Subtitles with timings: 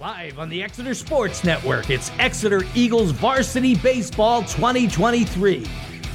[0.00, 5.64] Live on the Exeter Sports Network, it's Exeter Eagles Varsity Baseball 2023.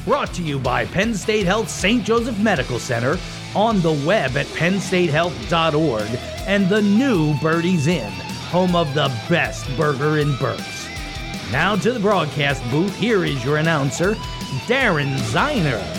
[0.04, 2.04] Brought to you by Penn State Health St.
[2.04, 3.18] Joseph Medical Center,
[3.56, 8.12] on the web at pennstatehealth.org, and the new Birdie's Inn,
[8.52, 10.90] home of the best burger in Berks.
[11.50, 14.16] Now to the broadcast booth, here is your announcer,
[14.68, 15.99] Darren Ziner.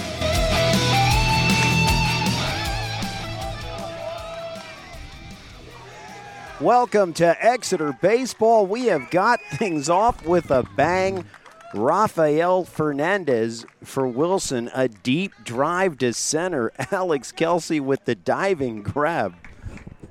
[6.60, 8.66] Welcome to Exeter Baseball.
[8.66, 11.24] We have got things off with a bang.
[11.72, 16.70] Rafael Fernandez for Wilson, a deep drive to center.
[16.90, 19.36] Alex Kelsey with the diving grab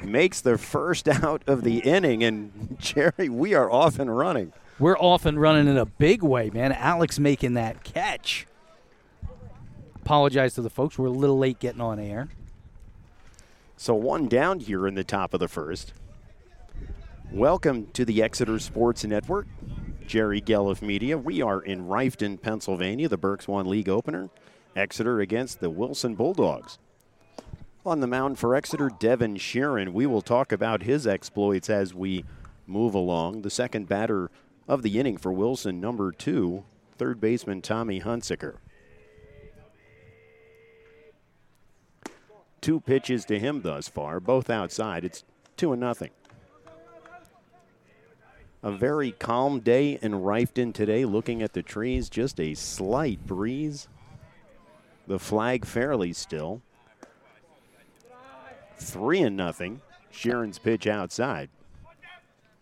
[0.03, 2.23] makes the first out of the inning.
[2.23, 4.51] And Jerry, we are off and running.
[4.79, 6.71] We're off and running in a big way, man.
[6.71, 8.47] Alex making that catch.
[9.97, 10.97] Apologize to the folks.
[10.97, 12.29] We're a little late getting on air.
[13.77, 15.93] So one down here in the top of the first.
[17.31, 19.45] Welcome to the Exeter Sports Network.
[20.07, 21.15] Jerry Gelliff Media.
[21.15, 24.31] We are in Reiffton, Pennsylvania, the Berks One League opener.
[24.75, 26.79] Exeter against the Wilson Bulldogs.
[27.85, 29.93] On the mound for Exeter, Devin Sheeran.
[29.93, 32.25] We will talk about his exploits as we
[32.65, 33.43] move along.
[33.43, 34.31] The second batter
[34.67, 36.63] of the inning for Wilson, number two,
[36.97, 38.55] third baseman Tommy Hunsicker.
[42.59, 45.05] Two pitches to him thus far, both outside.
[45.05, 45.23] It's
[45.57, 46.09] two and nothing.
[48.61, 51.05] A very calm day in Reiffton today.
[51.05, 53.87] Looking at the trees, just a slight breeze.
[55.07, 56.61] The flag fairly still.
[58.77, 59.81] Three and nothing.
[60.13, 61.49] Sheeran's pitch outside.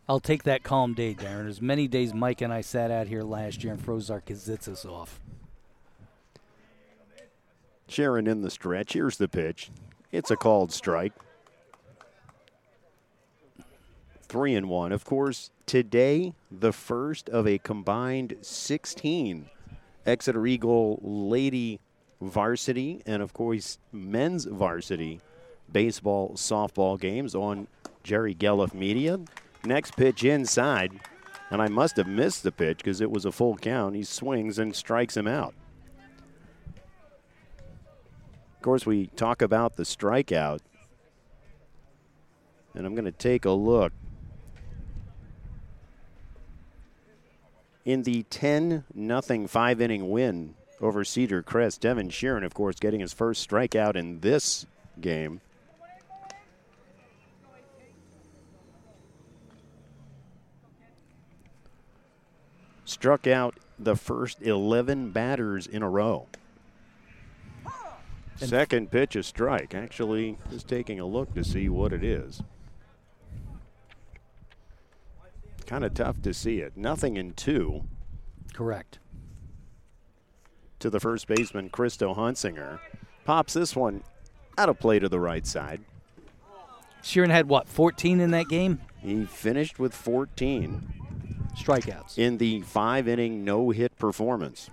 [0.08, 1.50] I'll take that calm day, Darren.
[1.50, 4.86] As many days Mike and I sat out here last year and froze our Kazitzis
[4.86, 5.20] off.
[7.90, 8.94] Sheeran in the stretch.
[8.94, 9.72] Here's the pitch.
[10.12, 11.14] It's a called strike.
[14.30, 14.92] Three and one.
[14.92, 19.50] Of course, today, the first of a combined 16
[20.06, 21.80] Exeter Eagle lady
[22.22, 25.22] varsity and, of course, men's varsity
[25.72, 27.68] baseball, softball games on
[28.04, 29.20] Jerry Gelliff Media.
[29.66, 31.00] Next pitch inside,
[31.50, 33.96] and I must have missed the pitch because it was a full count.
[33.96, 35.54] He swings and strikes him out.
[38.56, 40.60] Of course, we talk about the strikeout,
[42.74, 43.94] and I'm going to take a look.
[47.88, 53.00] In the 10 nothing five inning win over Cedar Crest, Devin Sheeran, of course, getting
[53.00, 54.66] his first strikeout in this
[55.00, 55.40] game.
[62.84, 66.28] Struck out the first 11 batters in a row.
[68.36, 69.74] Second pitch, a strike.
[69.74, 72.42] Actually, just taking a look to see what it is.
[75.68, 76.78] Kind of tough to see it.
[76.78, 77.84] Nothing in two.
[78.54, 79.00] Correct.
[80.80, 82.80] To the first baseman, Christo Hunsicker.
[83.26, 84.02] Pops this one
[84.58, 85.82] out of play to the right side.
[87.04, 88.80] Sheeran had what, 14 in that game?
[89.00, 90.94] He finished with 14
[91.54, 94.70] strikeouts in the five inning no hit performance.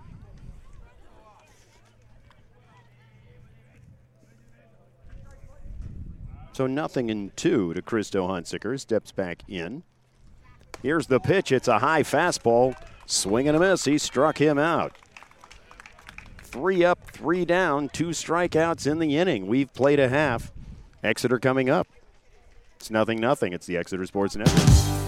[6.53, 8.79] So nothing in two to Christo Hunsicker.
[8.79, 9.83] Steps back in.
[10.85, 11.51] Here's the pitch.
[11.51, 12.77] It's a high fastball.
[13.07, 13.87] Swing and a miss.
[13.87, 14.93] He struck him out.
[16.43, 19.47] Three up, three down, two strikeouts in the inning.
[19.47, 20.53] We've played a half.
[21.03, 21.89] Exeter coming up.
[22.77, 23.55] It's nothing, nothing.
[23.55, 25.04] It's the Exeter Sports Network.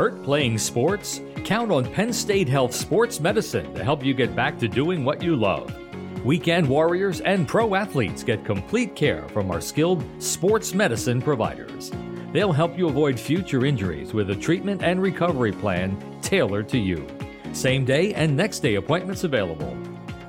[0.00, 1.20] Hurt playing sports?
[1.44, 5.22] Count on Penn State Health Sports Medicine to help you get back to doing what
[5.22, 5.76] you love.
[6.24, 11.92] Weekend warriors and pro athletes get complete care from our skilled sports medicine providers.
[12.32, 17.06] They'll help you avoid future injuries with a treatment and recovery plan tailored to you.
[17.52, 19.76] Same day and next day appointments available.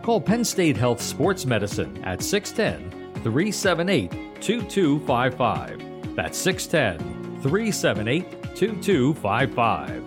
[0.03, 6.13] Call Penn State Health Sports Medicine at 610 378 2255.
[6.17, 10.03] That's 610 378 2255.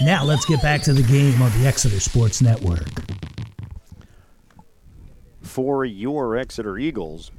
[0.00, 2.86] Now let's get back to the game on the Exeter Sports Network.
[5.42, 7.32] for your Exeter Eagles.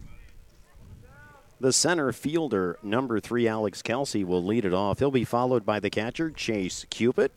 [1.62, 5.00] The center fielder, number three, Alex Kelsey, will lead it off.
[5.00, 7.31] He'll be followed by the catcher, Chase Cupid,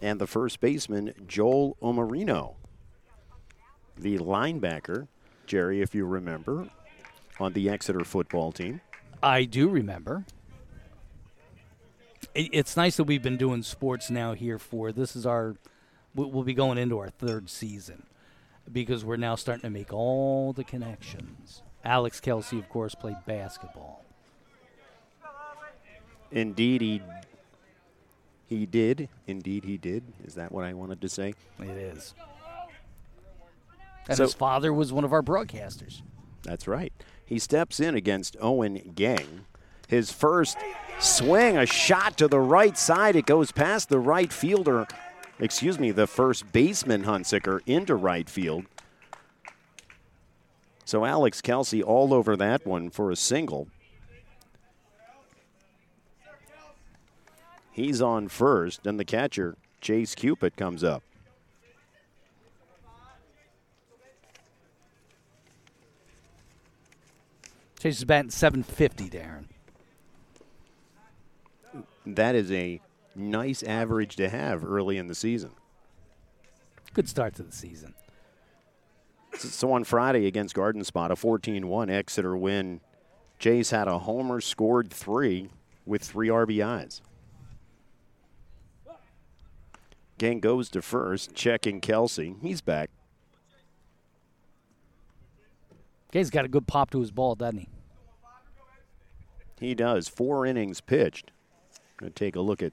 [0.00, 2.54] and the first baseman, Joel Omarino.
[3.96, 5.08] The linebacker,
[5.46, 6.68] Jerry, if you remember,
[7.40, 8.80] on the Exeter football team.
[9.20, 10.24] I do remember.
[12.34, 15.56] It, it's nice that we've been doing sports now here for this is our
[16.14, 18.04] we'll be going into our third season
[18.70, 21.62] because we're now starting to make all the connections.
[21.84, 24.04] Alex Kelsey, of course, played basketball.
[26.30, 27.02] Indeed, he
[28.46, 29.08] he did.
[29.26, 30.02] Indeed, he did.
[30.24, 31.34] Is that what I wanted to say?
[31.60, 32.14] It is.
[34.08, 36.02] And So- his father was one of our broadcasters.
[36.42, 36.92] That's right.
[37.24, 39.44] He steps in against Owen Gang.
[39.88, 40.58] His first
[41.00, 43.16] swing, a shot to the right side.
[43.16, 44.86] It goes past the right fielder,
[45.40, 48.66] excuse me, the first baseman Hunsicker into right field.
[50.84, 53.68] So Alex Kelsey all over that one for a single.
[57.72, 61.02] He's on first, and the catcher, Chase Cupid, comes up.
[67.78, 69.44] Chase is batting 750, Darren.
[72.14, 72.80] That is a
[73.14, 75.50] nice average to have early in the season.
[76.94, 77.94] Good start to the season.
[79.34, 82.80] So on Friday against Garden Spot, a 14-1 Exeter win.
[83.38, 85.50] Chase had a homer, scored three
[85.84, 87.02] with three RBIs.
[90.16, 92.34] Gang goes to first, checking Kelsey.
[92.42, 92.90] He's back.
[96.10, 97.68] Guy's got a good pop to his ball, doesn't he?
[99.60, 100.08] He does.
[100.08, 101.30] Four innings pitched.
[101.98, 102.72] Going to take a look at.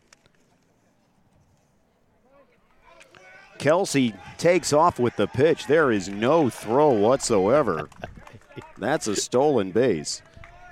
[3.58, 5.66] Kelsey takes off with the pitch.
[5.66, 7.90] There is no throw whatsoever.
[8.78, 10.22] That's a stolen base.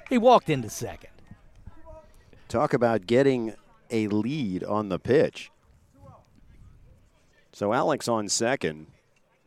[0.08, 1.10] He walked into second.
[2.48, 3.56] Talk about getting
[3.90, 5.50] a lead on the pitch.
[7.52, 8.88] So Alex on second,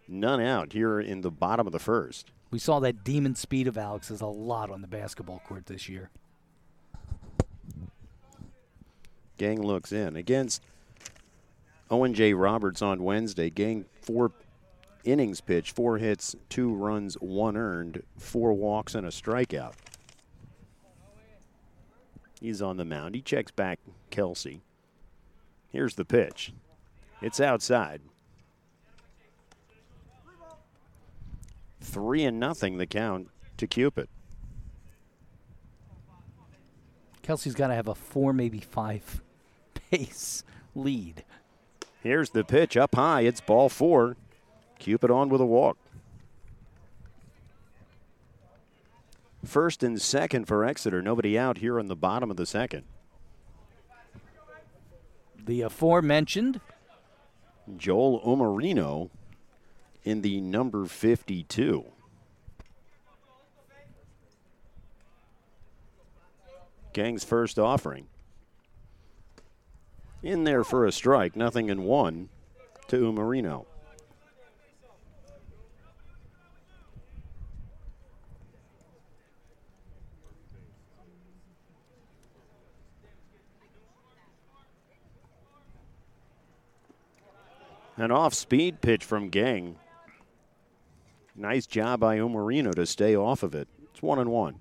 [0.08, 2.32] none out here in the bottom of the first.
[2.50, 6.11] We saw that demon speed of Alex's a lot on the basketball court this year.
[9.36, 10.62] Gang looks in against
[11.90, 12.32] Owen J.
[12.34, 13.50] Roberts on Wednesday.
[13.50, 14.32] Gang four
[15.04, 19.74] innings pitched, four hits, two runs, one earned, four walks, and a strikeout.
[22.40, 23.14] He's on the mound.
[23.14, 23.78] He checks back
[24.10, 24.62] Kelsey.
[25.70, 26.52] Here's the pitch.
[27.22, 28.02] It's outside.
[31.80, 34.08] Three and nothing the count to Cupid.
[37.22, 39.22] Kelsey's got to have a four, maybe five
[39.90, 40.44] pace
[40.74, 41.24] lead.
[42.02, 43.22] Here's the pitch up high.
[43.22, 44.16] It's ball four.
[44.78, 45.78] Cupid on with a walk.
[49.44, 51.02] First and second for Exeter.
[51.02, 52.84] Nobody out here in the bottom of the second.
[55.44, 56.60] The aforementioned
[57.76, 59.10] Joel Omarino
[60.04, 61.84] in the number 52.
[66.92, 68.06] Gang's first offering.
[70.22, 72.28] In there for a strike, nothing in one
[72.88, 73.66] to Umarino.
[87.98, 89.76] An off speed pitch from Gang.
[91.34, 93.69] Nice job by Umarino to stay off of it.
[93.91, 94.60] It's one and one.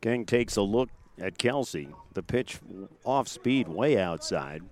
[0.00, 0.88] Gang takes a look
[1.18, 1.88] at Kelsey.
[2.14, 2.58] The pitch
[3.04, 4.62] off speed, way outside.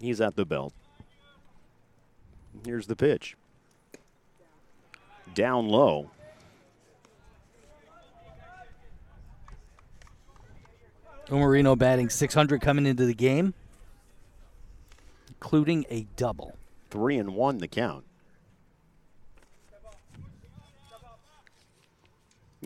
[0.00, 0.72] He's at the belt.
[2.64, 3.36] Here's the pitch.
[5.34, 6.10] Down low.
[11.30, 13.54] Umarino batting 600 coming into the game,
[15.28, 16.56] including a double.
[16.90, 18.04] Three and one the count.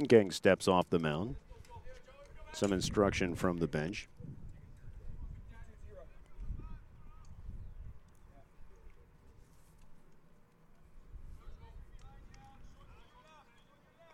[0.09, 1.37] Gang steps off the mound.
[2.53, 4.09] Some instruction from the bench.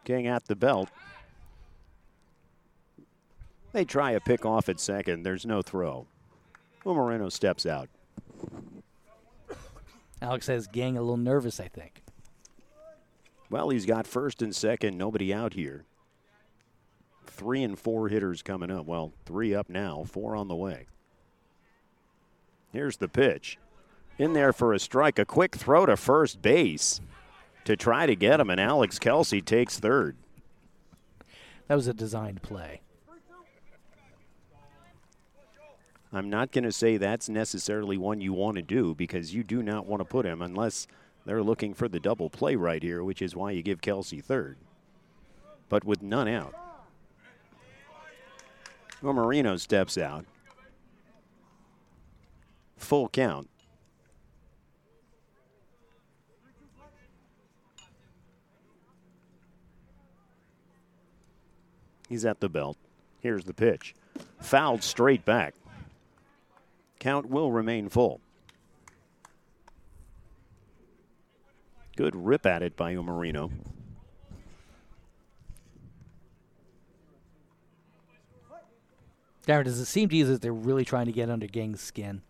[0.04, 0.88] Gang at the belt.
[3.72, 5.22] They try a pick off at second.
[5.22, 6.06] There's no throw.
[6.84, 7.88] Moreno steps out.
[10.22, 12.02] Alex has gang a little nervous, I think.
[13.48, 15.84] Well, he's got first and second, nobody out here.
[17.26, 18.86] Three and four hitters coming up.
[18.86, 20.86] Well, three up now, four on the way.
[22.72, 23.58] Here's the pitch.
[24.18, 27.00] In there for a strike, a quick throw to first base
[27.64, 30.16] to try to get him, and Alex Kelsey takes third.
[31.68, 32.82] That was a designed play.
[36.12, 39.62] I'm not going to say that's necessarily one you want to do because you do
[39.62, 40.88] not want to put him unless
[41.24, 44.56] they're looking for the double play right here, which is why you give Kelsey third.
[45.68, 46.54] But with none out.
[49.02, 50.24] Well, Marino steps out.
[52.76, 53.48] Full count.
[62.08, 62.76] He's at the belt.
[63.20, 63.94] Here's the pitch.
[64.40, 65.54] Fouled straight back.
[67.00, 68.20] Count will remain full.
[71.96, 73.50] Good rip at it by Umarino.
[79.46, 82.22] Darren, does it seem to you that they're really trying to get under Gang's skin?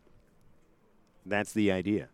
[1.27, 2.09] That's the idea.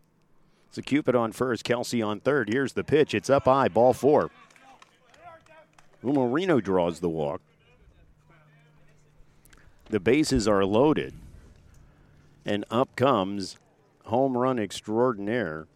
[0.71, 2.49] So Cupid on first, Kelsey on third.
[2.49, 3.15] Here's the pitch.
[3.15, 4.31] It's up high, ball four.
[6.03, 7.41] Umarino draws the walk.
[9.91, 11.15] The bases are loaded.
[12.47, 13.59] And up comes
[14.05, 15.67] home run extraordinaire,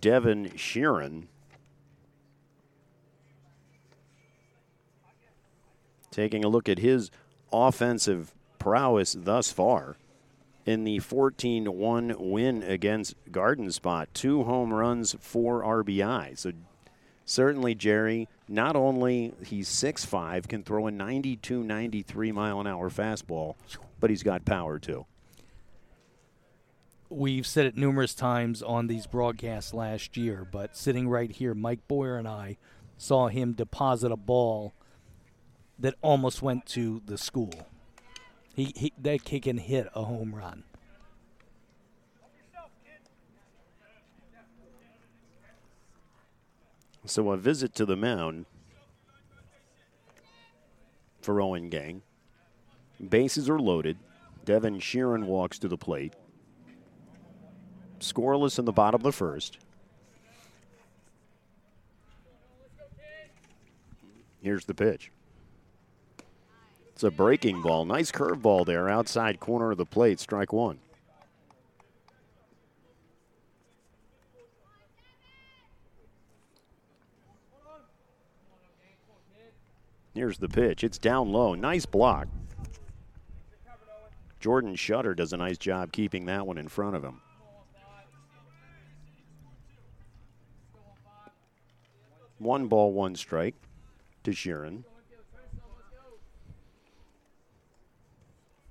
[0.00, 1.24] Devin Sheeran.
[6.10, 7.10] Taking a look at his
[7.50, 9.96] offensive prowess thus far
[10.66, 14.08] in the 14 1 win against Garden Spot.
[14.12, 16.36] Two home runs, four RBI.
[16.36, 16.52] So,
[17.24, 23.54] certainly, Jerry, not only he's 6'5, can throw a 92 93 mile an hour fastball,
[23.98, 25.06] but he's got power too.
[27.12, 31.86] We've said it numerous times on these broadcasts last year, but sitting right here, Mike
[31.86, 32.56] Boyer and I
[32.96, 34.72] saw him deposit a ball
[35.78, 37.52] that almost went to the school.
[38.54, 40.64] He, he that kid can hit a home run.
[47.04, 48.46] So a visit to the mound
[51.20, 52.00] for Owen Gang.
[53.06, 53.98] Bases are loaded.
[54.46, 56.14] Devin Sheeran walks to the plate.
[58.02, 59.58] Scoreless in the bottom of the first.
[64.42, 65.12] Here's the pitch.
[66.88, 67.84] It's a breaking ball.
[67.84, 70.18] Nice curveball there outside corner of the plate.
[70.18, 70.78] Strike one.
[80.14, 80.84] Here's the pitch.
[80.84, 81.54] It's down low.
[81.54, 82.26] Nice block.
[84.40, 87.20] Jordan Shutter does a nice job keeping that one in front of him.
[92.42, 93.54] One ball, one strike
[94.24, 94.82] to Sheeran.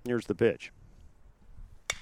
[0.05, 0.71] Here's the pitch.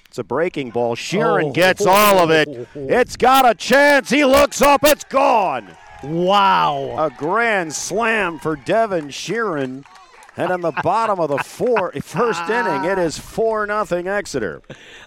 [0.06, 0.96] It's a breaking ball.
[0.96, 1.52] Sheeran Oh.
[1.52, 2.48] gets all of it.
[2.74, 4.10] It's got a chance.
[4.10, 4.80] He looks up.
[4.82, 5.76] It's gone.
[6.02, 6.96] Wow.
[6.98, 9.84] A grand slam for Devin Sheeran.
[10.36, 14.62] And in the bottom of the four, first inning, it is 4 nothing Exeter.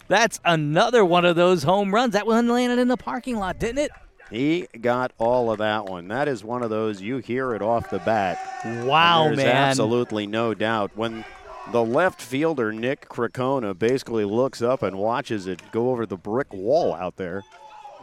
[0.08, 2.14] That's another one of those home runs.
[2.14, 3.92] That one landed in the parking lot, didn't it?
[4.34, 6.08] He got all of that one.
[6.08, 8.40] That is one of those you hear it off the bat.
[8.84, 9.48] Wow, there's man.
[9.48, 10.90] absolutely no doubt.
[10.96, 11.24] When
[11.72, 16.52] the left fielder, Nick Kracona, basically looks up and watches it go over the brick
[16.52, 17.44] wall out there,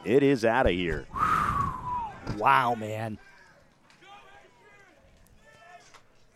[0.05, 1.07] it is out of here.
[2.37, 3.19] Wow, man.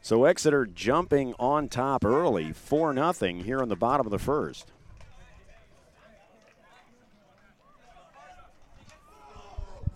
[0.03, 4.73] So Exeter jumping on top early, 4 nothing here in the bottom of the first.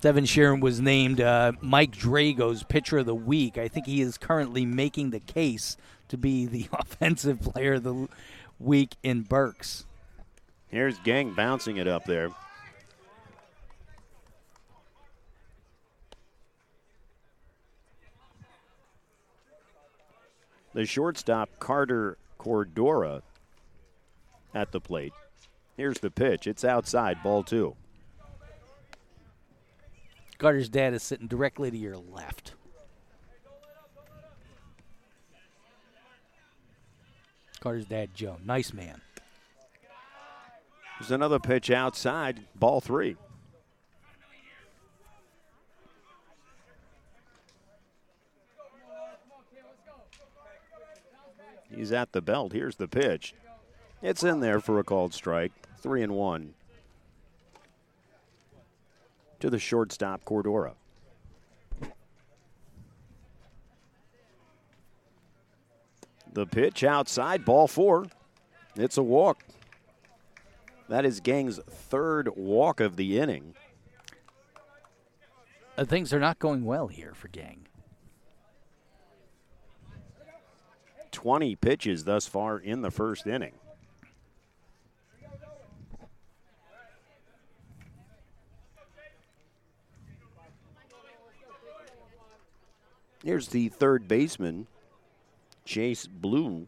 [0.01, 3.59] Devin Sheeran was named uh, Mike Drago's Pitcher of the Week.
[3.59, 5.77] I think he is currently making the case
[6.09, 8.09] to be the offensive player of the
[8.61, 9.87] week in Berks.
[10.69, 12.31] Here's Gang bouncing it up there.
[20.75, 23.23] The shortstop, Carter Cordora,
[24.55, 25.13] at the plate.
[25.77, 26.47] Here's the pitch.
[26.47, 27.75] It's outside, ball two.
[30.39, 32.55] Carter's dad is sitting directly to your left.
[37.61, 38.37] Carter's dad, Joe.
[38.45, 39.01] Nice man.
[40.99, 43.17] There's another pitch outside, ball three.
[51.75, 52.53] He's at the belt.
[52.53, 53.35] Here's the pitch.
[54.03, 55.53] It's in there for a called strike.
[55.81, 56.55] Three and one.
[59.41, 60.75] To the shortstop, Cordora.
[66.33, 68.07] The pitch outside, ball four.
[68.77, 69.45] It's a walk.
[70.89, 73.55] That is Gang's third walk of the inning.
[75.77, 77.67] Uh, things are not going well here for Gang.
[81.13, 83.55] 20 pitches thus far in the first inning.
[93.29, 94.69] Here's the third baseman,
[95.67, 96.67] Chase Blue.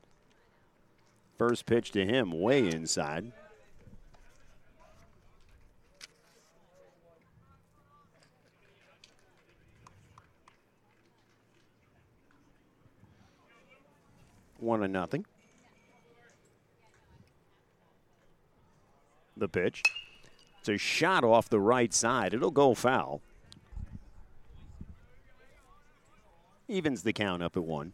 [1.38, 3.33] First pitch to him, way inside.
[14.59, 15.25] One and nothing.
[19.35, 19.83] The pitch.
[20.59, 22.35] It's a shot off the right side.
[22.35, 23.23] It'll go foul.
[26.71, 27.93] Evens the count up at one.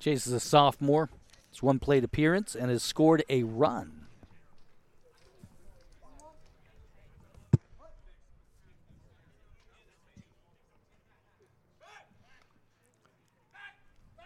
[0.00, 1.08] Chase is a sophomore.
[1.48, 4.06] It's one plate appearance and has scored a run.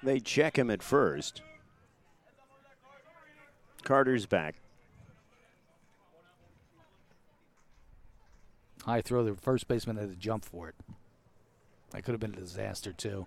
[0.02, 1.42] They check him at first.
[3.82, 4.54] Carter's back.
[8.82, 9.24] High throw.
[9.24, 10.74] The first baseman had to jump for it.
[11.94, 13.26] That could have been a disaster, too.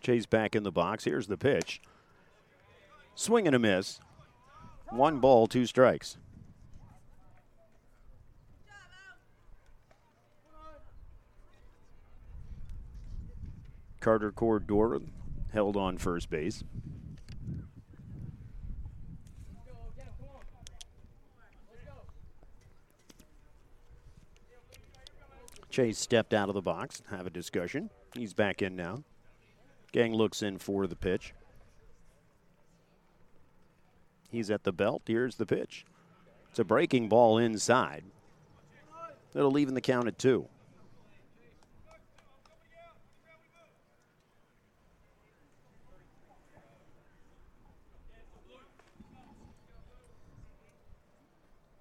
[0.00, 1.04] Chase back in the box.
[1.04, 1.82] Here's the pitch.
[3.14, 4.00] Swing and a miss.
[4.88, 6.16] One ball, two strikes.
[14.00, 15.02] Carter Cordora
[15.52, 16.64] held on first base.
[25.76, 27.90] Chase stepped out of the box, have a discussion.
[28.14, 29.04] He's back in now.
[29.92, 31.34] Gang looks in for the pitch.
[34.30, 35.02] He's at the belt.
[35.06, 35.84] Here's the pitch.
[36.48, 38.04] It's a breaking ball inside.
[39.34, 40.46] It'll even the count at two.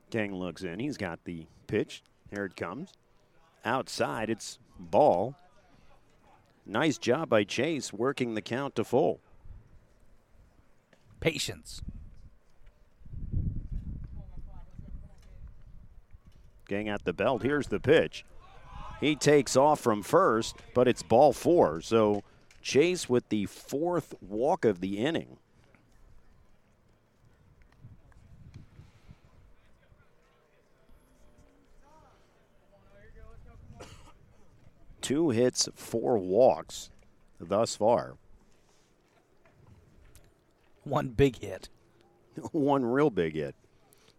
[0.09, 0.79] Gang looks in.
[0.79, 2.03] He's got the pitch.
[2.29, 2.91] Here it comes.
[3.65, 5.35] Outside, it's ball.
[6.67, 9.19] Nice job by Chase working the count to full.
[11.19, 11.81] Patience.
[16.67, 17.41] Gang at the belt.
[17.41, 18.23] Here's the pitch.
[19.01, 21.81] He takes off from first, but it's ball four.
[21.81, 22.23] So
[22.61, 25.37] Chase with the fourth walk of the inning.
[35.05, 36.89] Two hits, four walks
[37.39, 38.15] thus far.
[40.83, 41.69] One big hit.
[42.51, 43.53] One real big hit.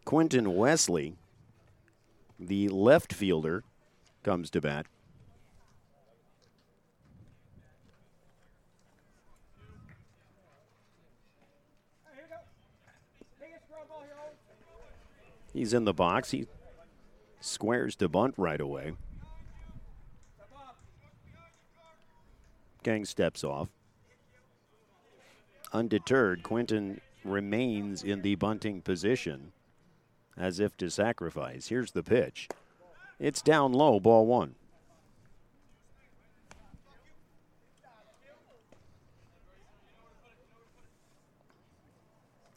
[0.05, 1.16] Quentin Wesley,
[2.38, 3.64] the left fielder,
[4.22, 4.87] comes to bat.
[15.53, 16.31] He's in the box.
[16.31, 16.46] He
[17.40, 18.92] squares to bunt right away.
[22.87, 23.68] Gang steps off.
[25.72, 29.51] Undeterred, Quinton remains in the bunting position
[30.37, 31.66] as if to sacrifice.
[31.66, 32.49] Here's the pitch.
[33.18, 34.55] It's down low, ball one.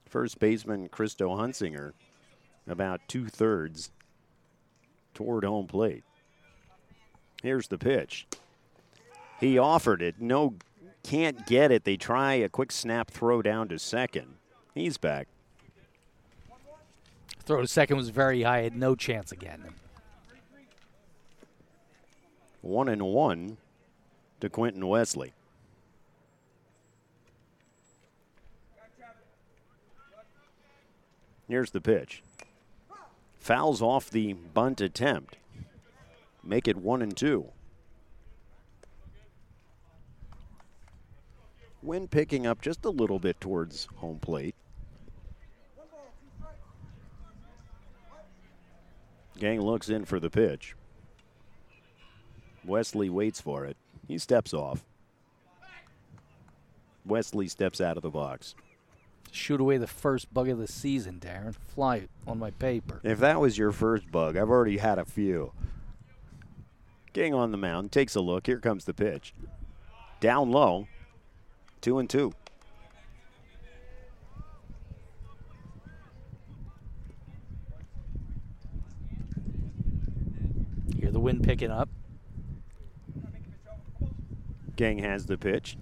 [0.06, 1.94] First baseman Christo Hunsicker,
[2.68, 3.89] about two thirds
[5.15, 6.04] toward home plate.
[7.42, 8.28] Here's the pitch.
[9.39, 10.19] He offered it.
[10.19, 10.56] No,
[11.04, 11.86] can't get it.
[11.86, 14.36] They try a quick snap throw down to second.
[14.75, 15.28] He's back.
[17.45, 18.62] Throw to second was very high.
[18.62, 19.63] Had no chance again.
[22.62, 23.58] One and one
[24.41, 25.34] to Quentin Wesley.
[31.47, 32.21] Here's the pitch.
[33.39, 35.38] Fouls off the bunt attempt.
[36.43, 37.52] Make it one and two.
[41.82, 44.56] Wind picking up just a little bit towards home plate.
[49.38, 50.76] Gang looks in for the pitch.
[52.65, 53.78] Wesley waits for it.
[54.08, 54.84] He steps off.
[57.06, 58.54] Wesley steps out of the box.
[59.32, 61.56] Shoot away the first bug of the season, Darren.
[61.56, 63.00] Fly it on my paper.
[63.04, 65.54] If that was your first bug, I've already had a few.
[67.13, 68.48] Gang on the mound, takes a look.
[68.48, 69.34] Here comes the pitch.
[70.20, 70.88] Down low,
[71.82, 72.34] two and two.
[81.00, 81.89] Hear the wind picking up.
[84.76, 85.78] Gang has the pitch.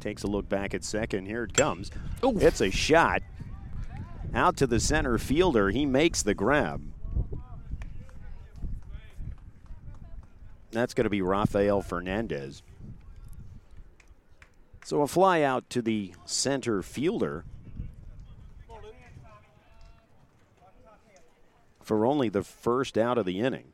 [0.00, 1.26] Takes a look back at second.
[1.26, 1.90] Here it comes.
[2.22, 3.22] It's a shot.
[4.34, 5.70] Out to the center fielder.
[5.70, 6.82] He makes the grab.
[10.72, 12.62] That's going to be Rafael Fernandez.
[14.84, 17.46] So a fly out to the center fielder
[21.82, 23.72] for only the first out of the inning.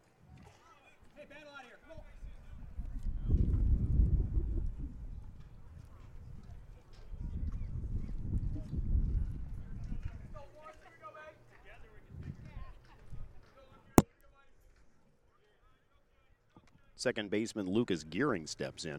[16.95, 18.99] Second baseman Lucas Gearing steps in.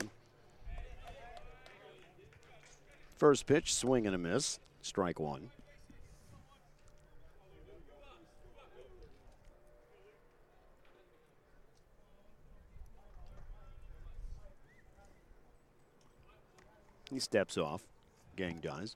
[3.22, 4.60] First pitch, swing and a miss.
[4.82, 5.52] Strike one.
[17.12, 17.84] He steps off.
[18.36, 18.96] Gang does.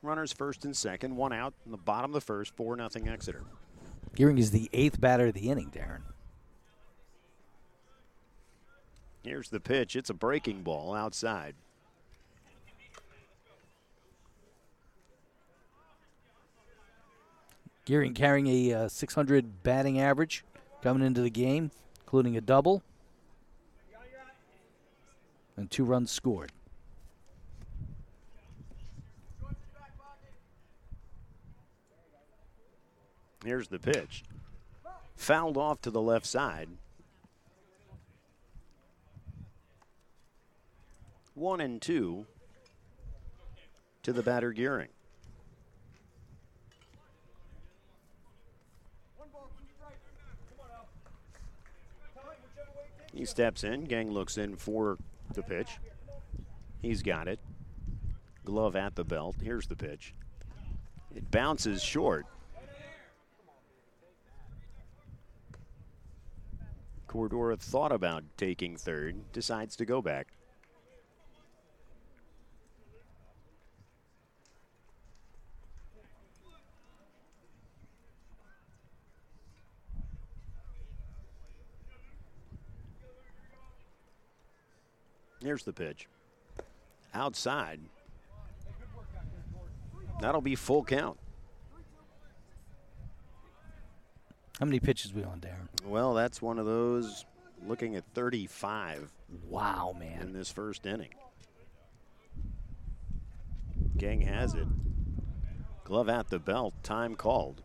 [0.00, 3.42] Runners first and second, one out in the bottom of the first, 4 nothing Exeter.
[4.14, 6.00] Gearing is the eighth batter of the inning, Darren.
[9.22, 9.96] Here's the pitch.
[9.96, 11.56] It's a breaking ball outside.
[17.84, 20.44] Gearing carrying a uh, 600 batting average
[20.82, 21.70] coming into the game,
[22.00, 22.82] including a double
[25.56, 26.52] and two runs scored.
[33.44, 34.24] Here's the pitch.
[35.16, 36.68] Fouled off to the left side.
[41.34, 42.26] One and two
[44.02, 44.93] to the batter Gearing.
[53.14, 53.84] He steps in.
[53.84, 54.98] Gang looks in for
[55.32, 55.78] the pitch.
[56.82, 57.38] He's got it.
[58.44, 59.36] Glove at the belt.
[59.40, 60.14] Here's the pitch.
[61.14, 62.26] It bounces short.
[67.08, 70.32] Cordora thought about taking third, decides to go back.
[85.44, 86.08] Here's the pitch.
[87.12, 87.78] Outside.
[90.20, 91.18] That'll be full count.
[94.58, 95.68] How many pitches we on, Darren?
[95.86, 97.26] Well, that's one of those
[97.66, 99.12] looking at 35
[99.50, 100.22] Wow, man.
[100.22, 101.12] in this first inning.
[103.98, 104.66] Gang has it.
[105.84, 106.72] Glove at the belt.
[106.82, 107.62] Time called.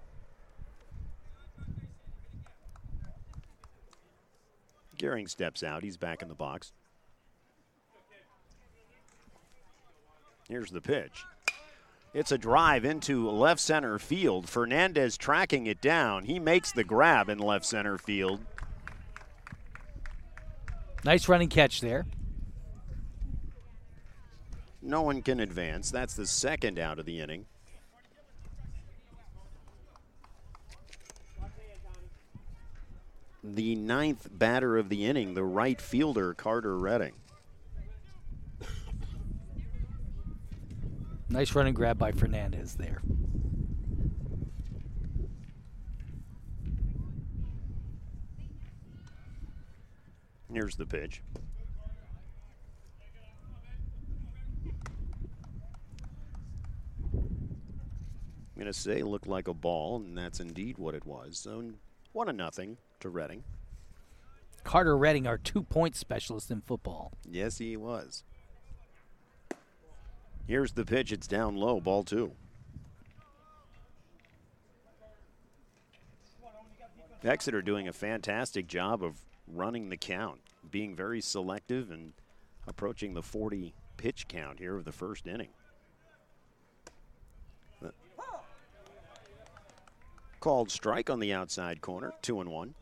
[4.98, 5.82] Gearing steps out.
[5.82, 6.74] He's back in the box.
[10.50, 11.26] Here's the pitch.
[12.12, 14.50] It's a drive into left center field.
[14.50, 16.26] Fernandez tracking it down.
[16.26, 18.42] He makes the grab in left center field.
[21.06, 22.08] Nice running catch there.
[24.82, 25.92] No one can advance.
[25.92, 27.46] That's the second out of the inning.
[33.44, 37.14] The ninth batter of the inning, the right fielder, Carter Redding.
[41.32, 43.02] Nice running grab by Fernandez there.
[50.52, 51.22] Here's the pitch.
[57.14, 61.38] I'm going to say looked like a ball, and that's indeed what it was.
[61.38, 61.64] So
[62.12, 63.44] one to nothing to Redding.
[64.64, 67.14] Carter Redding, our two point specialist in football.
[67.30, 68.24] Yes, he was.
[70.50, 71.12] Here's the pitch.
[71.12, 71.80] It's down low.
[71.80, 72.32] Ball two.
[77.24, 79.16] Exeter doing a fantastic job of
[79.48, 80.40] running the count,
[80.72, 82.14] being very selective and
[82.66, 85.50] approaching the 40 pitch count here of the first inning.
[90.40, 92.74] Called strike on the outside corner, two and one.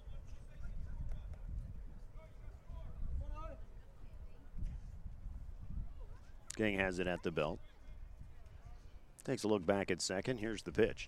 [6.58, 7.60] Gang has it at the belt.
[9.24, 10.40] Takes a look back at second.
[10.40, 11.06] Here's the pitch.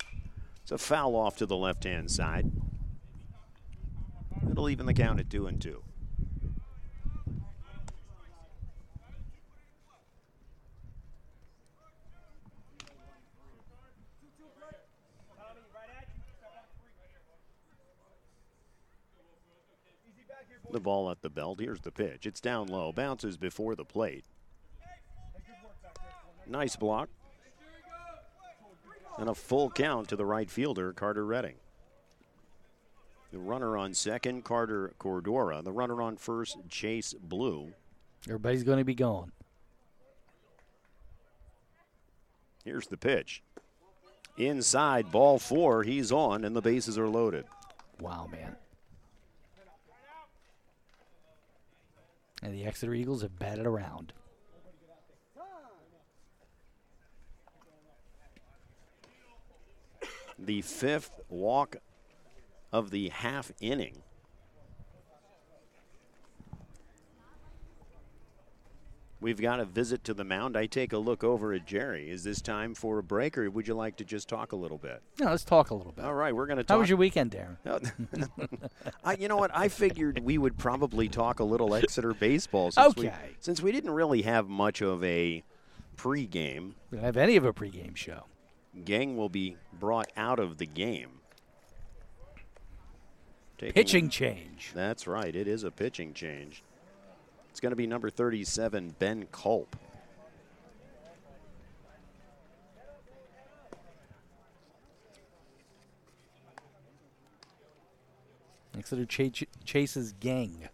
[0.62, 2.52] It's a foul off to the left hand side.
[4.52, 5.82] It'll even the count at two and two.
[20.72, 21.60] The ball at the belt.
[21.60, 22.28] Here's the pitch.
[22.28, 22.92] It's down low.
[22.92, 24.24] Bounces before the plate.
[26.50, 27.10] Nice block.
[29.18, 31.56] And a full count to the right fielder, Carter Redding.
[33.32, 35.64] The runner on second, Carter Cordora.
[35.64, 37.74] The runner on first, Chase Blue.
[38.28, 39.32] Everybody's going to be gone.
[42.66, 43.44] Here's the pitch.
[44.38, 45.84] Inside, ball four.
[45.84, 47.46] He's on, and the bases are loaded.
[48.00, 48.56] Wow, man.
[52.42, 54.14] And the Exeter Eagles have batted around.
[60.40, 61.78] The fifth walk
[62.72, 64.04] of the half inning.
[69.22, 70.56] We've got a visit to the mound.
[70.56, 72.10] I take a look over at Jerry.
[72.10, 74.78] Is this time for a break, or would you like to just talk a little
[74.78, 75.02] bit?
[75.20, 76.06] No, let's talk a little bit.
[76.06, 76.76] All right, we're going to talk.
[76.76, 77.58] How was your weekend, Darren?
[79.04, 79.52] I, you know what?
[79.54, 83.14] I figured we would probably talk a little Exeter baseball since, Okay.
[83.28, 85.44] we, since we didn't really have much of a
[85.98, 86.76] pregame.
[86.90, 88.24] We don't have any of a pregame show.
[88.86, 91.10] Gang will be brought out of the game.
[93.58, 94.72] Take a Pitching change.
[94.74, 95.36] That's right.
[95.36, 96.64] It is a pitching change.
[97.50, 99.76] It's going to be number 37, Ben Culp.
[108.78, 110.70] Exeter ch- chases gang.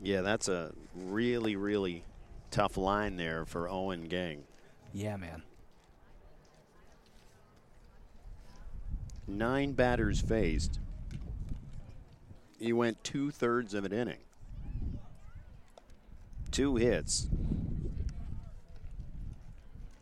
[0.00, 2.04] Yeah, that's a really, really
[2.52, 4.44] tough line there for Owen Gang.
[4.92, 5.42] Yeah, man.
[9.28, 10.78] Nine batters faced.
[12.58, 14.20] He went two thirds of an inning.
[16.50, 17.28] Two hits.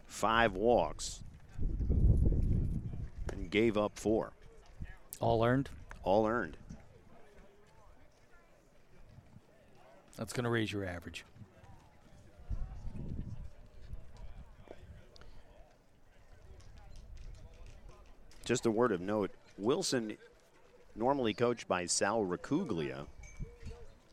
[0.06, 1.22] Five walks.
[3.32, 4.32] And gave up four.
[5.20, 5.70] All earned.
[6.02, 6.56] All earned.
[10.16, 11.24] That's going to raise your average.
[18.44, 20.18] Just a word of note Wilson,
[20.94, 23.06] normally coached by Sal Racuglia,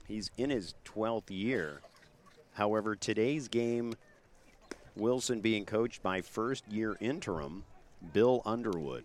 [0.08, 1.82] he's in his 12th year.
[2.54, 3.96] However, today's game,
[4.96, 7.64] Wilson being coached by first year interim
[8.14, 9.04] Bill Underwood.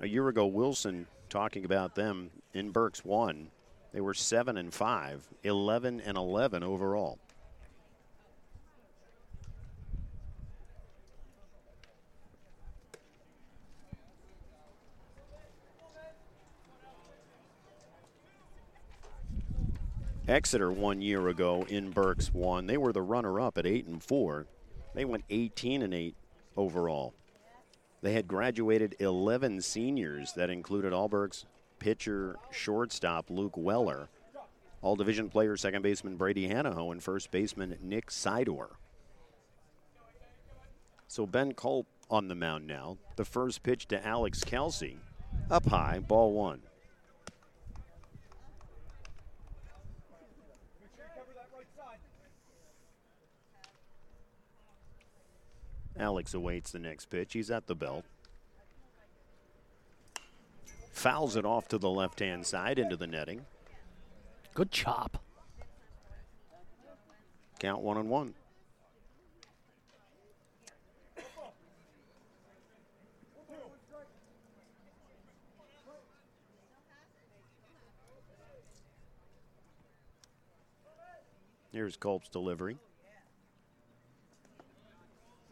[0.00, 3.48] A year ago, Wilson talking about them in Berks one.
[3.92, 7.18] They were 7 and 5, 11 and 11 overall.
[20.26, 22.66] Exeter one year ago in Berks One.
[22.66, 24.46] They were the runner-up at eight and four.
[24.94, 26.14] They went 18 and eight
[26.56, 27.12] overall.
[28.00, 31.44] They had graduated 11 seniors that included all-Berks
[31.78, 34.08] pitcher, shortstop Luke Weller,
[34.80, 38.68] all division player, second baseman Brady Hanaho, and first baseman Nick Sidor.
[41.06, 42.96] So Ben Culp on the mound now.
[43.16, 44.98] The first pitch to Alex Kelsey.
[45.50, 46.62] Up high, ball one.
[55.98, 57.32] Alex awaits the next pitch.
[57.32, 58.04] He's at the belt.
[60.92, 63.44] Fouls it off to the left hand side into the netting.
[64.54, 65.22] Good chop.
[67.58, 68.34] Count one and one.
[81.72, 82.76] Here's Culp's delivery.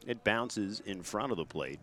[0.06, 1.80] It bounces in front of the plate.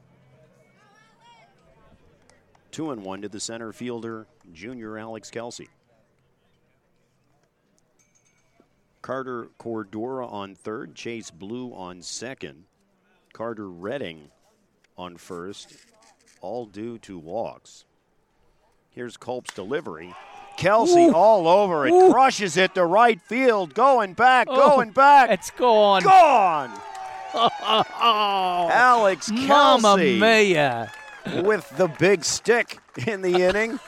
[2.72, 5.70] Two and one to the center fielder, junior Alex Kelsey.
[9.02, 12.66] Carter Cordora on third, Chase Blue on second,
[13.34, 14.30] Carter Redding
[14.98, 15.74] on first,
[16.42, 17.86] all due to walks.
[18.92, 20.14] Here's Culp's delivery.
[20.58, 21.14] Kelsey Ooh.
[21.16, 22.12] all over it, Ooh.
[22.12, 26.04] crushes it to right field, going back, Oh, going back, It's gone.
[26.04, 26.72] gone.
[28.74, 30.92] Alex Mamma Kelsey mia.
[31.44, 33.80] with the big stick in the inning.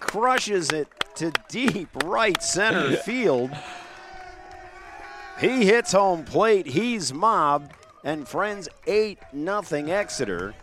[0.00, 3.50] Crushes it to deep right center field.
[5.40, 6.66] He hits home plate.
[6.66, 7.72] He's mobbed.
[8.04, 10.54] And friends, 8 nothing Exeter.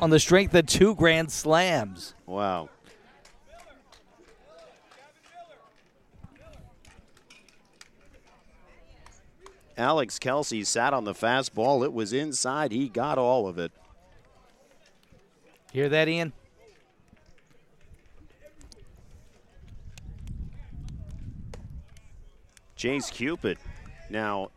[0.00, 2.14] On the strength of two grand slams.
[2.26, 2.68] Wow.
[9.80, 11.82] Alex Kelsey sat on the fastball.
[11.82, 12.70] It was inside.
[12.70, 13.72] He got all of it.
[15.72, 16.34] Hear that, Ian?
[22.76, 23.56] Chase Cupid
[24.10, 24.50] now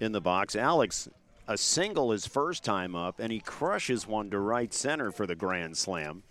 [0.00, 0.56] in the box.
[0.56, 1.06] Alex,
[1.46, 5.34] a single his first time up, and he crushes one to right center for the
[5.34, 6.22] grand slam.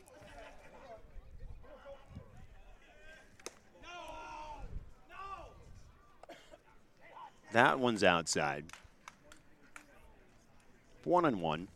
[7.54, 8.66] That one's outside.
[11.04, 11.68] One and one.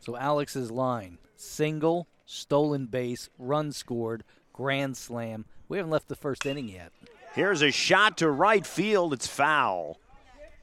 [0.00, 5.44] So Alex's line single, stolen base, run scored, grand slam.
[5.68, 6.92] We haven't left the first inning yet.
[7.32, 9.12] Here's a shot to right field.
[9.12, 9.98] It's foul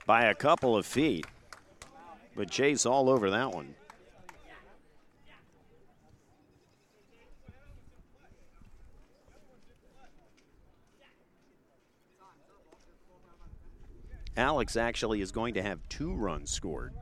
[0.06, 1.26] by a couple of feet.
[2.36, 3.74] But Chase all over that one.
[14.38, 16.94] Alex actually is going to have two runs scored.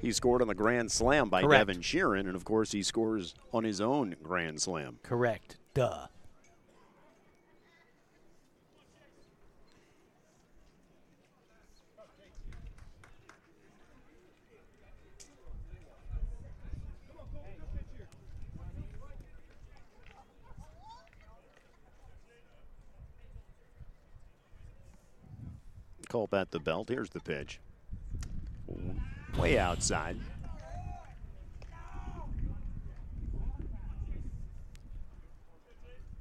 [0.00, 1.68] He scored on the grand slam by Correct.
[1.68, 4.98] Devin Sheeran, and of course, he scores on his own grand slam.
[5.02, 5.56] Correct.
[5.72, 6.08] Duh.
[26.14, 26.90] Culp at the belt.
[26.90, 27.58] Here's the pitch.
[29.36, 30.16] Way outside.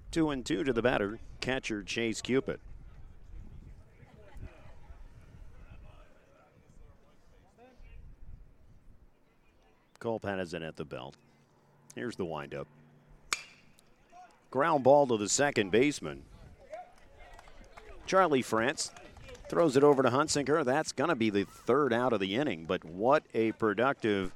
[0.10, 2.60] Two and two to the batter, catcher Chase Cupid.
[10.00, 11.18] Culp has it at the belt.
[11.94, 12.68] Here's the windup.
[14.50, 16.24] Ground ball to the second baseman.
[18.08, 18.90] Charlie France
[19.50, 20.64] throws it over to Hunsicker.
[20.64, 24.32] That's going to be the third out of the inning, but what a productive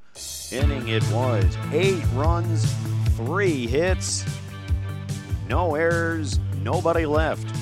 [0.51, 1.45] inning it was.
[1.71, 2.71] Eight runs,
[3.15, 4.25] three hits,
[5.47, 7.53] no errors, nobody left.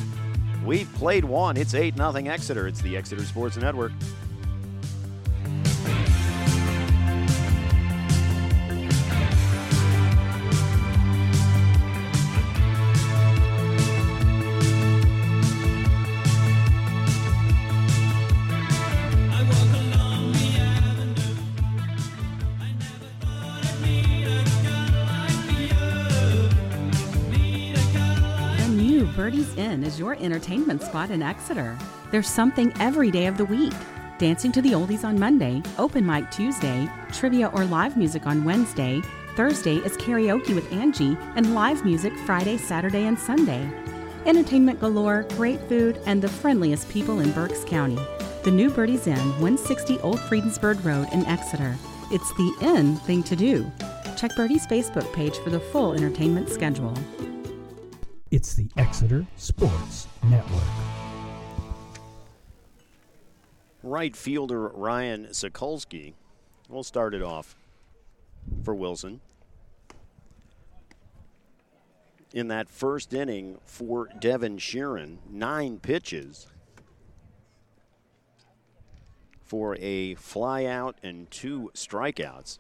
[0.65, 1.58] We've played one.
[1.58, 2.67] It's 8 0 Exeter.
[2.67, 3.91] It's the Exeter Sports Network.
[29.76, 31.78] Inn is your entertainment spot in Exeter.
[32.10, 33.74] There's something every day of the week.
[34.18, 39.02] Dancing to the Oldies on Monday, open mic Tuesday, trivia or live music on Wednesday.
[39.36, 43.70] Thursday is karaoke with Angie, and live music Friday, Saturday, and Sunday.
[44.26, 48.00] Entertainment galore, great food, and the friendliest people in Berks County.
[48.46, 51.76] The new Birdie's Inn, 160 Old Friedensburg Road in Exeter.
[52.12, 53.70] It's the in thing to do.
[54.16, 56.94] Check Birdie's Facebook page for the full entertainment schedule.
[58.36, 60.62] It's the Exeter Sports Network.
[63.82, 66.15] Right fielder Ryan Sokolsky
[66.67, 67.56] will start it off
[68.62, 69.21] for Wilson.
[72.34, 76.48] In that first inning for Devin Sheeran, nine pitches
[79.45, 82.58] for a flyout and two strikeouts.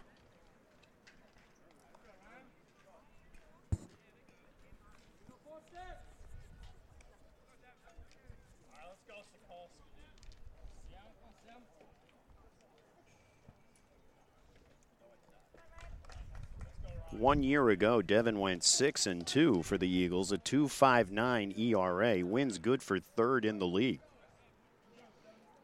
[17.19, 22.57] One year ago, Devin went six and two for the Eagles, a 2.59 ERA, wins
[22.57, 24.01] good for third in the league.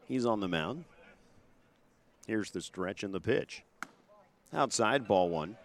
[0.08, 0.86] He's on the mound.
[2.26, 3.64] Here's the stretch and the pitch.
[4.54, 5.58] Outside, ball one.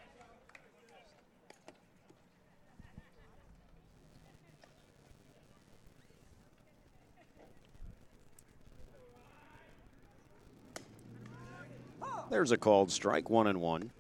[12.29, 13.93] There's a called strike, one and one.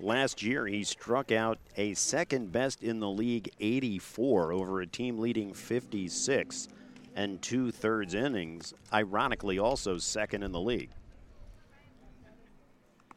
[0.00, 5.18] Last year, he struck out a second best in the league 84 over a team
[5.18, 6.68] leading 56
[7.16, 10.90] and two thirds innings, ironically, also second in the league.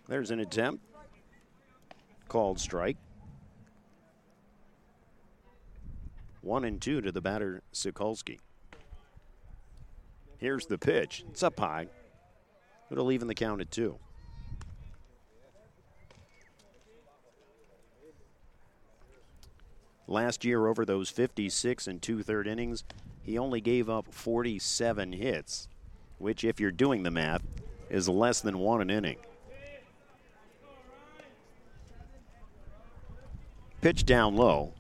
[0.08, 0.84] There's an attempt.
[2.28, 2.98] called strike.
[6.42, 8.40] One and two to the batter, Sokolsky.
[10.40, 11.24] Here's the pitch.
[11.30, 11.88] It's up high.
[12.90, 14.00] It'll even the count at two.
[20.12, 22.84] Last year, over those 56 and two third innings,
[23.24, 25.70] he only gave up 47 hits,
[26.18, 27.42] which, if you're doing the math,
[27.90, 29.20] is less than one an inning.
[33.80, 34.74] Pitch down low.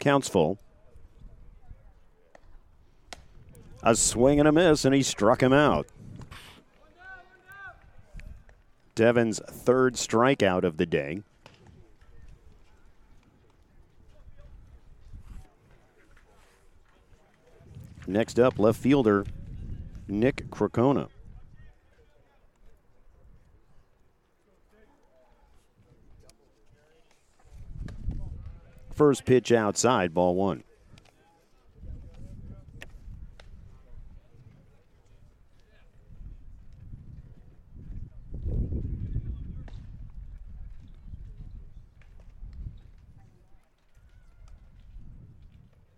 [0.00, 0.58] Counts full.
[3.84, 5.86] A swing and a miss, and he struck him out.
[8.96, 11.22] Devin's third strikeout of the day.
[18.06, 19.26] Next up, left fielder
[20.08, 21.08] Nick Crocona.
[28.94, 30.62] First pitch outside, ball one.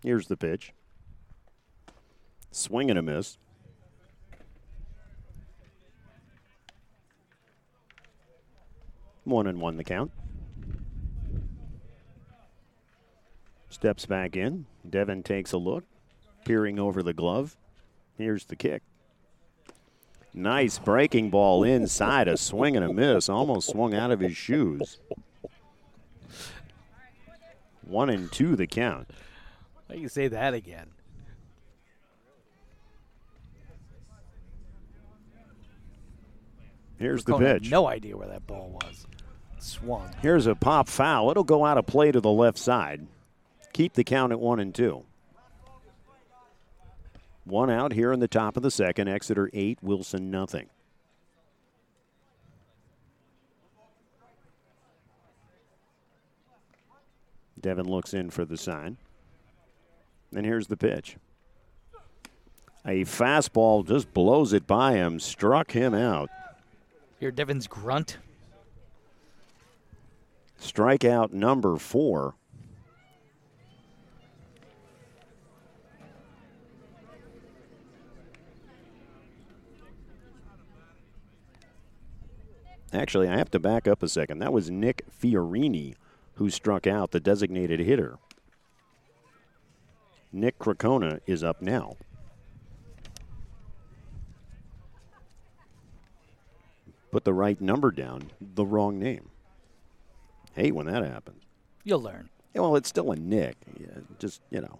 [0.03, 0.73] Here's the pitch.
[2.51, 3.37] Swing and a miss.
[9.23, 10.11] One and one the count.
[13.69, 14.65] Steps back in.
[14.89, 15.83] Devin takes a look,
[16.45, 17.55] peering over the glove.
[18.17, 18.81] Here's the kick.
[20.33, 23.29] Nice breaking ball inside, a swing and a miss.
[23.29, 24.99] Almost swung out of his shoes.
[27.81, 29.09] One and two the count.
[29.89, 30.85] Why you say that again?
[36.97, 37.71] Here's the pitch.
[37.71, 39.07] No idea where that ball was.
[39.57, 40.11] Swung.
[40.21, 41.31] Here's a pop foul.
[41.31, 43.07] It'll go out of play to the left side.
[43.73, 45.05] Keep the count at one and two.
[47.45, 49.07] One out here in the top of the second.
[49.07, 50.69] Exeter eight, Wilson nothing.
[57.59, 58.97] Devin looks in for the sign.
[60.35, 61.17] And here's the pitch.
[62.85, 66.29] A fastball just blows it by him, struck him out.
[67.19, 68.17] Here, Devin's grunt.
[70.61, 72.35] Strikeout number four.
[82.91, 84.39] Actually, I have to back up a second.
[84.39, 85.95] That was Nick Fiorini
[86.35, 88.17] who struck out the designated hitter.
[90.31, 91.95] Nick Crocona is up now.
[97.11, 99.29] Put the right number down, the wrong name.
[100.53, 101.43] Hate when that happens.
[101.83, 102.29] You'll learn.
[102.53, 103.55] Yeah, well, it's still a Nick.
[103.79, 103.87] Yeah,
[104.19, 104.79] just, you know.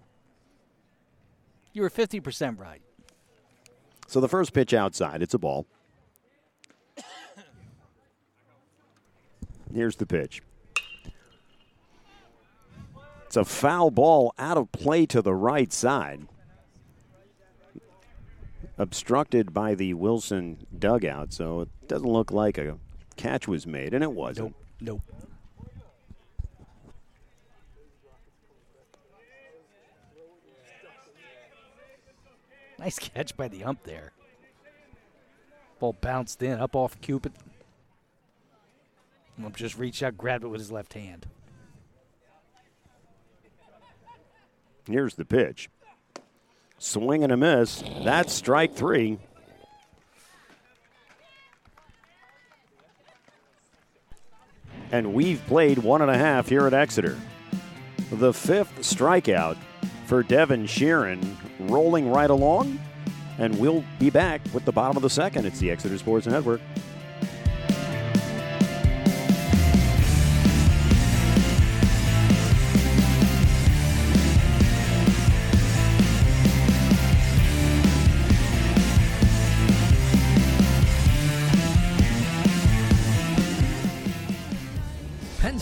[1.74, 2.82] You were 50% right.
[4.08, 5.66] So the first pitch outside, it's a ball.
[9.74, 10.42] Here's the pitch.
[13.30, 16.22] It's a foul ball out of play to the right side.
[18.76, 22.80] Obstructed by the Wilson dugout, so it doesn't look like a
[23.18, 24.56] catch was made, and it wasn't.
[24.82, 25.04] Nope.
[32.80, 34.12] Nice catch by the ump there.
[35.78, 37.34] Ball bounced in, up off Cupid.
[39.38, 41.28] Ump just reached out, grabbed it with his left hand.
[44.90, 45.70] Here's the pitch.
[46.80, 47.84] Swing and a miss.
[48.04, 49.20] That's strike three.
[54.92, 57.16] And we've played one and a half here at Exeter.
[58.12, 59.58] The fifth strikeout
[60.08, 62.80] for Devin Sheeran, rolling right along.
[63.38, 65.46] And we'll be back with the bottom of the second.
[65.46, 66.62] It's the Exeter Sports Network.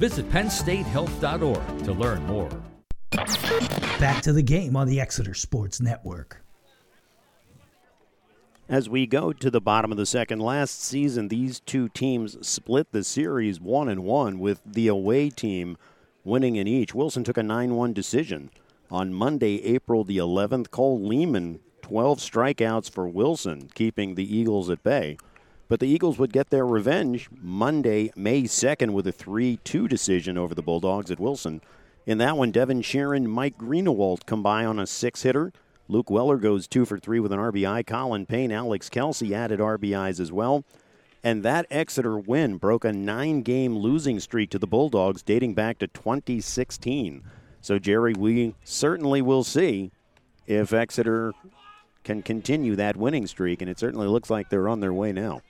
[0.00, 2.48] Visit PennStateHealth.org to learn more.
[4.00, 6.42] Back to the game on the Exeter Sports Network.
[8.66, 12.92] As we go to the bottom of the second, last season these two teams split
[12.92, 15.76] the series one and one, with the away team
[16.24, 16.94] winning in each.
[16.94, 18.48] Wilson took a 9-1 decision
[18.90, 20.70] on Monday, April the 11th.
[20.70, 25.18] Cole Lehman, 12 strikeouts for Wilson, keeping the Eagles at bay.
[25.70, 30.52] But the Eagles would get their revenge Monday, May 2nd, with a 3-2 decision over
[30.52, 31.60] the Bulldogs at Wilson.
[32.06, 35.52] In that one, Devin Sheeran, Mike Greenewald come by on a six-hitter.
[35.86, 37.86] Luke Weller goes two for three with an RBI.
[37.86, 40.64] Colin Payne, Alex Kelsey added RBIs as well.
[41.22, 45.78] And that Exeter win broke a nine game losing streak to the Bulldogs dating back
[45.78, 47.22] to 2016.
[47.60, 49.92] So, Jerry, we certainly will see
[50.48, 51.32] if Exeter
[52.02, 55.42] can continue that winning streak, and it certainly looks like they're on their way now.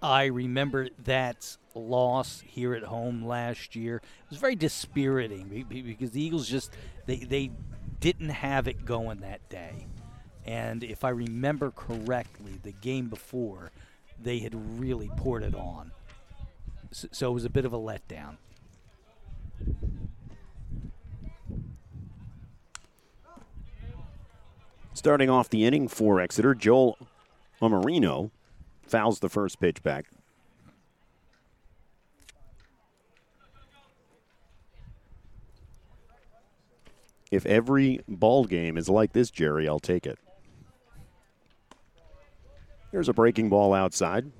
[0.00, 3.96] I remember that loss here at home last year.
[3.96, 6.72] It was very dispiriting because the Eagles just
[7.06, 7.50] they they
[8.00, 9.86] didn't have it going that day.
[10.44, 13.70] And if I remember correctly, the game before,
[14.22, 15.90] they had really poured it on.
[16.90, 18.38] So, it was a bit of a letdown.
[24.94, 26.96] Starting off the inning for Exeter, Joel
[27.60, 28.30] Amarino
[28.88, 30.06] fouls the first pitch back.
[37.30, 40.18] If every ball game is like this, Jerry, I'll take it.
[42.90, 44.30] There's a breaking ball outside.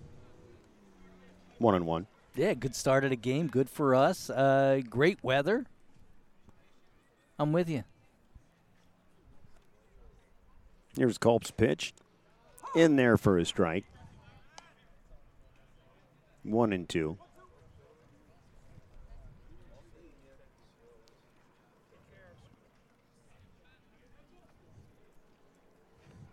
[1.59, 2.07] One on one.
[2.35, 3.49] Yeah, good start of the game.
[3.49, 4.31] Good for us.
[4.31, 5.67] Uh, great weather.
[7.39, 7.85] I'm with you.
[10.97, 11.93] Here's Culp's pitch.
[12.75, 13.85] In there for a strike.
[16.49, 17.19] One and two.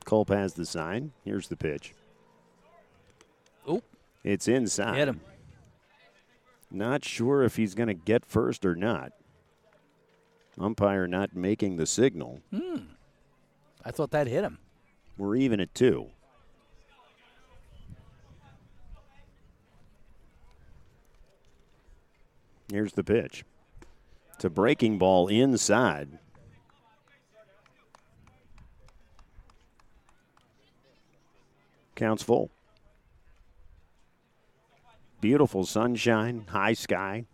[0.06, 1.12] Culp has the sign.
[1.24, 1.94] Here's the pitch.
[3.68, 3.82] Oh.
[4.24, 4.98] It's inside.
[4.98, 5.22] Hit him.
[6.72, 9.12] Not sure if he's going to get first or not.
[10.60, 12.40] Umpire not making the signal.
[12.54, 12.78] Hmm.
[13.84, 14.60] I thought that hit him.
[15.18, 16.12] We're even at two.
[22.76, 23.46] Here's the pitch.
[24.34, 26.20] It's a breaking ball inside.
[31.96, 32.52] Counts full.
[35.22, 37.28] Beautiful sunshine, high sky.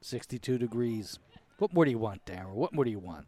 [0.00, 1.18] 62 degrees.
[1.58, 2.52] What more do you want, Darryl?
[2.52, 3.26] What more do you want?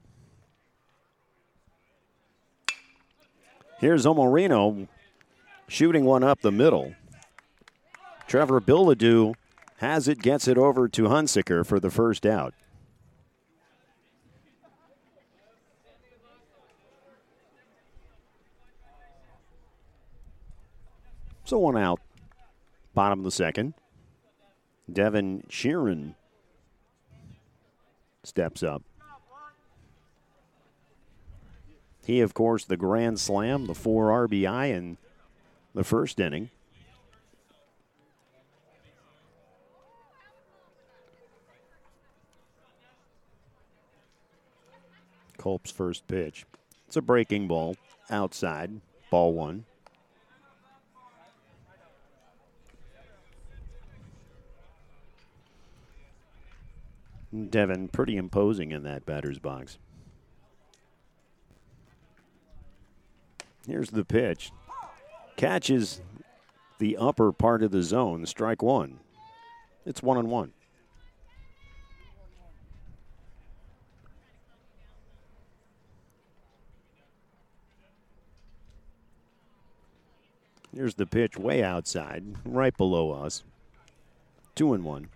[3.80, 4.86] Here's Omorino
[5.66, 6.94] shooting one up the middle.
[8.28, 9.34] Trevor Billadou
[9.78, 12.52] has it, gets it over to Hunsicker for the first out.
[21.44, 22.00] So one out.
[22.92, 23.72] Bottom of the second.
[24.92, 26.14] Devin Sheeran
[28.24, 28.82] steps up.
[32.04, 34.98] He, of course, the grand slam, the four RBI in
[35.74, 36.50] the first inning.
[45.38, 46.44] Culp's first pitch.
[46.86, 47.76] It's a breaking ball
[48.10, 48.80] outside,
[49.10, 49.64] ball one.
[57.50, 59.78] Devin, pretty imposing in that batter's box.
[63.66, 64.50] Here's the pitch.
[65.36, 66.00] Catches
[66.78, 69.00] the upper part of the zone, strike one.
[69.84, 70.52] It's one on one.
[80.74, 83.42] Here's the pitch way outside, right below us.
[84.54, 85.08] Two and one.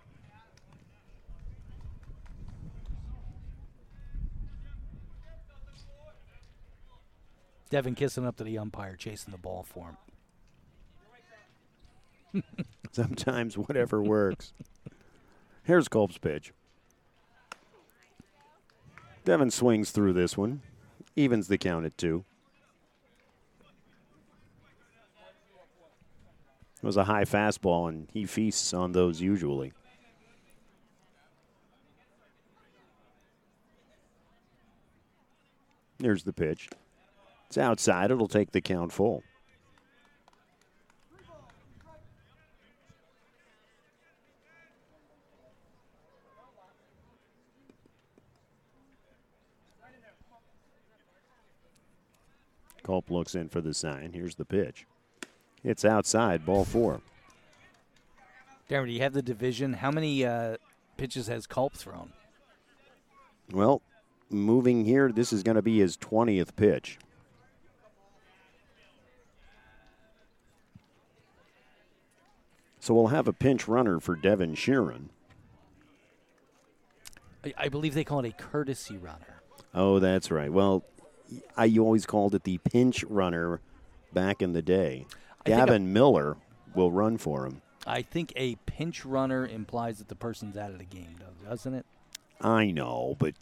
[7.71, 9.97] Devin kissing up to the umpire, chasing the ball for
[12.33, 12.45] him.
[12.93, 14.53] Sometimes whatever works.
[15.63, 16.53] Here's Culp's pitch.
[19.25, 20.61] Devin swings through this one,
[21.17, 22.25] evens the count at two.
[26.83, 29.73] It was a high fastball, and he feasts on those usually.
[35.99, 36.69] There's the pitch.
[37.47, 38.11] It's outside.
[38.11, 39.23] It'll take the count full.
[52.83, 54.13] Culp looks in for the sign.
[54.13, 54.87] Here's the pitch.
[55.65, 57.01] It's outside, ball four.
[58.69, 59.75] Darren, do you have the division?
[59.75, 60.57] How many uh,
[60.97, 62.13] pitches has Culp thrown?
[63.53, 63.83] Well,
[64.31, 66.99] moving here, this is going to be his 20th pitch.
[72.81, 75.11] So we'll have a pinch runner for Devin Sheeran.
[77.45, 79.43] I, I believe they call it a courtesy runner.
[79.75, 80.53] Oh, that's right.
[80.53, 80.83] Well,
[81.57, 83.61] I you always called it the pinch runner
[84.13, 85.07] back in the day.
[85.45, 86.37] Gavin Miller
[86.75, 87.63] will run for him.
[87.87, 91.75] I think a pinch runner implies that the person's out of the game, though, doesn't
[91.75, 91.87] it?
[92.41, 93.35] I know, but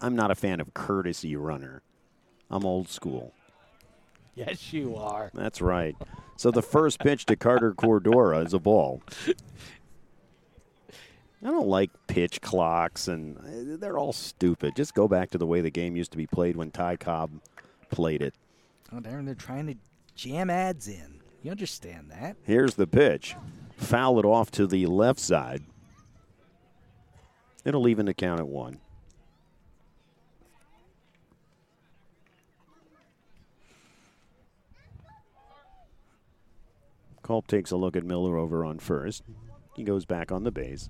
[0.00, 1.82] I'm not a fan of courtesy runner.
[2.50, 3.32] I'm old school.
[4.34, 5.30] Yes, you are.
[5.34, 5.96] That's right.
[6.36, 9.02] So the first pitch to Carter Cordora is a ball.
[11.42, 14.74] I don't like pitch clocks, and uh, they're all stupid.
[14.76, 17.30] Just go back to the way the game used to be played when Ty Cobb
[17.90, 18.34] played it.
[18.92, 19.74] Oh, Darren, they're trying to
[20.16, 21.20] jam ads in.
[21.42, 22.36] You understand that?
[22.42, 23.36] Here's the pitch.
[23.76, 25.62] Foul it off to the left side.
[27.64, 28.80] It'll even the count at one.
[37.22, 39.24] Culp takes a look at Miller over on first.
[39.74, 40.88] He goes back on the base.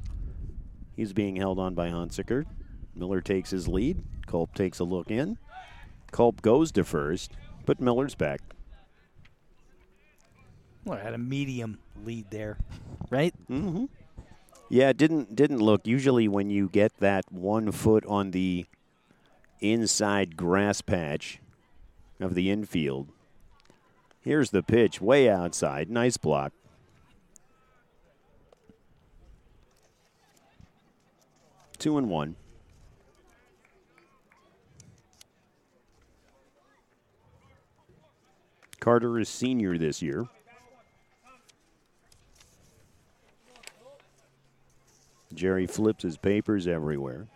[0.94, 2.44] He's being held on by Hunsicker.
[2.94, 4.02] Miller takes his lead.
[4.26, 5.38] Culp takes a look in.
[6.12, 7.32] Culp goes to first,
[7.64, 8.40] but Miller's back.
[10.86, 12.58] Well, I had a medium lead there,
[13.10, 13.34] right?
[13.50, 13.86] Mm-hmm.
[14.68, 15.84] Yeah, it didn't didn't look.
[15.84, 18.66] Usually, when you get that one foot on the
[19.60, 21.40] inside grass patch
[22.20, 23.08] of the infield,
[24.20, 25.90] here's the pitch, way outside.
[25.90, 26.52] Nice block.
[31.78, 32.36] Two and one.
[38.78, 40.28] Carter is senior this year.
[45.36, 47.26] Jerry flips his papers everywhere.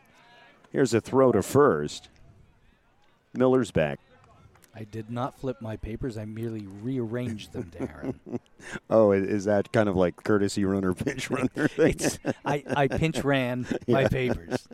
[0.72, 2.09] Here's a throw to first.
[3.34, 4.01] Miller's back.
[4.74, 6.16] I did not flip my papers.
[6.16, 8.14] I merely rearranged them, Darren.
[8.88, 11.68] Oh, is that kind of like courtesy runner, pinch runner
[12.44, 14.09] I, I pinch ran my Yeah.
[14.09, 14.68] papers.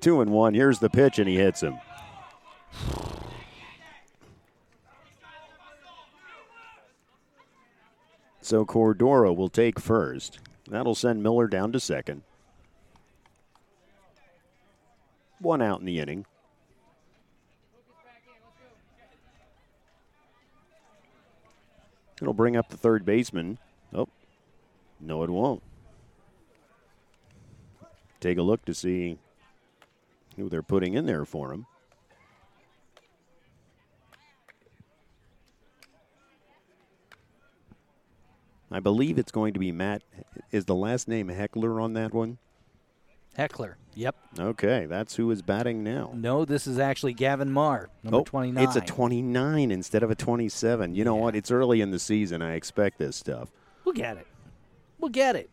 [0.00, 0.54] Two and one.
[0.54, 1.78] Here's the pitch, and he hits him.
[8.40, 10.38] So Cordora will take first.
[10.68, 12.22] That'll send Miller down to second.
[15.40, 16.26] One out in the inning.
[22.20, 23.58] It'll bring up the third baseman.
[23.94, 24.08] Oh,
[25.00, 25.62] no, it won't.
[28.20, 29.18] Take a look to see
[30.36, 31.66] who they're putting in there for him.
[38.70, 40.02] I believe it's going to be Matt.
[40.50, 42.38] Is the last name Heckler on that one?
[43.36, 43.76] Heckler.
[43.94, 44.16] Yep.
[44.38, 46.10] Okay, that's who is batting now.
[46.14, 48.62] No, this is actually Gavin Marr, number oh, 29.
[48.62, 50.94] It's a 29 instead of a 27.
[50.94, 51.22] You know Yeah.
[51.22, 51.36] what?
[51.36, 52.42] It's early in the season.
[52.42, 53.50] I expect this stuff.
[53.84, 54.26] We'll get it.
[54.98, 55.50] We'll get it.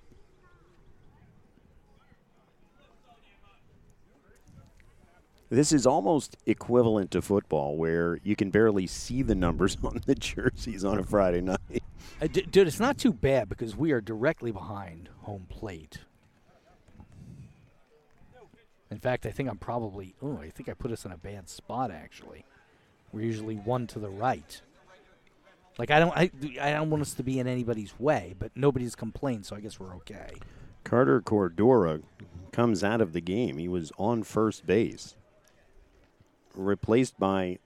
[5.50, 10.16] This is almost equivalent to football, where you can barely see the numbers on the
[10.16, 11.84] jerseys on a Friday night.
[12.22, 16.00] Uh, d- dude, it's not too bad because we are directly behind home plate.
[18.90, 20.16] In fact, I think I'm probably.
[20.22, 21.92] Oh, I think I put us in a bad spot.
[21.92, 22.46] Actually,
[23.12, 24.62] we're usually one to the right.
[25.78, 26.32] Like I don't, I,
[26.62, 29.80] I don't want us to be in anybody's way, but nobody's complained, so I guess
[29.80, 30.36] we're okay.
[30.86, 32.02] Carter Cordora
[32.54, 33.58] comes out of the game.
[33.58, 35.16] He was on first base,
[36.56, 37.60] replaced by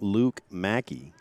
[0.00, 1.12] Luke Mackey.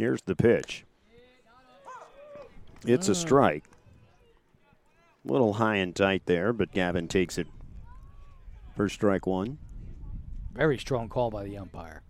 [0.00, 0.86] Here's the pitch.
[2.86, 3.18] It's a hmm.
[3.18, 3.64] strike.
[5.28, 7.46] A Little high and tight there, but Gavin takes it
[8.74, 9.58] for strike one.
[10.54, 12.02] Very strong call by the umpire.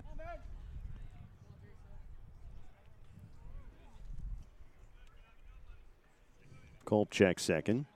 [6.90, 7.86] Kolchak second.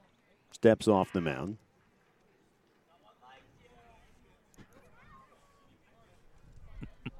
[0.52, 1.56] Steps off the mound.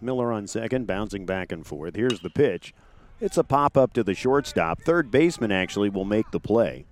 [0.00, 1.96] Miller on second, bouncing back and forth.
[1.96, 2.72] Here's the pitch.
[3.20, 4.80] It's a pop up to the shortstop.
[4.82, 6.86] Third baseman actually will make the play.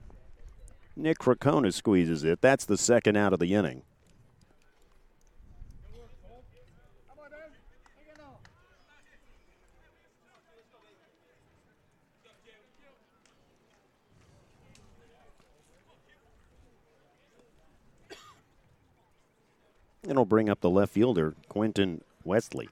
[0.96, 2.40] Nick Crocona squeezes it.
[2.40, 3.84] That's the second out of the inning.
[20.06, 22.68] It'll bring up the left fielder, Quentin Wesley.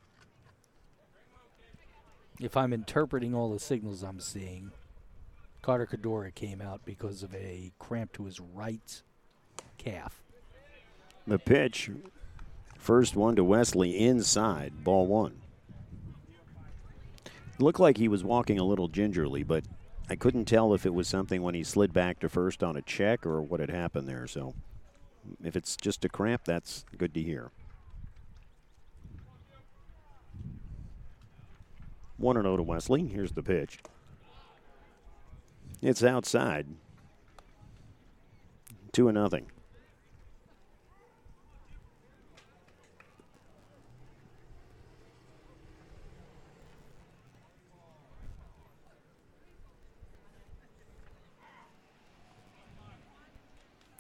[2.41, 4.73] If I'm interpreting all the signals I'm seeing,
[5.63, 9.03] Carter Cordora came out because of a cramp to his right
[9.79, 10.23] calf.
[11.27, 11.91] The pitch,
[12.77, 15.41] first one to Wesley inside, ball one.
[17.27, 19.65] It looked like he was walking a little gingerly, but
[20.09, 22.83] I couldn't tell if it was something when he slid back to first on a
[22.83, 24.27] check or what had happened there.
[24.27, 24.55] So
[25.43, 27.51] if it's just a cramp, that's good to hear.
[32.21, 33.07] 1 0 to Wesley.
[33.07, 33.79] Here's the pitch.
[35.81, 36.67] It's outside.
[38.93, 39.13] 2 0.
[39.13, 39.47] nothing.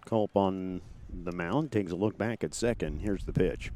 [0.04, 0.82] Culp on
[1.24, 3.00] the mound takes a look back at second.
[3.00, 3.70] Here's the pitch.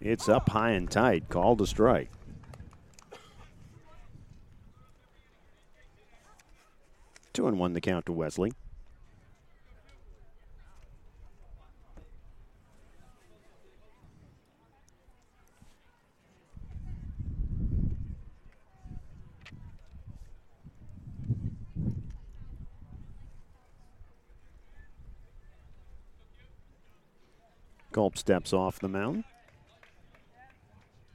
[0.00, 1.28] It's up high and tight.
[1.28, 2.10] Called a strike.
[7.32, 8.52] Two and one the count to Wesley.
[27.94, 29.22] Culp steps off the mound.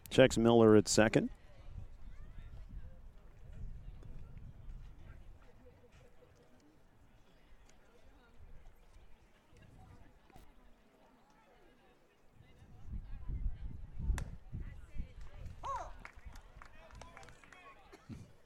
[0.10, 1.30] Checks Miller at second.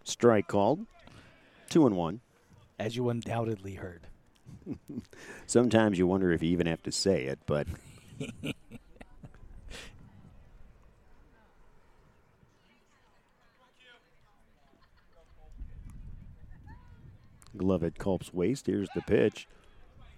[0.03, 0.87] Strike called.
[1.69, 2.21] Two and one.
[2.79, 4.07] As you undoubtedly heard.
[5.45, 7.67] Sometimes you wonder if you even have to say it, but
[17.55, 18.67] Glove at Culp's waist.
[18.67, 19.47] Here's the pitch.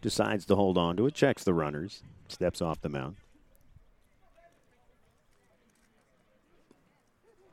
[0.02, 1.14] Decides to hold on to it.
[1.14, 2.02] Checks the runners.
[2.28, 3.18] Steps off the mound.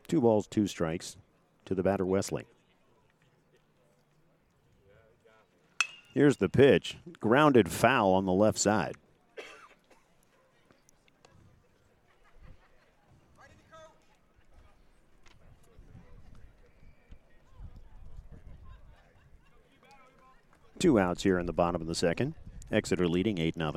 [0.09, 1.17] Two balls, two strikes
[1.65, 2.47] to the batter, Wesley.
[6.13, 6.99] Here's the pitch.
[7.21, 8.97] Grounded foul on the left side.
[20.83, 22.35] Two outs here in the bottom of the second.
[22.73, 23.73] Exeter leading 8 0.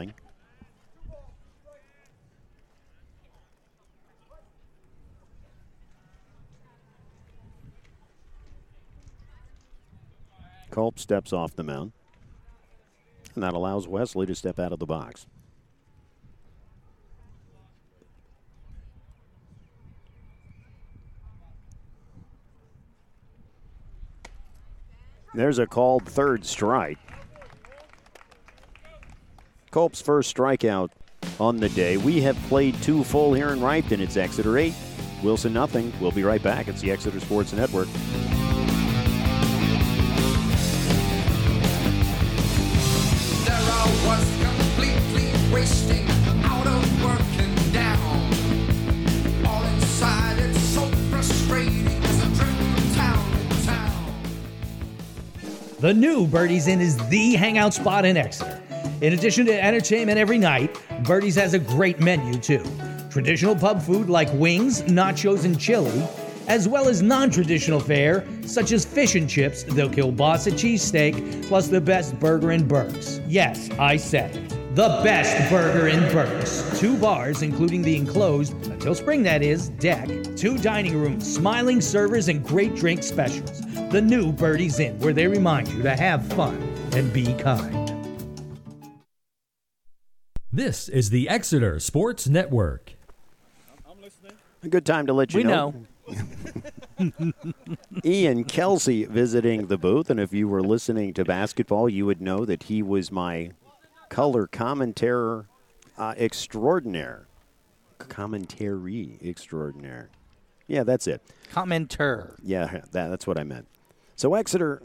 [10.72, 11.92] Culp steps off the mound.
[13.36, 15.28] And that allows Wesley to step out of the box.
[25.36, 26.98] There's a called third strike.
[29.70, 30.92] Culp's first strikeout
[31.42, 31.98] on the day.
[31.98, 34.00] We have played two full here in Reiffton.
[34.00, 34.74] It's Exeter 8,
[35.22, 35.92] Wilson nothing.
[36.00, 36.70] We'll be right back.
[36.70, 37.90] It's the Exeter Sports Network.
[55.86, 58.60] The new Birdies Inn is the hangout spot in Exeter.
[59.02, 62.64] In addition to entertainment every night, Birdies has a great menu too.
[63.12, 66.02] Traditional pub food like wings, nachos, and chili,
[66.48, 71.68] as well as non traditional fare such as fish and chips, the kielbasa cheesesteak, plus
[71.68, 73.20] the best burger in Berks.
[73.28, 74.76] Yes, I said it.
[74.76, 76.80] The best burger in Berks.
[76.80, 80.08] Two bars, including the enclosed, until spring that is, deck.
[80.36, 85.28] Two dining rooms, smiling servers, and great drink specials the new Birdies Inn, where they
[85.28, 86.58] remind you to have fun
[86.94, 87.92] and be kind.
[90.52, 92.94] This is the Exeter Sports Network.
[93.90, 94.34] I'm listening.
[94.64, 95.72] A good time to let you we know.
[95.72, 95.86] know.
[98.06, 102.46] Ian Kelsey visiting the booth, and if you were listening to basketball, you would know
[102.46, 103.52] that he was my
[104.10, 105.46] color commentator
[105.98, 107.28] uh, extraordinaire
[107.98, 110.10] commentary extraordinaire.
[110.68, 111.22] Yeah, that's it.
[111.54, 112.36] Commenter.
[112.44, 113.68] Yeah, that, that's what I meant.
[114.16, 114.82] So Exeter,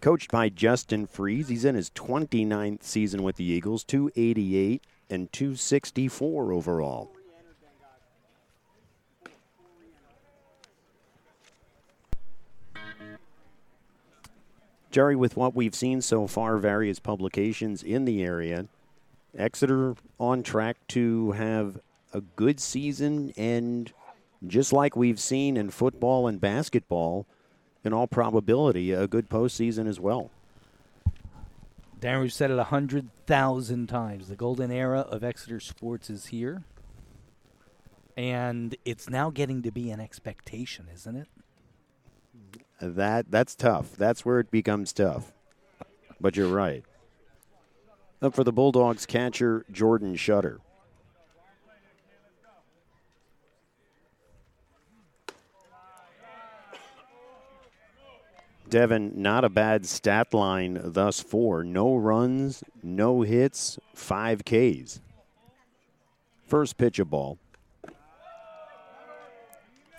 [0.00, 6.52] coached by Justin Fries, he's in his 29th season with the Eagles, 288 and 264
[6.52, 7.12] overall.
[14.94, 18.66] Jerry, with what we've seen so far, various publications in the area,
[19.36, 21.80] Exeter on track to have
[22.12, 23.92] a good season and
[24.46, 27.26] just like we've seen in football and basketball,
[27.82, 30.30] in all probability, a good postseason as well.
[31.98, 34.28] Darren, we've said it a hundred thousand times.
[34.28, 36.62] The golden era of Exeter sports is here,
[38.16, 41.26] and it's now getting to be an expectation, isn't it?
[42.84, 43.96] That that's tough.
[43.96, 45.32] That's where it becomes tough.
[46.20, 46.84] But you're right.
[48.20, 50.60] Up for the Bulldogs catcher Jordan Shutter.
[58.68, 61.62] Devin, not a bad stat line thus far.
[61.62, 65.00] No runs, no hits, five Ks.
[66.46, 67.38] First pitch a ball.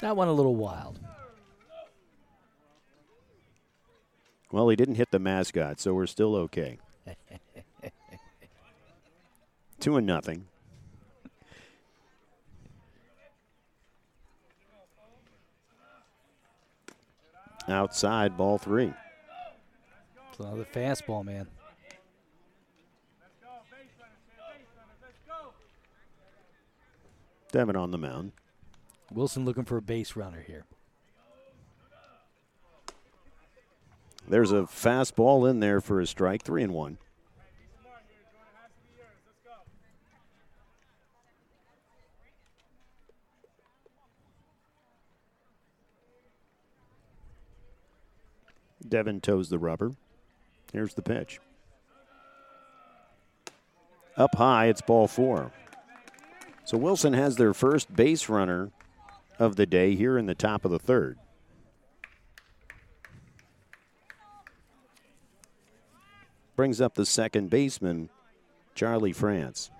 [0.01, 0.99] That one a little wild.
[4.55, 6.77] Well, he didn't hit the mascot, so we're still okay.
[9.81, 10.45] Two and nothing.
[17.67, 18.93] Outside, ball three.
[20.29, 21.47] It's another fastball, man.
[27.51, 28.31] Devin on the mound.
[29.11, 30.63] Wilson looking for a base runner here.
[34.27, 36.97] There's a fastball in there for a strike, three and one.
[48.87, 49.93] Devin toes the rubber.
[50.71, 51.39] Here's the pitch.
[54.15, 55.51] Up high, it's ball four.
[56.63, 58.71] So Wilson has their first base runner
[59.37, 61.17] of the day here in the top of the third.
[66.55, 68.09] Brings up the second baseman,
[68.75, 69.71] Charlie France.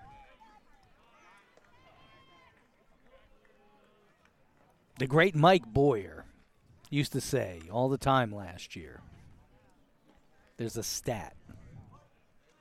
[4.98, 6.26] The great Mike Boyer
[6.90, 9.02] used to say all the time last year.
[10.58, 11.36] There's a stat.
[11.50, 11.56] It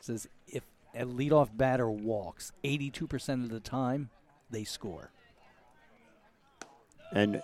[0.00, 4.10] says if a leadoff batter walks 82% of the time,
[4.50, 5.10] they score.
[7.12, 7.42] And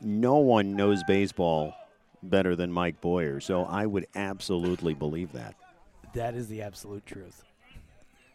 [0.00, 1.74] no one knows baseball
[2.22, 5.56] better than Mike Boyer, so I would absolutely believe that.
[6.14, 7.44] That is the absolute truth.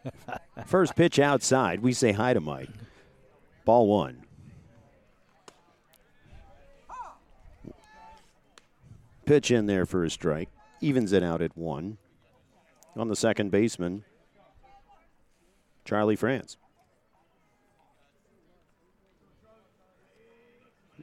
[0.66, 1.80] First pitch outside.
[1.80, 2.70] We say hi to Mike.
[3.64, 4.24] Ball one.
[9.26, 10.48] Pitch in there for a strike.
[10.80, 11.98] Evens it out at one.
[12.96, 14.04] On the second baseman,
[15.84, 16.56] Charlie France.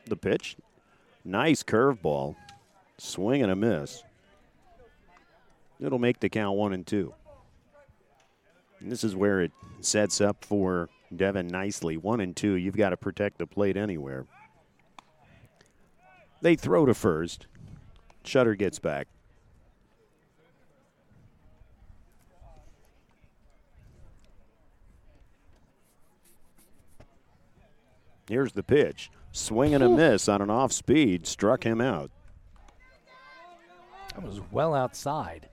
[0.08, 0.58] The pitch.
[1.24, 2.36] Nice curveball.
[2.98, 4.04] Swing and a miss.
[5.86, 7.14] It'll make the count one and two.
[8.80, 11.96] And this is where it sets up for Devin nicely.
[11.96, 14.26] One and two, you've got to protect the plate anywhere.
[16.42, 17.46] They throw to first.
[18.24, 19.08] Shutter gets back.
[28.28, 29.12] Here's the pitch.
[29.32, 31.28] Swing and a miss on an off speed.
[31.28, 32.10] Struck him out.
[34.16, 35.50] That was well outside.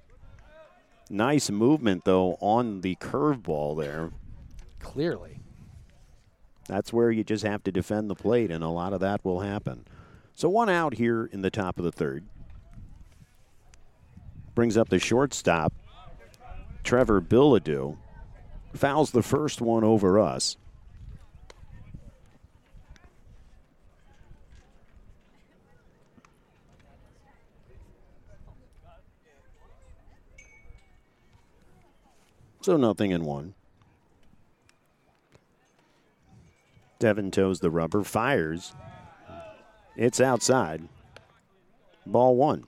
[1.13, 4.13] Nice movement, though, on the curveball there.
[4.81, 5.41] Clearly.
[6.67, 9.41] That's where you just have to defend the plate, and a lot of that will
[9.41, 9.85] happen.
[10.35, 12.25] So one out here in the top of the third.
[14.55, 15.75] Brings up the shortstop,
[16.83, 17.99] Trevor Bilodeau.
[18.73, 20.57] Fouls the first one over us.
[32.63, 33.55] So nothing in one.
[37.01, 38.73] Devin toes the rubber, fires.
[39.97, 40.89] It's outside.
[42.07, 42.65] Ball one.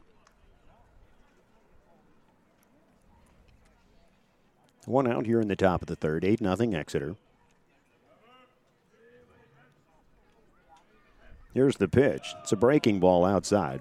[4.85, 6.25] One out here in the top of the third.
[6.25, 7.15] 8 nothing Exeter.
[11.55, 12.35] Here's the pitch.
[12.41, 13.81] It's a breaking ball outside.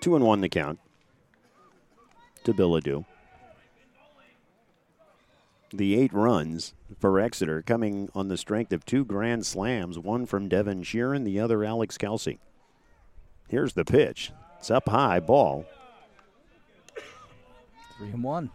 [0.00, 0.78] Two and one the count
[2.44, 3.04] to Bilodeau.
[5.70, 10.48] the eight runs for Exeter coming on the strength of two grand slams, one from
[10.48, 12.38] Devin Sheeran, the other Alex Kelsey.
[13.48, 14.32] Here's the pitch.
[14.58, 15.66] It's up high, ball.
[17.98, 18.50] Three and one.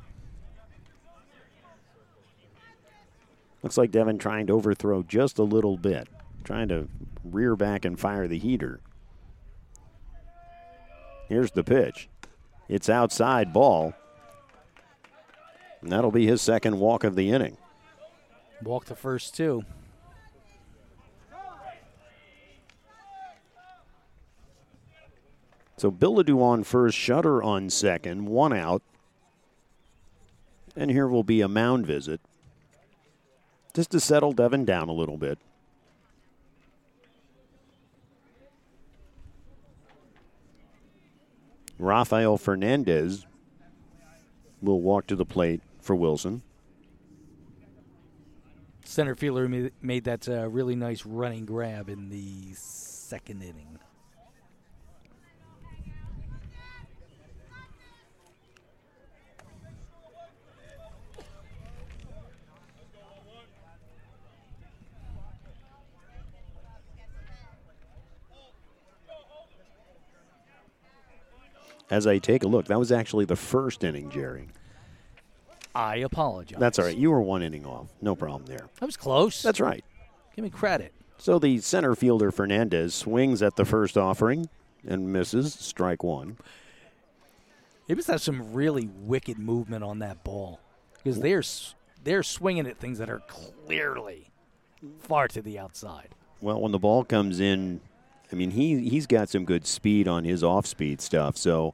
[3.62, 6.10] Looks like Devin trying to overthrow just a little bit,
[6.44, 6.90] trying to
[7.24, 8.82] rear back and fire the heater.
[11.30, 12.10] Here's the pitch.
[12.68, 13.94] It's outside ball.
[15.82, 17.58] And that'll be his second walk of the inning.
[18.62, 19.64] Walk the first two.
[25.78, 28.82] So Bilodeau on first, Shutter on second, one out.
[30.78, 32.22] And here will be a mound visit
[33.74, 35.40] just to settle Devin down a little bit.
[41.78, 43.26] Rafael Fernandez
[44.62, 46.42] will walk to the plate for Wilson.
[48.86, 53.80] Center fielder made that uh, really nice running grab in the second inning.
[71.90, 72.66] As I take a look.
[72.66, 74.48] That was actually the first inning, Jerry.
[75.76, 76.60] I apologize.
[76.60, 76.96] That's all right.
[76.96, 77.88] You were one inning off.
[78.02, 78.70] No problem there.
[78.80, 79.42] That was close.
[79.42, 79.84] That's right.
[80.36, 80.94] Give me credit.
[81.18, 84.50] So the center fielder Fernandez swings at the first offering
[84.88, 85.54] and misses.
[85.54, 86.38] Strike one.
[87.88, 90.60] He must have some really wicked movement on that ball
[90.98, 91.44] because they're
[92.04, 94.28] they're swinging at things that are clearly
[95.00, 96.10] far to the outside.
[96.42, 97.82] Well, when the ball comes in
[98.32, 101.38] I mean, he he's got some good speed on his off-speed stuff.
[101.38, 101.74] So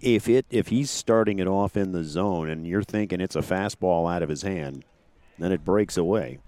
[0.00, 3.40] if it if he's starting it off in the zone and you're thinking it's a
[3.40, 4.84] fastball out of his hand,
[5.38, 6.38] then it breaks away.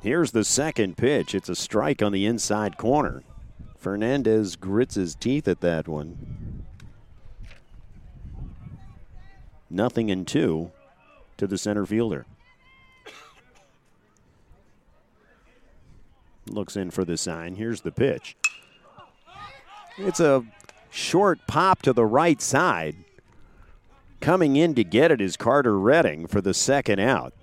[0.00, 1.34] Here's the second pitch.
[1.34, 3.22] It's a strike on the inside corner.
[3.76, 6.64] Fernandez grits his teeth at that one.
[9.70, 10.70] Nothing in two
[11.36, 12.26] to the center fielder.
[16.46, 17.56] Looks in for the sign.
[17.56, 18.36] Here's the pitch.
[19.98, 20.44] It's a
[20.90, 22.96] short pop to the right side.
[24.20, 27.34] Coming in to get it is Carter Redding for the second out.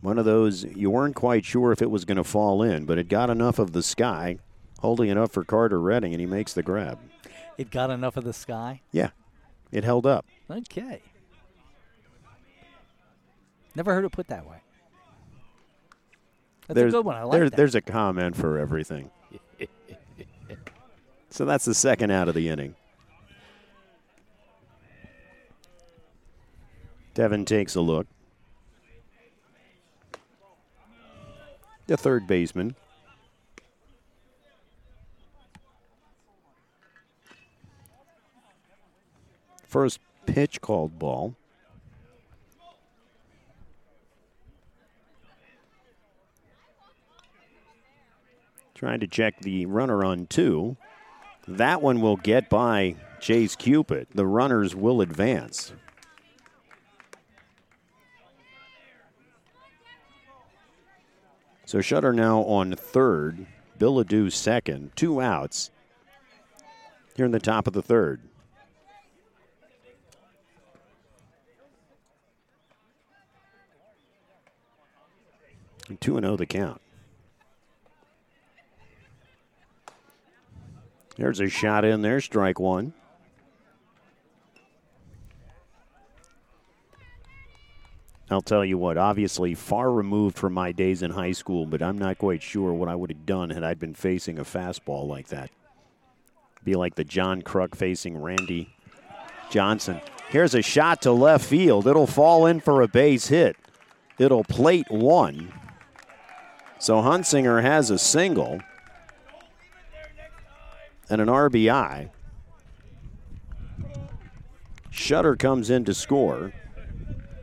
[0.00, 2.98] One of those you weren't quite sure if it was going to fall in, but
[2.98, 4.38] it got enough of the sky,
[4.80, 6.98] holding it up for Carter Redding, and he makes the grab.
[7.56, 8.82] It got enough of the sky?
[8.92, 9.10] Yeah,
[9.72, 10.26] it held up.
[10.50, 11.00] Okay.
[13.74, 14.58] Never heard it put that way.
[16.66, 17.16] That's there's, a good one.
[17.16, 17.56] I like that.
[17.56, 19.10] There's a comment for everything.
[21.30, 22.74] so that's the second out of the inning.
[27.12, 28.06] Devin takes a look.
[31.86, 32.74] The third baseman.
[39.66, 41.36] First pitch called ball.
[48.74, 50.76] Trying to check the runner on two.
[51.46, 54.08] That one will get by Chase Cupid.
[54.14, 55.72] The runners will advance.
[61.66, 63.46] So Shutter now on third,
[63.78, 65.70] Bilodeau second, two outs
[67.16, 68.20] here in the top of the third.
[75.88, 76.80] And 2 0 the count.
[81.16, 82.92] There's a shot in there, strike one.
[88.30, 91.98] I'll tell you what, obviously far removed from my days in high school, but I'm
[91.98, 95.28] not quite sure what I would have done had I been facing a fastball like
[95.28, 95.50] that.
[96.64, 98.74] Be like the John Kruk facing Randy
[99.50, 100.00] Johnson.
[100.30, 101.86] Here's a shot to left field.
[101.86, 103.56] It'll fall in for a base hit.
[104.18, 105.52] It'll plate one.
[106.78, 108.60] So Hunsicker has a single
[111.10, 112.10] and an RBI.
[114.90, 116.52] Shutter comes in to score.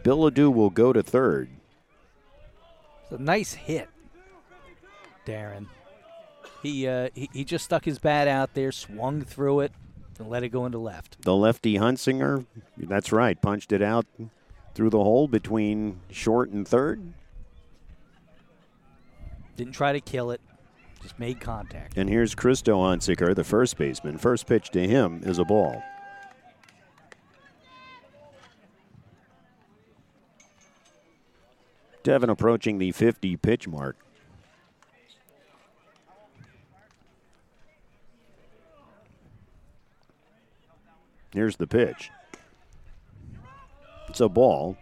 [0.04, 1.50] Bilodeau will go to third.
[3.04, 3.90] It's a nice hit,
[5.26, 5.68] Darren.
[6.64, 9.72] He, uh, he he just stuck his bat out there, swung through it,
[10.20, 11.22] and let it go into left.
[11.22, 12.46] The lefty Hunsicker,
[12.78, 14.06] that's right, punched it out
[14.74, 17.14] through the hole between short and third.
[19.58, 20.42] Didn't try to kill it.
[21.02, 21.98] Just made contact.
[21.98, 24.18] And here's Christo Hunsicker, the first baseman.
[24.18, 25.82] First pitch to him is a ball.
[32.04, 33.96] Devin approaching the 50 pitch mark.
[41.34, 42.10] Here's the pitch.
[44.10, 44.78] It's a ball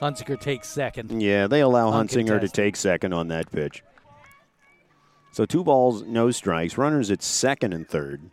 [0.00, 1.20] Hunsicker takes second.
[1.20, 3.82] Yeah, they allow Hunsicker to take second on that pitch.
[5.32, 6.78] So two balls, no strikes.
[6.78, 8.30] Runners at second and third.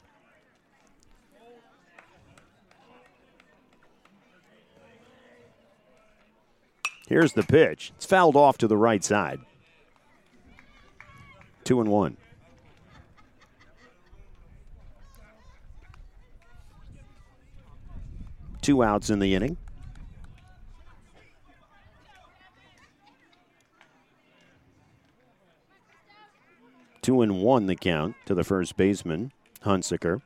[7.08, 7.92] Here's the pitch.
[7.96, 9.40] It's fouled off to the right side.
[11.64, 12.18] Two and one.
[18.62, 19.58] Two outs in the inning.
[27.06, 29.32] Two and one the count to the first baseman,
[29.64, 30.24] Hunsicker.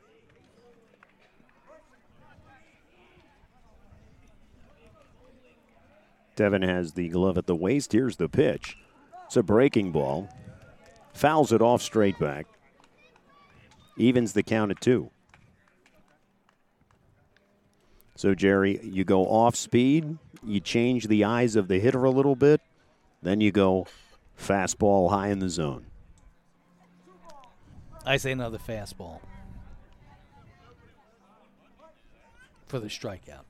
[6.37, 7.91] Devin has the glove at the waist.
[7.91, 8.77] Here's the pitch.
[9.25, 10.29] It's a breaking ball.
[11.11, 12.47] Fouls it off straight back.
[13.97, 15.11] Evens the count at two.
[18.15, 22.37] So, Jerry, you go off speed, you change the eyes of the hitter a little
[22.37, 22.61] bit,
[23.21, 23.85] then you go
[24.37, 25.88] fastball high in the zone.
[28.09, 29.19] I say another fastball
[32.65, 33.43] for the strikeout.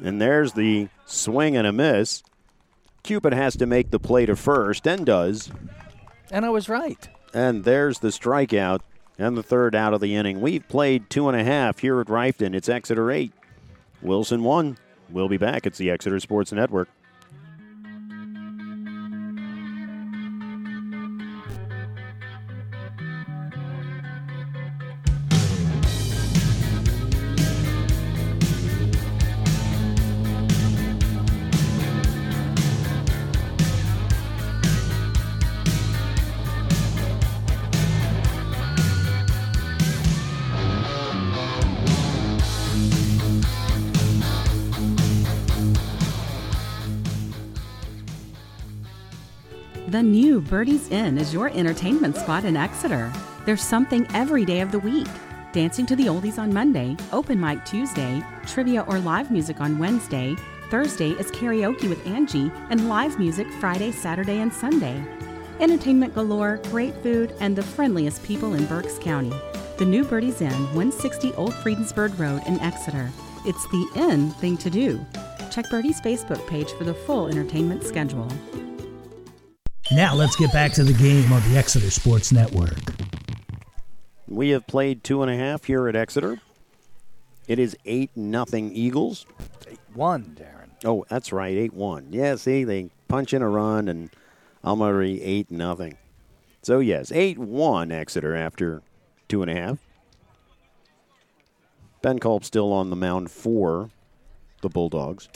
[0.00, 2.22] And there's the swing and a miss.
[3.02, 5.50] Cupid has to make the play to first and does.
[6.30, 7.08] And I was right.
[7.34, 8.82] And there's the strikeout
[9.18, 10.40] and the third out of the inning.
[10.40, 12.54] We've played two and a half here at Reiffton.
[12.54, 13.32] It's Exeter 8.
[14.00, 14.78] Wilson 1.
[15.10, 15.66] We'll be back.
[15.66, 16.88] It's the Exeter Sports Network.
[50.48, 53.12] Birdie's Inn is your entertainment spot in Exeter.
[53.46, 55.06] There's something every day of the week.
[55.52, 60.34] Dancing to the oldies on Monday, open mic Tuesday, trivia or live music on Wednesday.
[60.70, 65.02] Thursday is karaoke with Angie, and live music Friday, Saturday, and Sunday.
[65.60, 69.32] Entertainment galore, great food, and the friendliest people in Berks County.
[69.78, 73.10] The new Birdie's Inn, 160 Old Friedensburg Road in Exeter.
[73.44, 75.04] It's the inn thing to do.
[75.50, 78.28] Check Birdie's Facebook page for the full entertainment schedule.
[79.94, 82.78] Now let's get back to the game on the Exeter Sports Network.
[84.26, 86.40] We have played two and a half here at Exeter.
[87.46, 89.26] It is 8 nothing Eagles.
[89.68, 90.70] Eight one, Darren.
[90.86, 92.06] Oh, that's right, 8 1.
[92.10, 94.08] Yeah, see, they punch in a run, and
[94.64, 95.98] Almari 8 nothing.
[96.62, 98.80] So, yes, 8 1 Exeter after
[99.28, 99.78] two and a half.
[102.00, 103.90] Ben Culp still on the mound for
[104.62, 105.28] the Bulldogs.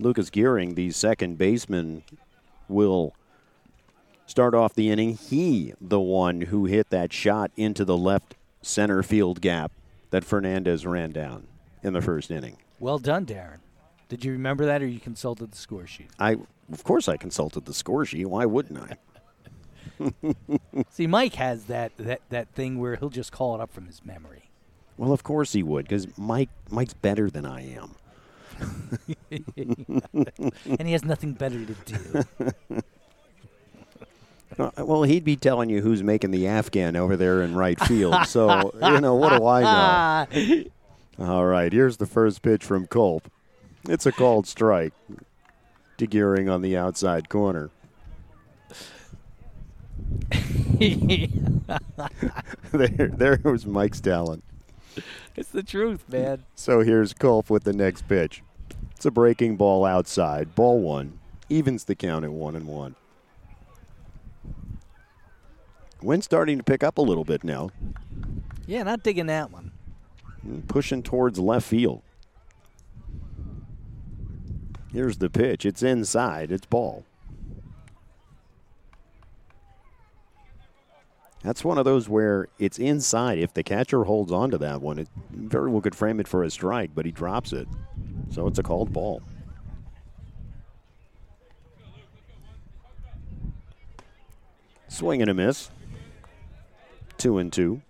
[0.00, 2.02] Lucas Gearing, the second baseman,
[2.68, 3.14] will
[4.26, 5.16] start off the inning.
[5.16, 9.72] He, the one who hit that shot into the left center field gap
[10.10, 11.46] that Fernandez ran down
[11.82, 12.56] in the first inning.
[12.78, 13.58] Well done, Darren.
[14.08, 16.08] Did you remember that, or you consulted the score sheet?
[16.18, 16.36] I,
[16.72, 18.26] of course, I consulted the score sheet.
[18.26, 18.96] Why wouldn't I?
[20.90, 24.04] See, Mike has that, that that thing where he'll just call it up from his
[24.04, 24.50] memory.
[24.96, 27.94] Well, of course he would, because Mike, Mike's better than I am.
[29.30, 32.24] and he has nothing better to do.
[34.58, 38.26] Uh, Well, he'd be telling you who's making the Afghan over there in right field.
[38.26, 40.64] So, you know, what do I know?
[41.24, 43.30] All right, here's the first pitch from Culp.
[43.88, 44.92] It's a called strike
[45.98, 47.70] to Gearing on the outside corner.
[52.72, 54.42] there, there was Mike's talent.
[55.36, 56.44] it's the truth, man.
[56.54, 58.42] So here's Culp with the next pitch.
[59.00, 60.54] It's a breaking ball outside.
[60.54, 61.20] Ball one.
[61.48, 62.96] Evens the count at one and one.
[66.02, 67.70] Wind starting to pick up a little bit now.
[68.66, 69.72] Yeah, not digging that one.
[70.68, 72.02] pushing towards left field.
[74.92, 75.64] Here's the pitch.
[75.64, 76.52] It's inside.
[76.52, 77.06] It's ball.
[81.42, 83.38] That's one of those where it's inside.
[83.38, 86.44] If the catcher holds on to that one, it very well could frame it for
[86.44, 87.66] a strike, but he drops it.
[88.30, 89.22] So it's a called ball.
[94.88, 95.70] Swing and a miss.
[97.16, 97.80] Two and two.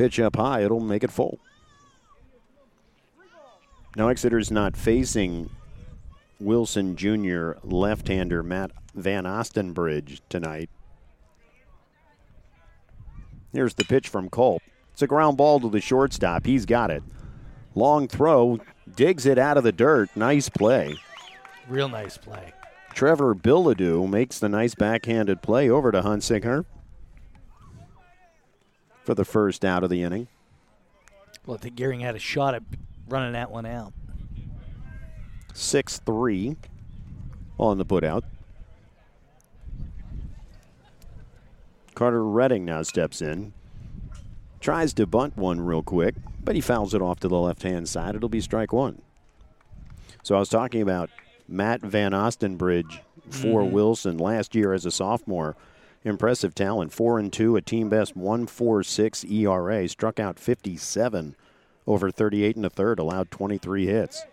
[0.00, 1.38] Pitch up high, it'll make it full.
[3.96, 5.50] Now Exeter's not facing
[6.40, 7.52] Wilson Jr.
[7.62, 10.70] left-hander Matt Van Ostenbridge tonight.
[13.52, 14.62] Here's the pitch from Culp.
[14.94, 16.46] It's a ground ball to the shortstop.
[16.46, 17.02] He's got it.
[17.74, 18.58] Long throw,
[18.96, 20.08] digs it out of the dirt.
[20.16, 20.96] Nice play.
[21.68, 22.54] Real nice play.
[22.94, 26.64] Trevor Bilodeau makes the nice backhanded play over to Hunsicker
[29.04, 30.28] for the first out of the inning.
[31.46, 32.62] Well, I think Gehring had a shot at
[33.08, 33.92] running that one out.
[35.54, 36.56] 6 3
[37.58, 38.22] on the putout.
[41.94, 43.52] Carter Redding now steps in.
[44.60, 46.14] Tries to bunt one real quick,
[46.44, 48.14] but he fouls it off to the left hand side.
[48.14, 49.02] It'll be strike one.
[50.22, 51.10] So I was talking about
[51.48, 53.00] Matt Van Ostenbridge
[53.30, 53.72] for Mm-hmm.
[53.72, 55.56] Wilson last year as a sophomore.
[56.04, 56.92] Impressive talent.
[56.92, 59.88] Four and two, a team best 146 ERA.
[59.88, 61.36] Struck out 57
[61.86, 64.24] over 38 and a third, allowed 23 hits.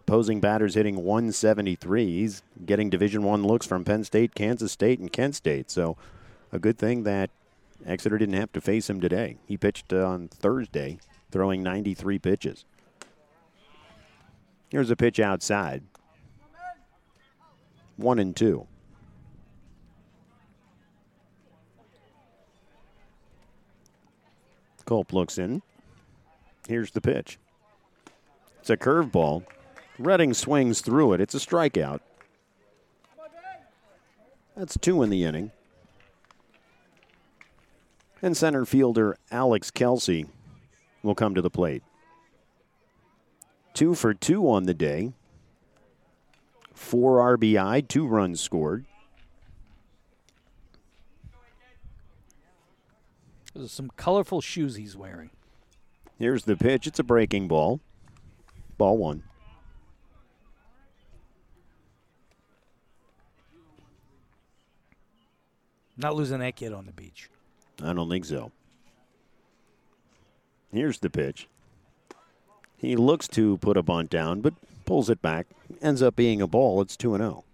[0.00, 2.06] Opposing batters hitting 173.
[2.06, 5.70] He's getting Division One looks from Penn State, Kansas State, and Kent State.
[5.70, 5.96] So,
[6.52, 7.30] a good thing that
[7.86, 9.36] Exeter didn't have to face him today.
[9.46, 10.98] He pitched uh, on Thursday,
[11.30, 12.64] throwing 93 pitches.
[14.68, 15.82] Here's a pitch outside.
[17.96, 18.66] One and two.
[24.92, 25.62] Culp looks in.
[26.68, 27.38] Here's the pitch.
[28.60, 29.42] It's a curveball.
[29.98, 31.20] Redding swings through it.
[31.22, 32.00] It's a strikeout.
[34.54, 35.50] That's two in the inning.
[38.20, 40.26] And center fielder Alex Kelsey
[41.02, 41.82] will come to the plate.
[43.72, 45.14] Two for two on the day.
[46.74, 48.84] Four RBI, two runs scored.
[53.54, 55.30] There's some colorful shoes he's wearing.
[56.18, 56.86] Here's the pitch.
[56.86, 57.80] It's a breaking ball.
[58.78, 59.22] Ball one.
[65.96, 67.28] Not losing that kid on the beach.
[67.82, 68.50] I don't think so.
[70.72, 71.48] Here's the pitch.
[72.78, 74.54] He looks to put a bunt down, but
[74.86, 75.46] pulls it back.
[75.80, 76.80] Ends up being a ball.
[76.80, 77.44] It's 2 0.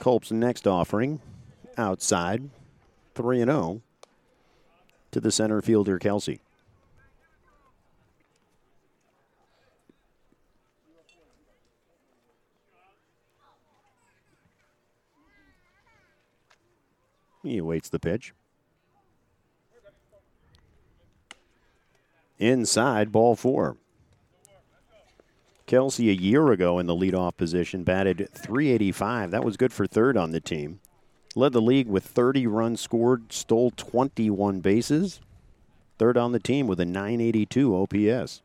[0.00, 1.20] Culp's next offering
[1.76, 2.48] outside
[3.14, 3.82] 3 0
[5.12, 6.40] to the center fielder, Kelsey.
[17.42, 18.32] He awaits the pitch.
[22.38, 23.76] Inside, ball four.
[25.70, 29.30] Kelsey, a year ago in the leadoff position, batted 385.
[29.30, 30.80] That was good for third on the team.
[31.36, 35.20] Led the league with 30 runs scored, stole 21 bases.
[35.96, 38.42] Third on the team with a 982 OPS.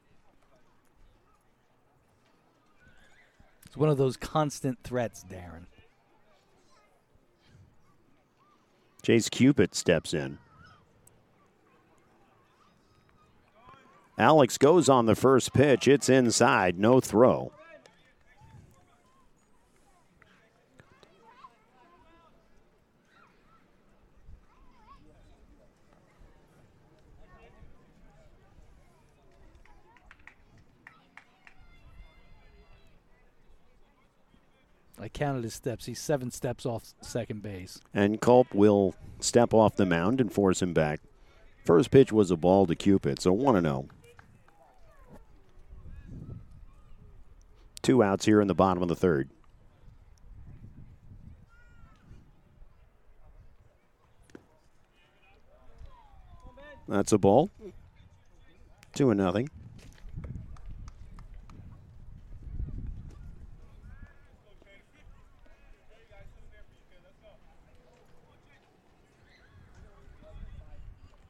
[3.65, 5.65] It's one of those constant threats, Darren.
[9.01, 10.37] Chase Cupid steps in.
[14.17, 15.87] Alex goes on the first pitch.
[15.87, 17.51] It's inside, no throw.
[34.97, 35.85] I counted his steps.
[35.85, 37.79] He's seven steps off second base.
[37.93, 41.01] And Culp will step off the mound and force him back.
[41.63, 43.87] First pitch was a ball to Cupid, so 1 0.
[47.85, 49.29] Two outs here in the bottom of the third.
[56.87, 57.51] That's a ball.
[58.95, 59.51] Two and nothing.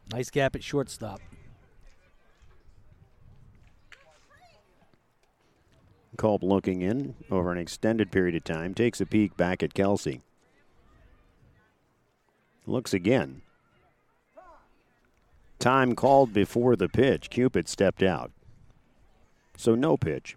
[0.09, 1.19] Nice gap at shortstop.
[6.15, 10.21] Culp looking in over an extended period of time, takes a peek back at Kelsey.
[12.65, 13.41] Looks again.
[15.59, 17.29] Time called before the pitch.
[17.29, 18.31] Cupid stepped out.
[19.57, 20.35] So no pitch.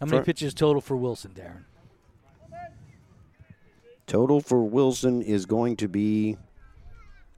[0.00, 1.64] How many For- pitches total for Wilson, Darren?
[4.06, 6.36] Total for Wilson is going to be,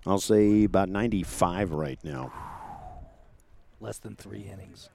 [0.04, 2.32] I'll say, about 95 right now.
[3.80, 4.88] Less than three innings.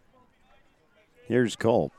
[1.31, 1.93] Here's Culp.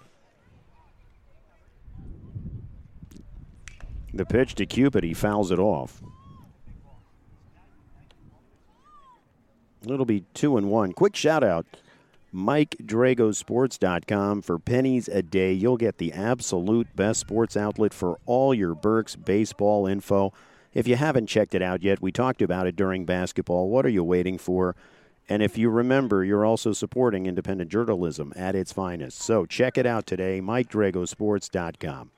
[4.13, 6.03] The pitch to Cupid, he fouls it off.
[9.89, 10.93] It'll be two and one.
[10.93, 11.65] Quick shout out
[12.35, 14.43] MikeDragosports.com.
[14.43, 19.17] For pennies a day, you'll get the absolute best sports outlet for all your Berks
[19.17, 20.35] baseball info.
[20.75, 23.71] If you haven't checked it out yet, we talked about it during basketball.
[23.71, 24.77] What are you waiting for?
[25.33, 29.19] And if you remember, you're also supporting independent journalism at its finest.
[29.19, 32.11] So check it out today, MikeDragosports.com.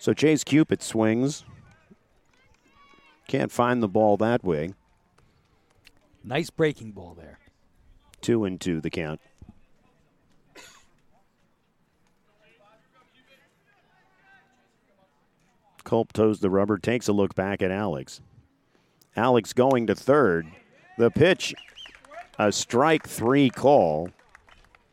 [0.00, 1.44] So Chase Cupid swings.
[3.28, 4.74] Can't find the ball that way.
[6.24, 7.38] Nice breaking ball there.
[8.20, 9.20] Two and two, the count.
[15.84, 18.20] Culp toes the rubber, takes a look back at Alex.
[19.14, 20.48] Alex going to third.
[20.98, 21.54] The pitch,
[22.38, 24.10] a strike three call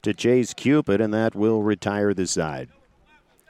[0.01, 2.69] to Chase Cupid, and that will retire the side.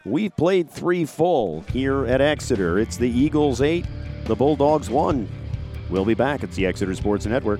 [0.06, 2.80] We've played three full here at Exeter.
[2.80, 3.86] It's the Eagles eight,
[4.26, 5.30] the Bulldogs one.
[5.90, 6.44] We'll be back.
[6.44, 7.60] It's the Exeter Sports Network.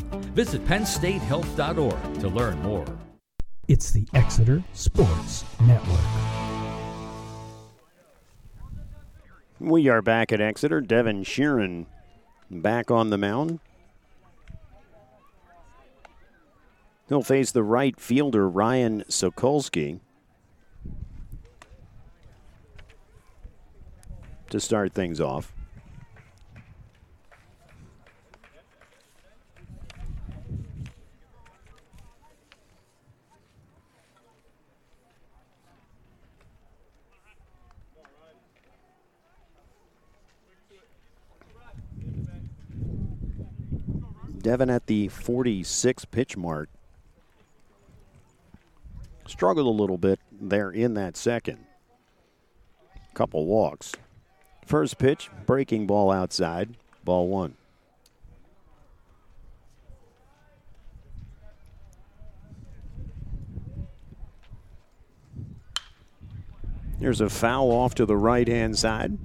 [0.33, 2.85] Visit PennStateHealth.org to learn more.
[3.67, 5.99] It's the Exeter Sports Network.
[9.59, 10.79] We are back at Exeter.
[10.79, 11.85] Devin Sheeran
[12.49, 13.59] back on the mound.
[17.09, 19.99] He'll face the right fielder, Ryan Sokolsky,
[24.49, 25.53] to start things off.
[44.41, 46.69] Devin at the 46 pitch mark.
[49.27, 51.59] Struggled a little bit there in that second.
[53.13, 53.93] Couple walks.
[54.65, 57.55] First pitch, breaking ball outside, ball one.
[66.99, 69.17] Here's a foul off to the right hand side.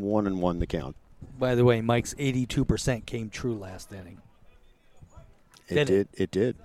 [0.00, 0.96] One and one the count.
[1.38, 4.18] By the way, Mike's 82% came true last inning.
[5.68, 6.00] It Did did.
[6.00, 6.08] it?
[6.14, 6.56] It did.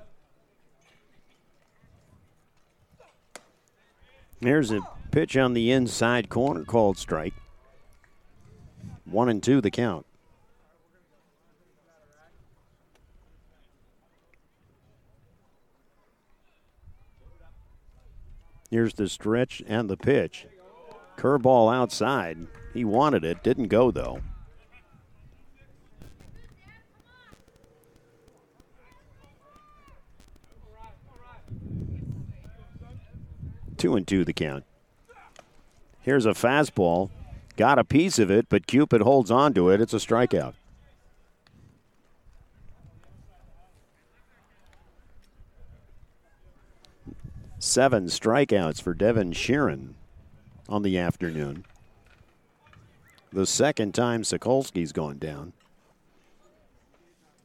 [4.41, 4.81] There's a
[5.11, 7.33] pitch on the inside corner called strike.
[9.05, 10.05] One and two the count.
[18.69, 20.47] Here's the stretch and the pitch.
[21.17, 22.47] Curveball outside.
[22.75, 24.19] He wanted it, didn't go though.
[33.77, 34.65] Two and two the count.
[36.01, 37.11] Here's a fastball.
[37.55, 39.79] Got a piece of it, but Cupid holds on to it.
[39.79, 40.55] It's a strikeout.
[47.57, 49.93] Seven strikeouts for Devin Sheeran
[50.67, 51.63] on the afternoon.
[53.35, 55.51] The second time Sokolsky's gone down.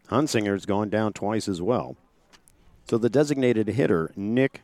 [0.06, 1.96] Hunsicker's gone down twice as well.
[2.88, 4.62] So the designated hitter, Nick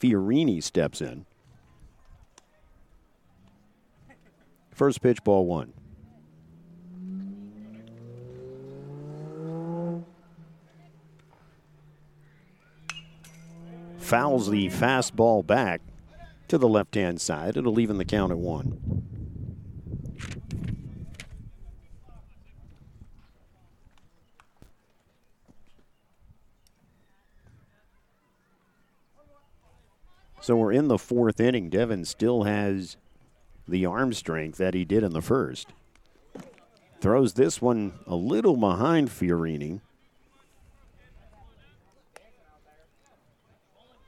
[0.00, 1.26] Fiorini, steps in.
[4.70, 5.74] First pitch, ball one.
[13.98, 15.82] Fouls the fastball back
[16.48, 17.58] to the left hand side.
[17.58, 18.97] It'll even the count at one.
[30.48, 31.68] So we're in the fourth inning.
[31.68, 32.96] Devin still has
[33.68, 35.74] the arm strength that he did in the first.
[37.02, 39.82] Throws this one a little behind Fiorini.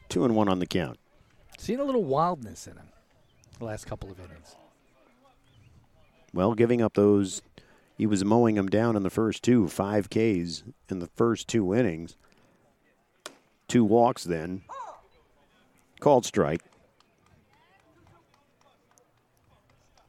[0.09, 0.99] Two and one on the count.
[1.59, 2.89] Seen a little wildness in him
[3.59, 4.57] the last couple of innings.
[6.33, 7.43] Well, giving up those,
[7.99, 11.75] he was mowing them down in the first two, five Ks in the first two
[11.75, 12.17] innings.
[13.69, 14.63] Two walks then.
[16.01, 16.63] Called strike.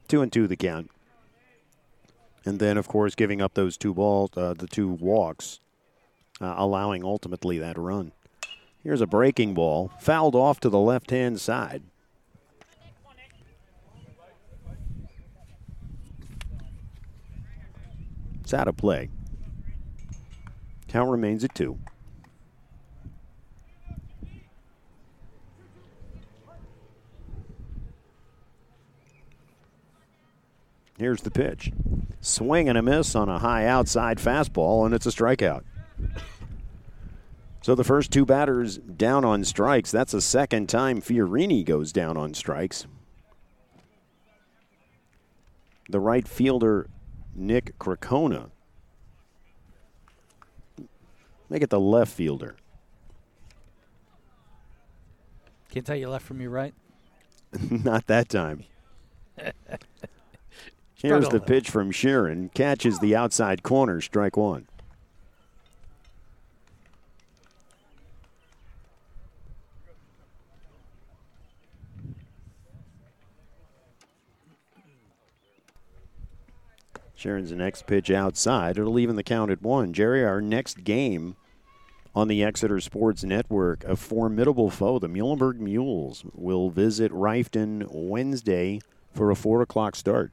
[0.08, 0.90] Two and two the count.
[2.44, 5.60] And then, of course, giving up those two balls, uh, the two walks,
[6.40, 8.12] uh, allowing ultimately that run.
[8.82, 11.82] Here's a breaking ball, fouled off to the left hand side.
[18.40, 19.08] It's out of play.
[20.88, 21.78] Count remains at two.
[30.98, 31.72] Here's the pitch.
[32.20, 35.64] Swing and a miss on a high outside fastball, and it's a strikeout.
[37.62, 39.90] So the first two batters down on strikes.
[39.90, 42.86] That's the second time Fiorini goes down on strikes.
[45.88, 46.88] The right fielder,
[47.34, 48.50] Nick Crocona.
[51.48, 52.56] Make it the left fielder.
[55.70, 56.74] Can't tell you left from your right.
[57.70, 58.64] Not that time.
[61.02, 62.54] Here's the pitch from Sheeran.
[62.54, 64.68] Catches the outside corner, strike one.
[77.18, 78.78] Sheeran's next pitch outside.
[78.78, 79.92] It'll even the count at one.
[79.92, 81.34] Jerry, our next game
[82.14, 85.00] on the Exeter Sports Network, a formidable foe.
[85.00, 88.80] The Muhlenberg Mules will visit Reiffton Wednesday
[89.12, 90.30] for a 4 o'clock start.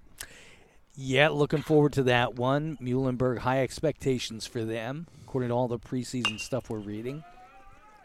[1.02, 2.78] Yeah, looking forward to that one.
[2.82, 7.24] Muhlenberg, high expectations for them, according to all the preseason stuff we're reading.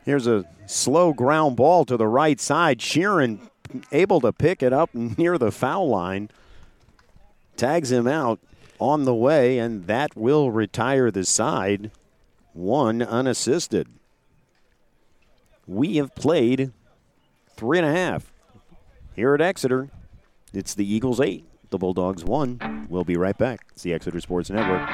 [0.04, 2.78] Here's a slow ground ball to the right side.
[2.78, 3.50] Sheeran
[3.90, 6.30] able to pick it up near the foul line.
[7.56, 8.38] Tags him out
[8.78, 11.90] on the way, and that will retire the side
[12.52, 13.88] one unassisted.
[15.66, 16.70] We have played
[17.56, 18.32] three and a half
[19.16, 19.90] here at Exeter.
[20.52, 22.86] It's the Eagles eight, the Bulldogs won.
[22.88, 23.66] We'll be right back.
[23.72, 24.88] It's the Exeter Sports Network.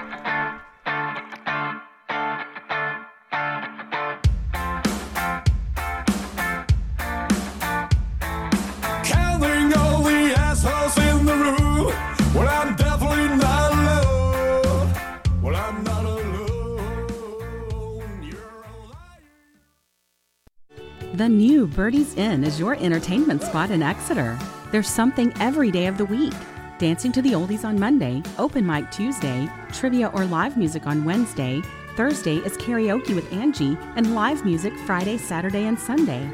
[21.12, 24.39] The new Birdie's Inn is your entertainment spot in Exeter.
[24.73, 26.32] There's something every day of the week.
[26.81, 31.61] Dancing to the Oldies on Monday, open mic Tuesday, trivia or live music on Wednesday.
[31.94, 36.27] Thursday is karaoke with Angie, and live music Friday, Saturday, and Sunday.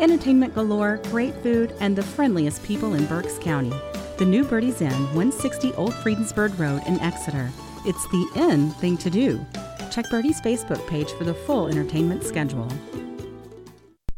[0.00, 3.72] Entertainment galore, great food, and the friendliest people in Berks County.
[4.16, 7.52] The new Birdie's Inn, 160 Old Friedensburg Road in Exeter.
[7.86, 9.46] It's the in thing to do.
[9.92, 12.66] Check Birdie's Facebook page for the full entertainment schedule.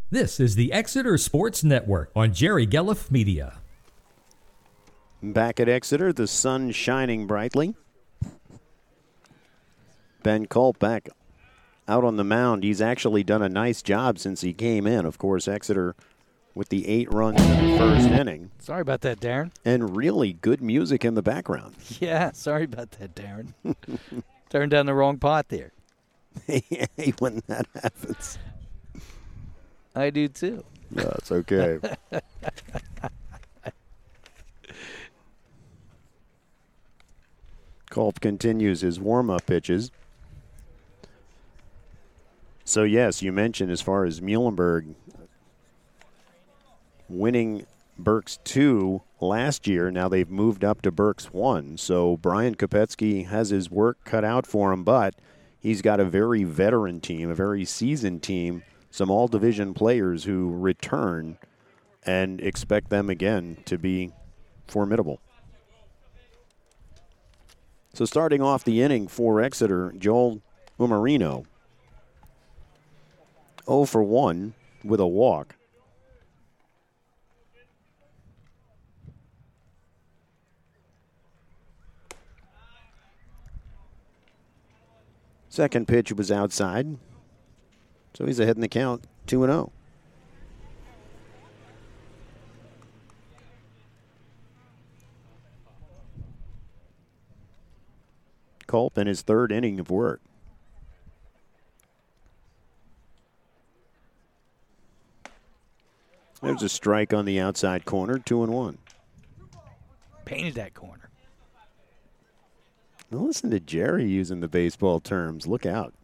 [0.08, 3.58] This is the Exeter Sports Network on Jerry Gelliff Media.
[5.32, 7.74] Back at Exeter, the sun shining brightly.
[10.22, 11.08] Ben Culp back
[11.88, 12.62] out on the mound.
[12.62, 15.04] He's actually done a nice job since he came in.
[15.04, 15.94] Of course, Exeter
[16.54, 18.50] with the eight runs in the first inning.
[18.58, 19.50] Sorry about that, Darren.
[19.64, 21.74] And really good music in the background.
[22.00, 23.52] Yeah, sorry about that, Darren.
[24.48, 25.72] Turned down the wrong pot there.
[26.46, 28.38] hey, when that happens.
[29.94, 30.64] I do too.
[30.90, 31.78] That's okay.
[37.96, 39.90] Culp continues his warm up pitches.
[42.62, 44.94] So, yes, you mentioned as far as Muhlenberg
[47.08, 47.64] winning
[47.98, 51.78] Berks 2 last year, now they've moved up to Berks 1.
[51.78, 55.14] So, Brian Kopetsky has his work cut out for him, but
[55.58, 60.54] he's got a very veteran team, a very seasoned team, some all division players who
[60.54, 61.38] return
[62.02, 64.12] and expect them again to be
[64.66, 65.18] formidable.
[67.96, 70.42] So starting off the inning for Exeter, Joel
[70.78, 71.46] Umarino.
[73.64, 74.52] 0 for 1
[74.84, 75.56] with a walk.
[85.48, 86.98] Second pitch was outside.
[88.12, 89.72] So he's ahead in the count, 2 0.
[98.66, 100.20] Culp in his third inning of work.
[106.42, 108.78] There's a strike on the outside corner, two and one.
[110.24, 111.08] Painted that corner.
[113.10, 115.46] Now listen to Jerry using the baseball terms.
[115.46, 115.94] Look out.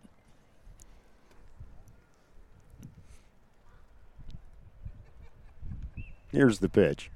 [6.30, 7.10] Here's the pitch.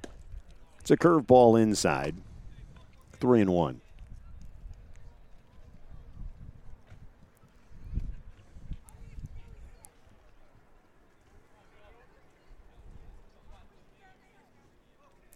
[0.79, 2.15] It's a curveball inside.
[3.19, 3.81] Three and one.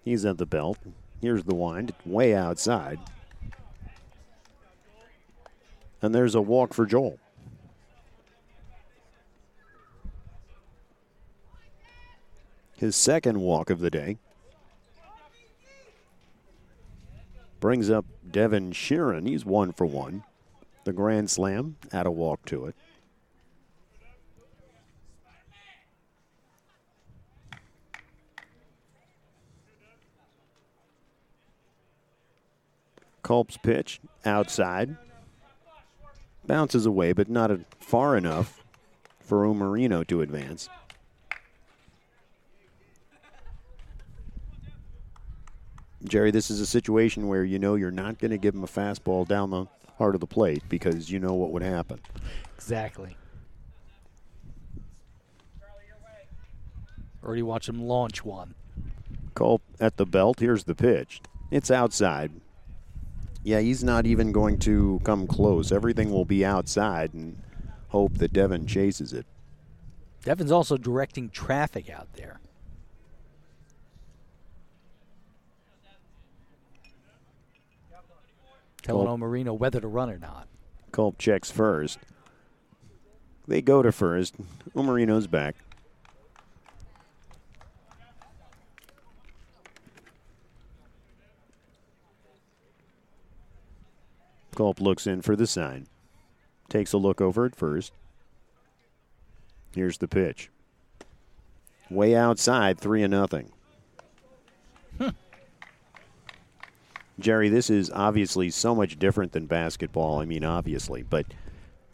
[0.04, 0.78] He's at the belt.
[1.22, 3.00] Here's the wind, way outside.
[6.02, 7.20] And there's a walk for Joel.
[12.76, 14.18] His second walk of the day.
[17.60, 19.28] Brings up Devin Sheeran.
[19.28, 20.24] He's one for one.
[20.84, 22.76] The grand slam, add a walk to it.
[33.24, 34.98] Culp's pitch outside.
[36.46, 38.64] Bounces away, but not far enough
[39.20, 40.70] for Umarino to advance.
[46.04, 48.68] Jerry, this is a situation where you know you're not going to give him a
[48.68, 49.68] fastball down the
[49.98, 52.00] heart of the plate because you know what would happen.
[52.56, 53.16] Exactly.
[57.24, 58.56] Already watch him launch one.
[59.36, 60.40] Culp at the belt.
[60.40, 61.22] Here's the pitch.
[61.52, 62.32] It's outside.
[63.44, 65.72] Yeah, he's not even going to come close.
[65.72, 67.42] Everything will be outside and
[67.88, 69.26] hope that Devin chases it.
[70.24, 72.40] Devin's also directing traffic out there.
[78.84, 79.20] Telling Culp.
[79.20, 80.48] Marino whether to run or not.
[80.92, 82.00] Culp checks first.
[83.48, 84.36] They go to first.
[84.76, 85.56] Umarino's back.
[94.62, 95.88] Culp looks in for the sign.
[96.70, 97.94] Takes a look over at first.
[99.74, 100.52] Here's the pitch.
[101.90, 103.52] Way outside, three and nothing.
[105.00, 105.10] Hmm.
[107.20, 110.20] Jerry, this is obviously so much different than basketball.
[110.20, 111.26] I mean, obviously, but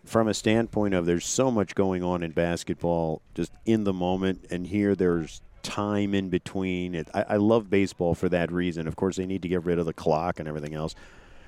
[0.04, 4.46] from a standpoint of there's so much going on in basketball just in the moment,
[4.52, 6.96] and here there's time in between.
[6.96, 8.90] It, I, I love baseball for that reason.
[8.90, 10.96] Of course, they need to get rid of the clock and everything else.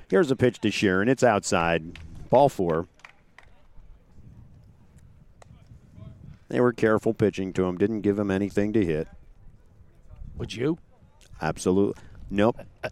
[0.10, 1.08] Here's a pitch to Sheeran.
[1.08, 2.00] It's outside.
[2.30, 2.88] Ball four.
[6.50, 7.78] They were careful pitching to him.
[7.78, 9.08] Didn't give him anything to hit.
[10.38, 10.80] Would you?
[11.42, 12.02] Absolutely.
[12.32, 12.58] Nope.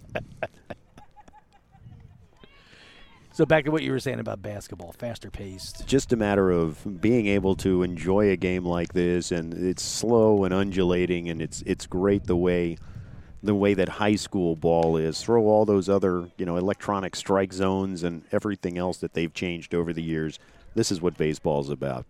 [3.31, 5.87] so back to what you were saying about basketball, faster paced.
[5.87, 10.43] Just a matter of being able to enjoy a game like this, and it's slow
[10.43, 12.77] and undulating, and it's it's great the way
[13.43, 15.21] the way that high school ball is.
[15.21, 19.73] Throw all those other, you know, electronic strike zones and everything else that they've changed
[19.73, 20.39] over the years.
[20.75, 22.05] This is what baseball is about.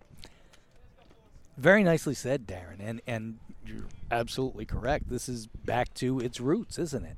[1.57, 5.09] Very nicely said, Darren, and and you're absolutely correct.
[5.09, 7.17] This is back to its roots, isn't it?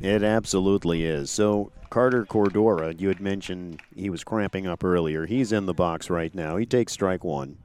[0.00, 1.30] It absolutely is.
[1.30, 5.26] So Carter Cordora, you had mentioned he was cramping up earlier.
[5.26, 6.56] He's in the box right now.
[6.56, 7.58] He takes strike one.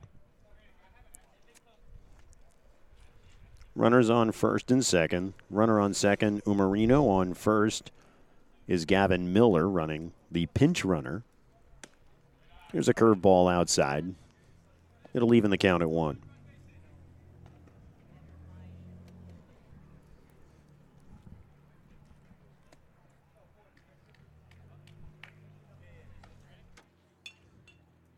[3.78, 5.36] Runners on first and second.
[5.52, 7.08] Runner on second, Umarino.
[7.08, 7.91] On first
[8.68, 11.22] is Gavin Miller running the pinch runner.
[12.72, 14.16] Here's a curveball outside.
[15.14, 16.18] It'll even the count at one.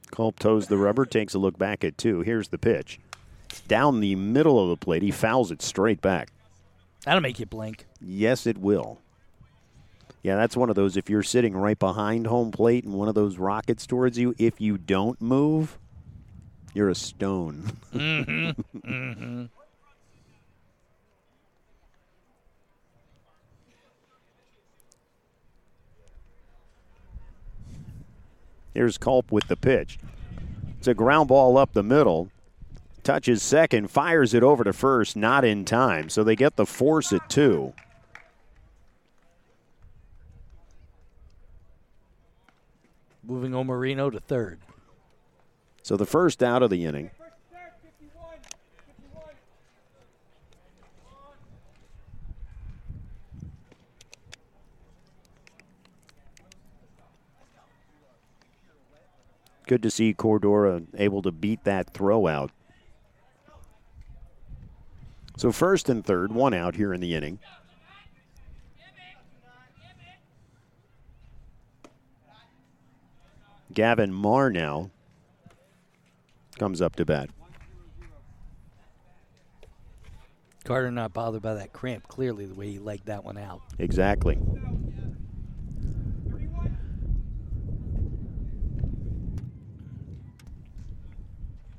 [0.10, 2.22] Culp toes the rubber, takes a look back at two.
[2.22, 2.98] Here's the pitch
[3.68, 5.02] down the middle of the plate.
[5.02, 6.30] He fouls it straight back.
[7.06, 7.86] That'll make you blink.
[8.02, 9.00] Yes, it will.
[10.22, 10.98] Yeah, that's one of those.
[10.98, 14.60] If you're sitting right behind home plate and one of those rockets towards you, if
[14.60, 15.78] you don't move,
[16.74, 17.72] you're a stone.
[17.94, 18.62] Mm-hmm.
[18.78, 19.46] mm-hmm.
[28.74, 30.00] Here's Culp with the pitch.
[30.78, 32.30] It's a ground ball up the middle.
[33.10, 36.10] Touches second, fires it over to first, not in time.
[36.10, 37.74] So they get the force at two.
[43.24, 44.60] Moving Omarino to third.
[45.82, 47.10] So the first out of the inning.
[59.66, 62.52] Good to see Cordora able to beat that throw out.
[65.40, 67.40] So first and third, one out here in the inning.
[73.74, 74.92] Gavin Marr now
[76.58, 77.30] comes up to bat.
[80.66, 83.62] Carter not bothered by that cramp, clearly, the way he legged that one out.
[83.78, 84.38] Exactly.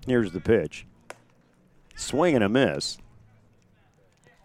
[0.07, 0.87] Here's the pitch.
[1.95, 2.97] Swing and a miss.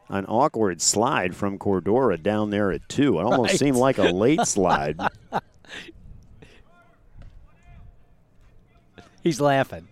[0.07, 3.19] An awkward slide from Cordora down there at two.
[3.19, 3.59] It almost right.
[3.59, 4.99] seemed like a late slide.
[9.23, 9.87] He's laughing.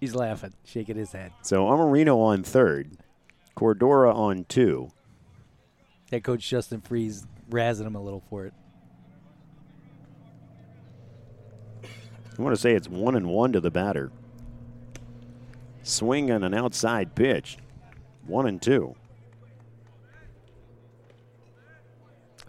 [0.00, 1.32] He's laughing, shaking his head.
[1.42, 2.96] So Omarino on third,
[3.56, 4.88] Cordora on two.
[6.10, 8.54] Head coach Justin Freeze razzing him a little for it.
[12.38, 14.10] I want to say it's one and one to the batter.
[15.82, 17.58] Swing on an outside pitch.
[18.26, 18.94] One and two.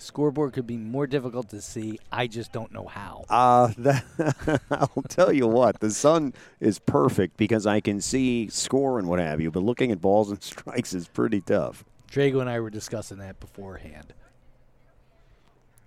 [0.08, 2.00] Scoreboard could be more difficult to see.
[2.14, 3.26] I just don't know how.
[3.30, 9.00] Uh, that, I'll tell you what, the sun is perfect because I can see score
[9.00, 11.84] and what have you, but looking at balls and strikes is pretty tough.
[12.10, 14.14] Drago and I were discussing that beforehand.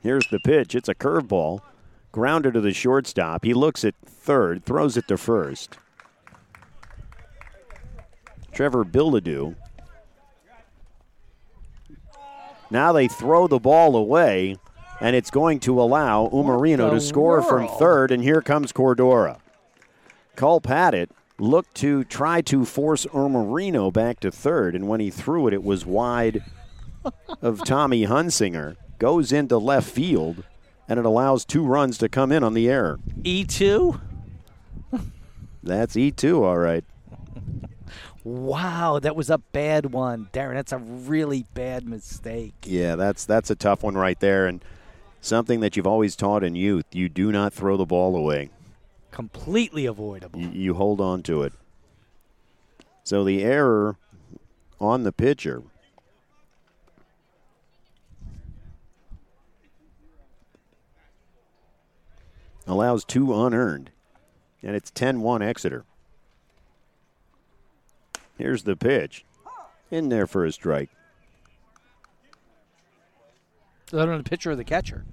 [0.00, 0.74] Here's the pitch.
[0.74, 1.60] It's a curveball.
[2.12, 3.42] Grounded to the shortstop.
[3.42, 5.78] He looks at third, throws it to first.
[8.52, 9.56] Trevor Bilodeau.
[12.70, 14.56] Now they throw the ball away,
[15.00, 17.48] and it's going to allow Omarino to score world?
[17.48, 19.38] from third, and here comes Cordora.
[20.36, 25.10] Culp had it, looked to try to force Omarino back to third, and when he
[25.10, 26.44] threw it, it was wide
[27.42, 28.76] of Tommy Hunsicker.
[28.98, 30.44] Goes into left field,
[30.86, 32.98] and it allows two runs to come in on the air.
[33.22, 34.00] E2?
[35.62, 36.84] That's E2, all right.
[38.22, 40.54] Wow, that was a bad one, Darren.
[40.54, 42.54] That's a really bad mistake.
[42.64, 44.62] Yeah, that's that's a tough one right there, and
[45.22, 48.50] something that you've always taught in youth: you do not throw the ball away.
[49.10, 50.38] Completely avoidable.
[50.38, 51.54] You, you hold on to it.
[53.04, 53.96] So the error
[54.78, 55.62] on the pitcher.
[62.66, 63.90] Allows two unearned,
[64.62, 65.84] and it's 10 1 Exeter.
[68.40, 69.26] Here's the pitch.
[69.90, 70.88] In there for a strike.
[73.86, 75.04] Is that on the pitcher or the catcher?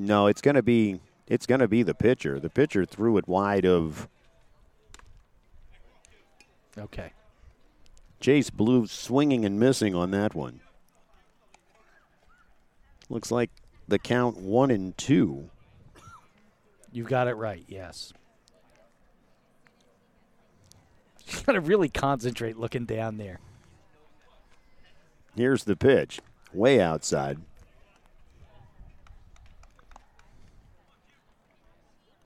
[0.00, 0.98] No, it's going to be
[1.28, 2.40] it's going to be the pitcher.
[2.40, 4.08] The pitcher threw it wide of.
[6.76, 7.12] Okay.
[8.18, 10.58] Chase Blue swinging and missing on that one.
[13.08, 13.50] Looks like
[13.86, 15.48] the count one and two.
[16.90, 17.64] You've got it right.
[17.68, 18.12] Yes.
[21.32, 23.40] You got to really concentrate looking down there.
[25.34, 26.20] Here's the pitch,
[26.52, 27.38] way outside.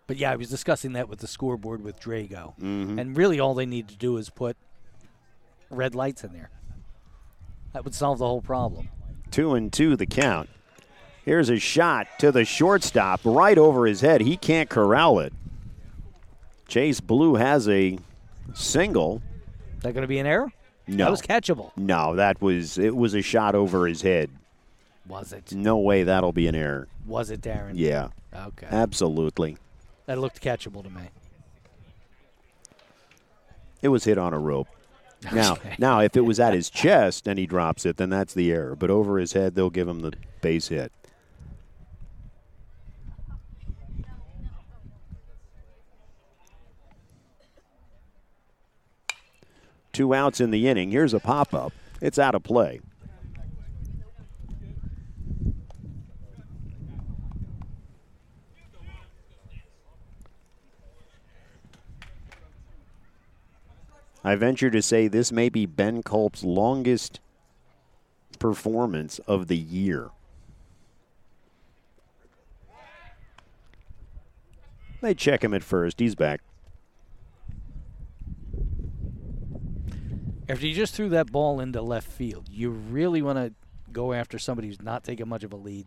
[0.06, 2.58] But yeah, I was discussing that with the scoreboard with Drago.
[2.58, 2.98] Mm-hmm.
[2.98, 4.56] And really all they need to do is put
[5.70, 6.50] red lights in there.
[7.72, 8.88] That would solve the whole problem.
[9.30, 10.48] Two and two the count.
[11.24, 14.20] Here's a shot to the shortstop right over his head.
[14.20, 15.32] He can't corral it.
[16.68, 17.98] Chase Blue has a
[18.54, 19.22] single.
[19.76, 20.52] Is that going to be an error?
[20.86, 21.04] No.
[21.04, 21.72] That was catchable.
[21.76, 24.30] No, that was it was a shot over his head.
[25.08, 25.52] Was it?
[25.52, 26.88] No way that'll be an error.
[27.06, 27.72] Was it, Darren?
[27.74, 28.08] Yeah.
[28.34, 28.66] Okay.
[28.70, 29.56] Absolutely.
[30.06, 31.02] That looked catchable to me.
[33.82, 34.68] It was hit on a rope.
[35.32, 35.74] Now, okay.
[35.78, 38.76] now if it was at his chest and he drops it, then that's the error.
[38.76, 40.92] But over his head, they'll give him the base hit.
[49.96, 50.90] two outs in the inning.
[50.90, 52.80] Here's a pop up, it's out of play.
[64.22, 67.20] I venture to say this may be Ben Culp's longest
[68.38, 70.10] performance of the year.
[75.00, 76.00] They check him at first.
[76.00, 76.42] He's back.
[80.48, 83.52] After you just threw that ball into left field, you really want to
[83.92, 85.86] go after somebody who's not taking much of a lead.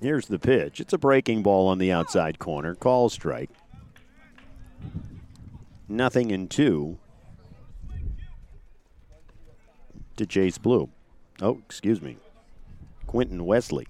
[0.00, 0.78] Here's the pitch.
[0.80, 2.74] It's a breaking ball on the outside corner.
[2.74, 3.50] Call strike.
[5.88, 6.98] Nothing in two
[10.16, 10.90] to Chase Blue.
[11.40, 12.18] Oh, excuse me.
[13.06, 13.88] Quentin Wesley.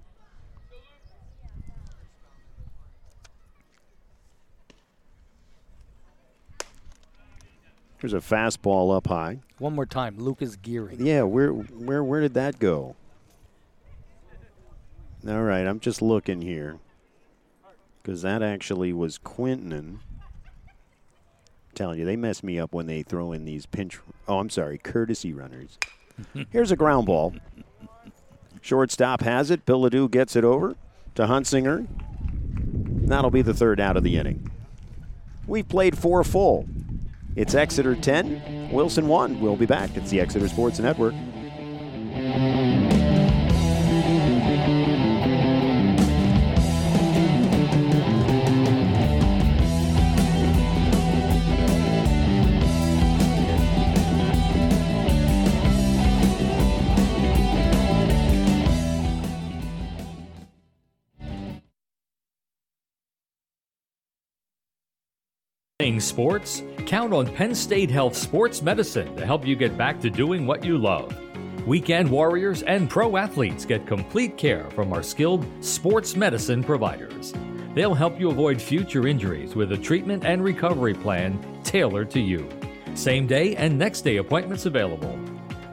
[8.01, 9.41] There's a fastball up high.
[9.59, 10.97] One more time, Lucas Geary.
[10.99, 12.95] Yeah, where where where did that go?
[15.27, 16.79] All right, I'm just looking here
[18.03, 19.99] because that actually was Quentin.
[21.75, 23.99] telling you, they mess me up when they throw in these pinch.
[24.29, 25.77] Oh, I'm sorry, courtesy runners.
[26.51, 27.35] Here's a ground ball.
[28.61, 29.67] Shortstop has it.
[29.67, 30.77] Bilodeau gets it over
[31.17, 31.87] to Hunsicker.
[33.09, 34.51] That'll be the third out of the inning.
[35.47, 36.69] We played four full.
[37.39, 39.39] It's Exeter 10, Wilson 1.
[39.41, 39.97] We'll be back.
[39.97, 41.15] It's the Exeter Sports Network.
[66.01, 66.63] Sports?
[66.89, 70.65] Count on Penn State Health Sports Medicine to help you get back to doing what
[70.65, 71.15] you love.
[71.67, 77.35] Weekend warriors and pro athletes get complete care from our skilled sports medicine providers.
[77.75, 82.49] They'll help you avoid future injuries with a treatment and recovery plan tailored to you.
[82.95, 85.21] Same day and next day appointments available.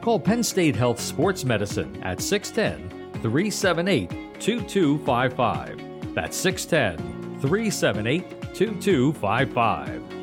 [0.02, 6.14] Call Penn State Health Sports Medicine at 610 378 2255.
[6.14, 10.15] That's 610 378 2255.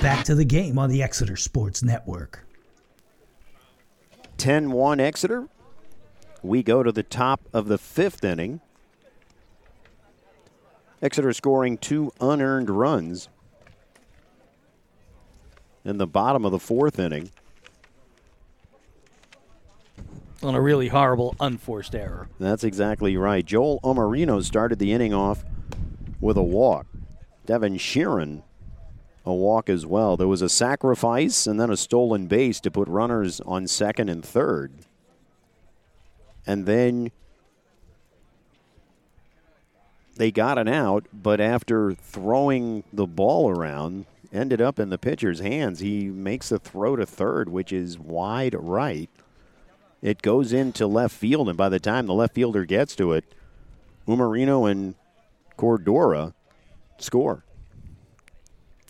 [0.00, 2.46] Back to the game on the Exeter Sports Network.
[4.38, 5.48] 10 1 Exeter.
[6.42, 8.60] We go to the top of the fifth inning.
[11.02, 13.28] Exeter scoring two unearned runs
[15.84, 17.30] in the bottom of the fourth inning.
[20.42, 22.28] On a really horrible, unforced error.
[22.38, 23.44] That's exactly right.
[23.44, 25.44] Joel Omarino started the inning off
[26.20, 26.86] with a walk.
[27.44, 28.42] Devin Sheeran,
[29.24, 30.16] a walk as well.
[30.16, 34.24] There was a sacrifice and then a stolen base to put runners on second and
[34.24, 34.72] third.
[36.46, 37.12] And then
[40.16, 45.40] they got an out, but after throwing the ball around, ended up in the pitcher's
[45.40, 45.80] hands.
[45.80, 49.10] He makes a throw to third, which is wide right.
[50.02, 53.24] It goes into left field, and by the time the left fielder gets to it,
[54.08, 54.94] Omarino and
[55.58, 56.32] Cordora
[56.98, 57.44] score.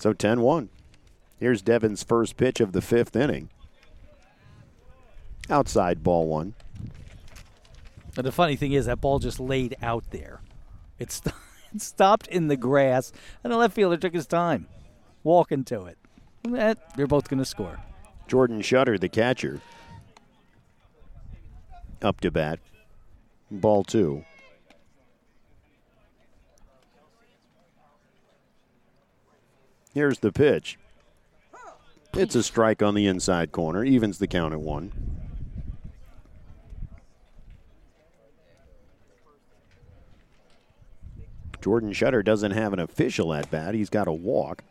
[0.01, 0.71] So 10 1.
[1.39, 3.51] Here's Devin's first pitch of the fifth inning.
[5.51, 6.55] Outside ball one.
[8.17, 10.41] And the funny thing is, that ball just laid out there.
[10.99, 11.35] It, st-
[11.75, 13.13] it stopped in the grass,
[13.45, 14.67] and the left fielder took his time
[15.23, 15.99] walking to it.
[16.47, 17.79] Eh, and you're both going to score.
[18.27, 19.61] Jordan Shutter, the catcher,
[22.01, 22.59] up to bat.
[23.51, 24.25] Ball two.
[29.93, 30.79] Here's the pitch.
[32.15, 34.93] It's a strike on the inside corner, evens the count at one.
[41.61, 43.75] Jordan Shutter doesn't have an official at bat.
[43.75, 44.65] He's got a walk.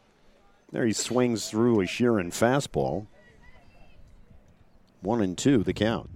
[0.72, 3.08] There he swings through a Sheeran fastball.
[5.02, 6.10] One and two, the count.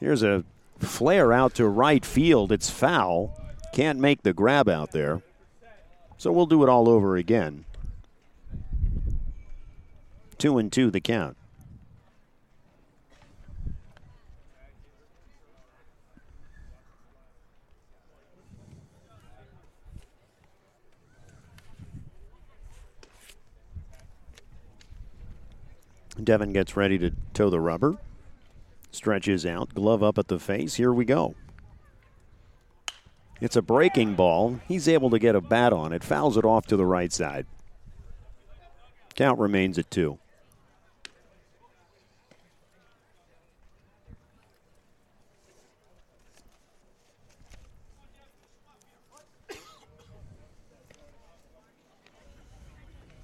[0.00, 0.44] Here's a
[0.78, 2.52] flare out to right field.
[2.52, 3.40] It's foul.
[3.72, 5.22] Can't make the grab out there.
[6.18, 7.64] So we'll do it all over again.
[10.38, 11.36] Two and two, the count.
[26.22, 27.96] Devin gets ready to toe the rubber
[28.94, 30.74] stretches out, glove up at the face.
[30.74, 31.34] Here we go.
[33.40, 34.60] It's a breaking ball.
[34.66, 37.46] He's able to get a bat on it, fouls it off to the right side.
[39.14, 40.18] Count remains at two.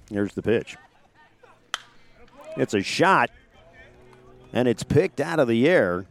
[0.09, 0.75] Here's the pitch.
[2.57, 3.31] It's a shot
[4.53, 6.05] and it's picked out of the air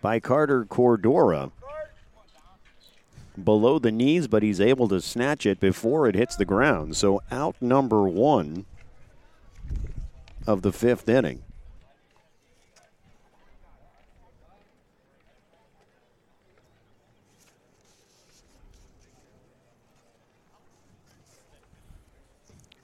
[0.00, 1.52] by Carter Cordora.
[3.42, 6.96] Below the knees, but he's able to snatch it before it hits the ground.
[6.96, 8.66] So out number one
[10.46, 11.42] of the fifth inning.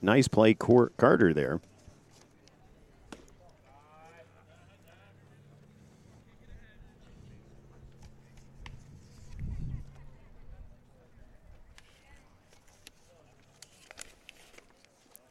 [0.01, 1.59] Nice play, Carter there.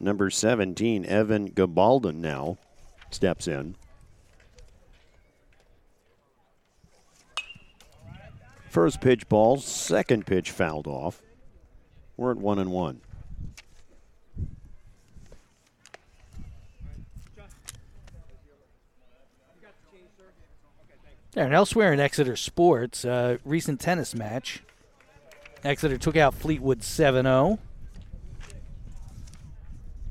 [0.01, 2.57] Number 17, Evan Gabaldon now
[3.11, 3.75] steps in.
[8.69, 11.20] First pitch ball, second pitch fouled off.
[12.16, 13.01] We're at one and one.
[21.33, 24.62] There, and elsewhere in Exeter sports, uh, recent tennis match.
[25.65, 27.59] Exeter took out Fleetwood 7 0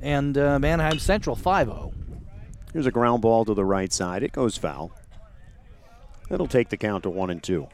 [0.07, 1.93] and uh, Manheim Central 5 0.
[2.71, 4.23] Here's a ground ball to the right side.
[4.23, 4.93] It goes foul.
[6.29, 7.67] It'll take the count to 1 and 2.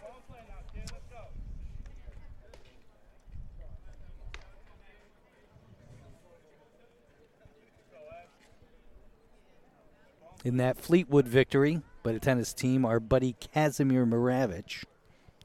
[10.44, 14.86] In that Fleetwood victory by the tennis team, our buddy Kazimir Moravich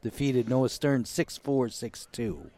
[0.02, 2.50] defeated Noah Stern 6 4 6 2.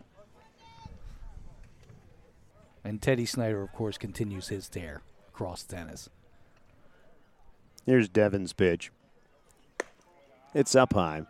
[2.83, 6.09] And Teddy Snyder, of course, continues his tear across tennis.
[7.85, 8.91] Here's Devin's pitch.
[10.55, 11.27] It's up high.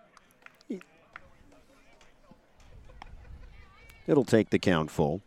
[4.06, 5.20] It'll take the count full.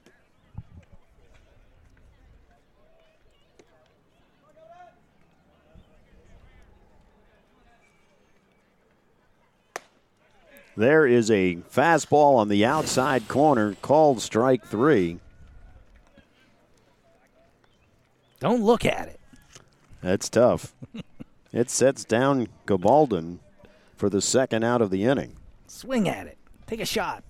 [10.75, 15.19] There is a fastball on the outside corner called strike three.
[18.43, 19.21] Don't look at it.
[20.01, 20.73] That's tough.
[21.53, 23.39] it sets down Gabaldon
[23.95, 25.37] for the second out of the inning.
[25.67, 26.37] Swing at it.
[26.67, 27.23] Take a shot.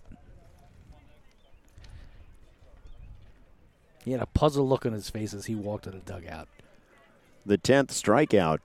[4.03, 6.47] He had a puzzled look on his face as he walked to the dugout.
[7.45, 8.57] The 10th strikeout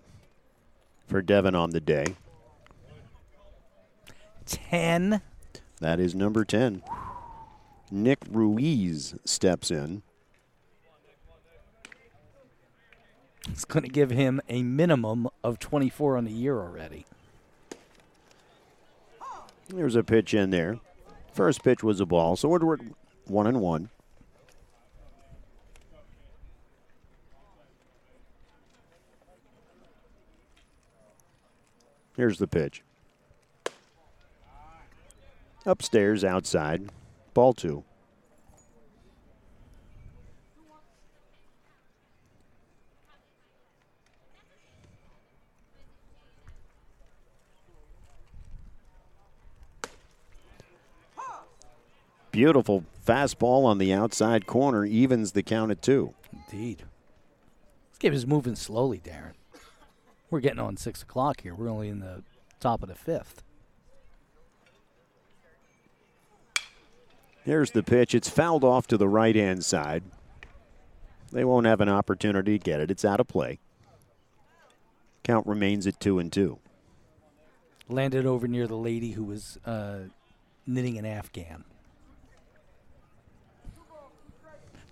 [1.06, 2.16] for Devin on the day.
[4.46, 5.20] 10.
[5.80, 6.82] That is number 10.
[7.90, 10.02] Nick Ruiz steps in.
[13.48, 17.06] It's going to give him a minimum of 24 on the year already.
[19.68, 20.78] There's a pitch in there.
[21.32, 22.78] First pitch was a ball, so we're
[23.26, 23.90] one and one.
[32.16, 32.82] Here's the pitch.
[35.64, 36.90] Upstairs, outside,
[37.34, 37.84] ball two.
[52.30, 56.14] Beautiful fastball on the outside corner evens the count at two.
[56.32, 56.84] Indeed.
[57.90, 59.32] This game is moving slowly, Darren.
[60.30, 61.54] We're getting on six o'clock here.
[61.54, 62.22] We're only in the
[62.60, 63.42] top of the fifth.
[67.44, 68.14] Here's the pitch.
[68.14, 70.02] It's fouled off to the right hand side.
[71.32, 72.90] They won't have an opportunity to get it.
[72.90, 73.58] It's out of play.
[75.24, 76.58] Count remains at two and two.
[77.88, 80.00] Landed over near the lady who was uh,
[80.66, 81.64] knitting an afghan.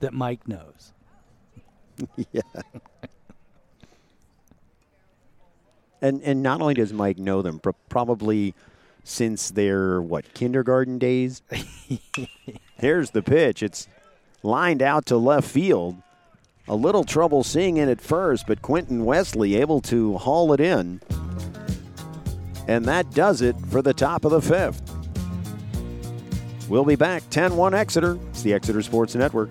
[0.00, 0.92] That Mike knows.
[2.32, 2.42] yeah.
[6.02, 8.54] and and not only does Mike know them, probably
[9.04, 11.42] since their what kindergarten days.
[12.76, 13.62] Here's the pitch.
[13.62, 13.88] It's
[14.42, 15.96] lined out to left field.
[16.68, 21.00] A little trouble seeing it at first, but Quentin Wesley able to haul it in.
[22.66, 24.82] And that does it for the top of the fifth.
[26.68, 28.18] We'll be back 10 1 Exeter.
[28.30, 29.50] It's the Exeter Sports Network.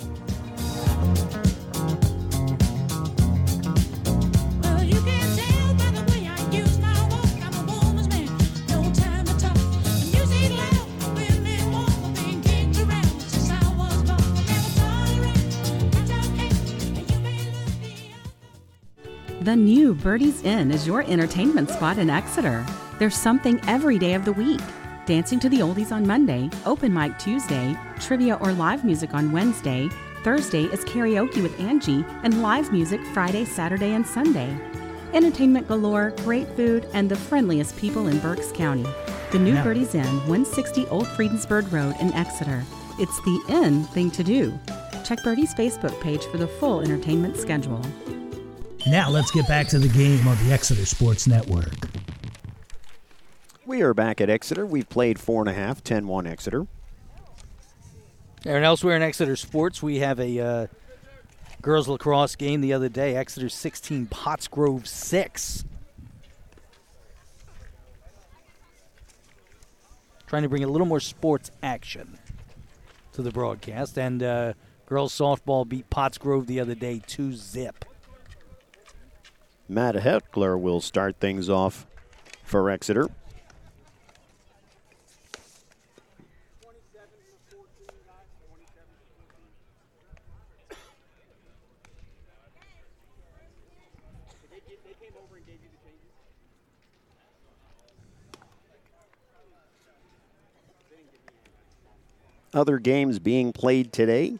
[19.56, 22.66] The new Birdie's Inn is your entertainment spot in Exeter.
[23.00, 24.60] There's something every day of the week.
[25.06, 29.88] Dancing to the Oldies on Monday, open mic Tuesday, trivia or live music on Wednesday,
[30.26, 34.54] Thursday is karaoke with Angie and live music Friday, Saturday, and Sunday.
[35.14, 38.86] Entertainment galore, great food, and the friendliest people in Berks County.
[39.32, 42.62] The new Now- Birdie's Inn, 160 Old Friedensburg Road in Exeter.
[43.00, 44.60] It's the inn thing to do.
[45.06, 47.82] Check Birdie's Facebook page for the full entertainment schedule.
[48.88, 51.74] Now let's get back to the game on the Exeter Sports Network.
[53.66, 54.64] We are back at Exeter.
[54.64, 56.68] We've played four and a half, 10 1 Exeter.
[58.46, 60.68] And elsewhere in Exeter sports, we have a uh,
[61.64, 63.16] girls lacrosse game the other day.
[63.16, 65.66] Exeter 16, Pottsgrove 6.
[70.28, 72.20] Trying to bring a little more sports action
[73.14, 73.98] to the broadcast.
[73.98, 74.54] And uh,
[74.86, 77.84] girls softball beat Pottsgrove the other day 2 zip.
[79.68, 81.88] Matt Heckler will start things off
[82.44, 83.10] for Exeter.
[102.54, 104.40] Other games being played today.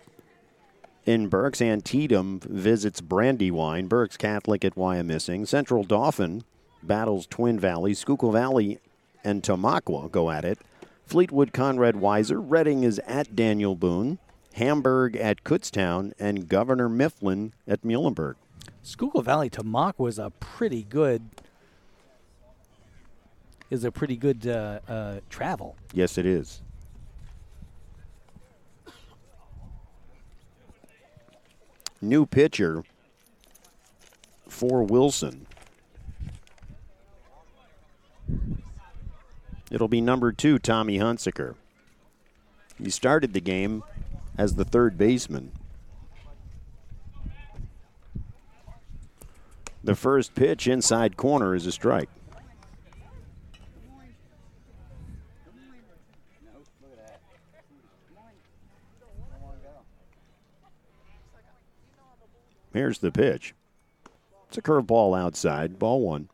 [1.06, 3.88] In Berks, Antietam visits Brandywine.
[3.88, 5.48] Berks Catholic at Wyomissing.
[5.48, 6.44] Central Dauphin
[6.82, 7.94] battles Twin Valley.
[7.94, 8.80] Schuylkill Valley
[9.24, 10.58] and Tamaqua go at it.
[11.06, 12.44] Fleetwood Conrad Weiser.
[12.44, 14.18] Reading is at Daniel Boone.
[14.54, 16.14] Hamburg at Kutztown.
[16.18, 18.36] And Governor Mifflin at Muhlenberg.
[18.82, 21.22] Schuylkill Valley Tamaqua was a pretty good
[23.70, 25.76] is a pretty good uh, uh, travel.
[25.94, 26.62] Yes, it is.
[32.02, 32.84] New pitcher
[34.48, 35.48] for Wilson.
[39.72, 41.56] It'll be number two, Tommy Hunsicker.
[42.82, 43.84] He started the game
[44.38, 45.52] as the third baseman.
[49.84, 52.10] The first pitch inside corner is a strike.
[62.76, 63.56] Here's the pitch.
[64.50, 66.28] It's a curveball outside, ball one.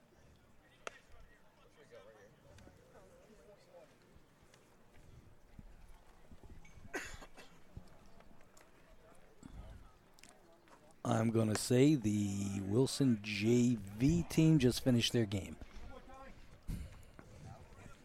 [11.05, 12.31] I'm going to say the
[12.67, 15.55] Wilson JV team just finished their game.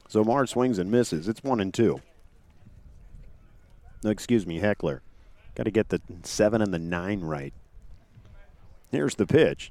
[0.09, 1.27] So Mars swings and misses.
[1.27, 2.03] It's one and two.
[4.05, 5.01] No, excuse me, Heckler.
[5.55, 7.55] Got to get the seven and the nine right.
[8.97, 9.71] Here's the pitch.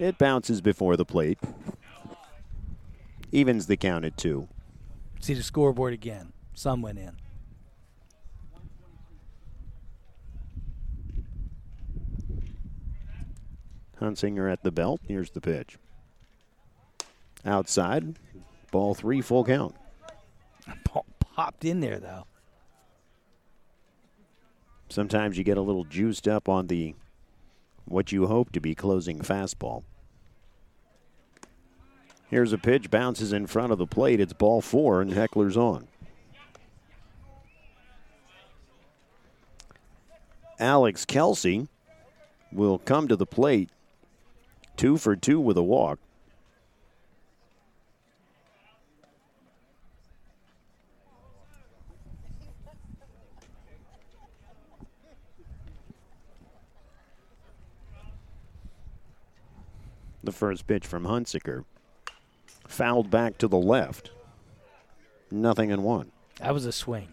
[0.00, 1.38] It bounces before the plate.
[3.30, 4.48] Evens the count at two.
[5.20, 6.32] See the scoreboard again.
[6.54, 7.12] Some went in.
[14.00, 15.00] Hunsicker at the belt.
[15.06, 15.78] Here's the pitch.
[17.44, 18.18] Outside.
[18.72, 19.76] Ball three, full count.
[20.84, 22.26] Pop- Popped in there though.
[24.88, 26.96] Sometimes you get a little juiced up on the
[27.90, 29.82] what you hope to be closing fastball.
[32.28, 34.20] Here's a pitch, bounces in front of the plate.
[34.20, 35.88] It's ball four, and Heckler's on.
[40.60, 41.66] Alex Kelsey
[42.52, 43.70] will come to the plate,
[44.76, 45.98] two for two with a walk.
[60.22, 61.64] The first pitch from Hunsicker.
[62.66, 64.10] Fouled back to the left.
[65.30, 66.12] Nothing in one.
[66.38, 67.12] That was a swing.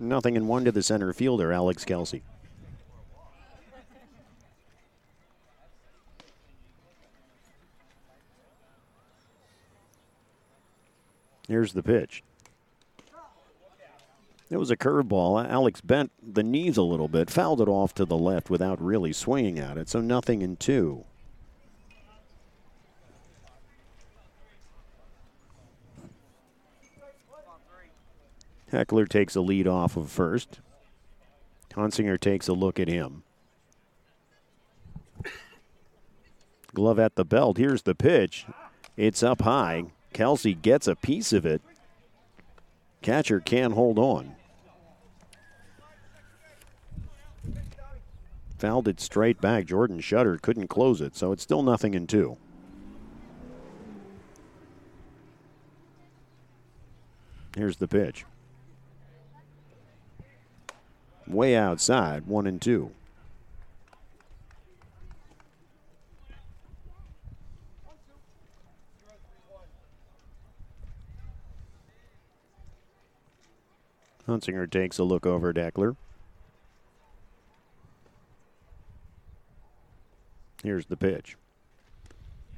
[0.00, 2.22] Nothing in one to the center fielder, Alex Kelsey.
[11.48, 12.22] Here's the pitch.
[14.50, 15.46] It was a curveball.
[15.46, 19.12] Alex bent the knees a little bit, fouled it off to the left without really
[19.12, 21.04] swinging at it, so nothing in two.
[28.70, 30.60] Heckler takes a lead off of first.
[31.72, 33.22] Hunsicker takes a look at him.
[36.74, 37.56] Glove at the belt.
[37.56, 38.46] Here's the pitch.
[38.96, 39.86] It's up high.
[40.12, 41.62] Kelsey gets a piece of it.
[43.02, 44.34] Catcher can't hold on.
[48.58, 49.66] fouled it straight back.
[49.66, 52.36] Jordan Shutter couldn't close it, so it's still nothing in two.
[57.56, 58.24] Here's the pitch.
[61.26, 62.92] Way outside, one and two.
[74.28, 75.96] Hunsicker takes a look over Heckler.
[80.62, 81.36] Here's the pitch.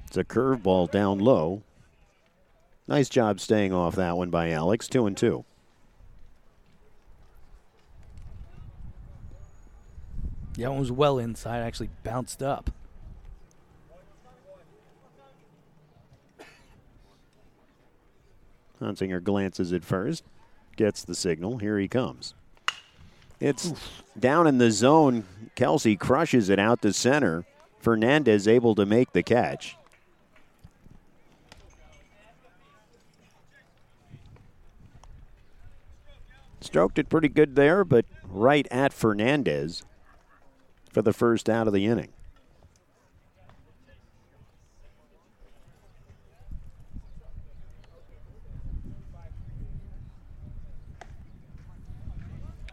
[0.07, 1.63] It's a curveball down low.
[2.89, 4.89] Nice job staying off that one by Alex.
[4.89, 5.45] Two and two.
[10.59, 11.61] That one was well inside.
[11.61, 12.71] Actually bounced up.
[18.81, 20.25] Hunsicker glances at first,
[20.81, 21.59] gets the signal.
[21.59, 22.33] Here he comes.
[23.39, 24.03] It's Oof.
[24.19, 25.27] down in the zone.
[25.55, 27.45] Kelsey crushes it out to center.
[27.81, 29.77] Fernandez able to make the catch.
[36.63, 39.83] Stroked it pretty good there, but right at Fernandez
[40.91, 42.09] for the first out of the inning.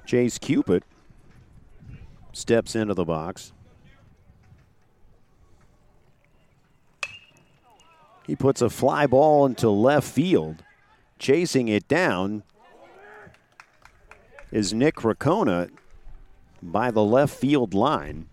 [0.08, 0.84] Chase Cupid
[2.32, 3.52] steps into the box.
[8.26, 10.64] He puts a fly ball into left field.
[11.20, 12.44] Chasing it down
[14.50, 15.70] is Nick Crocona
[16.64, 18.30] by the left field line.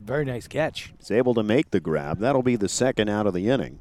[0.00, 0.92] Very nice catch.
[0.98, 2.18] He's able to make the grab.
[2.18, 3.78] That'll be the second out of the inning.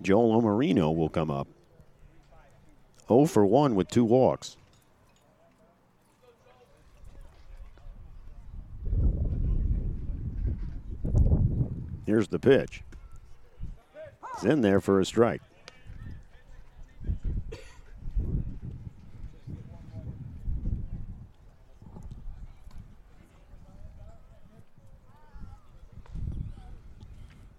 [0.00, 1.48] Joel Omarino will come up.
[3.08, 4.56] 0 for 1 with two walks.
[12.06, 12.82] Here's the pitch.
[14.34, 15.42] It's in there for a strike.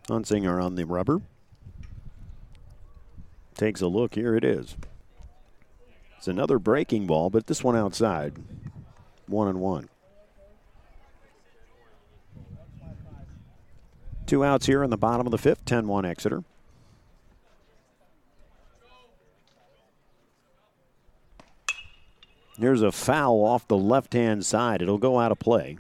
[0.07, 1.21] Hunsicker on the rubber.
[3.60, 4.15] Takes a look.
[4.15, 4.77] Here it is.
[6.18, 8.36] It's another breaking ball, but this one outside.
[9.27, 9.90] One and one.
[14.26, 16.45] Two outs here in the bottom of the fifth, 10 1 Exeter.
[22.57, 24.81] Here's a foul off the left hand side.
[24.81, 25.77] It'll go out of play.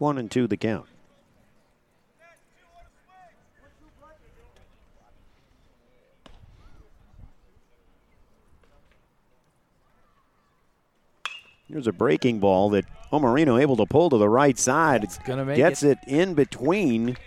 [0.00, 0.86] One and two the count.
[11.68, 15.04] Here's a breaking ball that Omarino able to pull to the right side.
[15.04, 15.98] It's gonna make gets it.
[16.06, 17.18] it in between.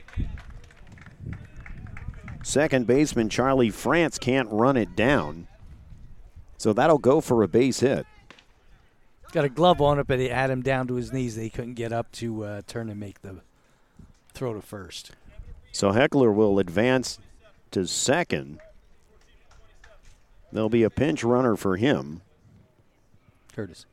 [2.41, 5.47] Second baseman Charlie France can't run it down.
[6.57, 8.07] So that'll go for a base hit.
[9.33, 11.35] Got a glove on it, but he had him down to his knees.
[11.35, 13.41] He couldn't get up to uh, turn and make the
[14.31, 15.11] throw to first.
[15.71, 17.17] So Heckler will advance
[17.71, 18.59] to second.
[20.51, 22.21] There'll be a pinch runner for him.
[23.55, 23.87] Curtis.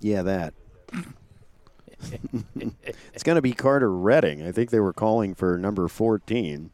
[0.00, 0.54] Yeah, that.
[3.12, 4.46] it's going to be Carter Redding.
[4.46, 6.70] I think they were calling for number 14.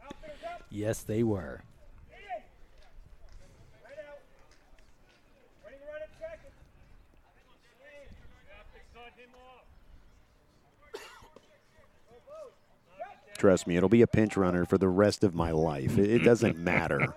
[0.68, 1.62] Yes, they were.
[13.40, 15.96] Trust me, it'll be a pinch runner for the rest of my life.
[15.96, 17.14] It, doesn't matter.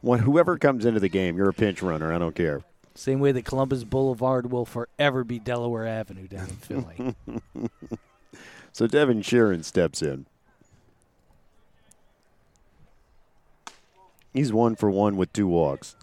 [0.00, 2.12] when whoever comes into the game, you're a pinch runner.
[2.12, 2.62] I don't care.
[2.96, 7.14] Same way that Columbus Boulevard will forever be Delaware Avenue down in Philly.
[8.72, 10.26] so Devin Sheeran steps in.
[14.34, 15.94] He's one for one with two walks.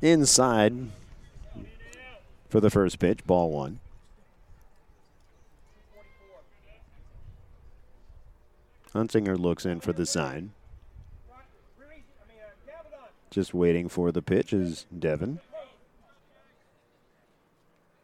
[0.00, 0.88] Inside
[2.50, 3.78] for the first pitch, ball one.
[8.92, 10.50] Hunsicker looks in for the sign.
[13.30, 15.38] Just waiting for the pitch is Devin.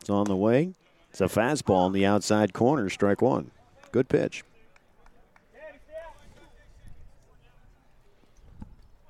[0.01, 0.74] It's on the way.
[1.10, 3.51] It's a fastball in the outside corner, strike one.
[3.90, 4.44] Good pitch.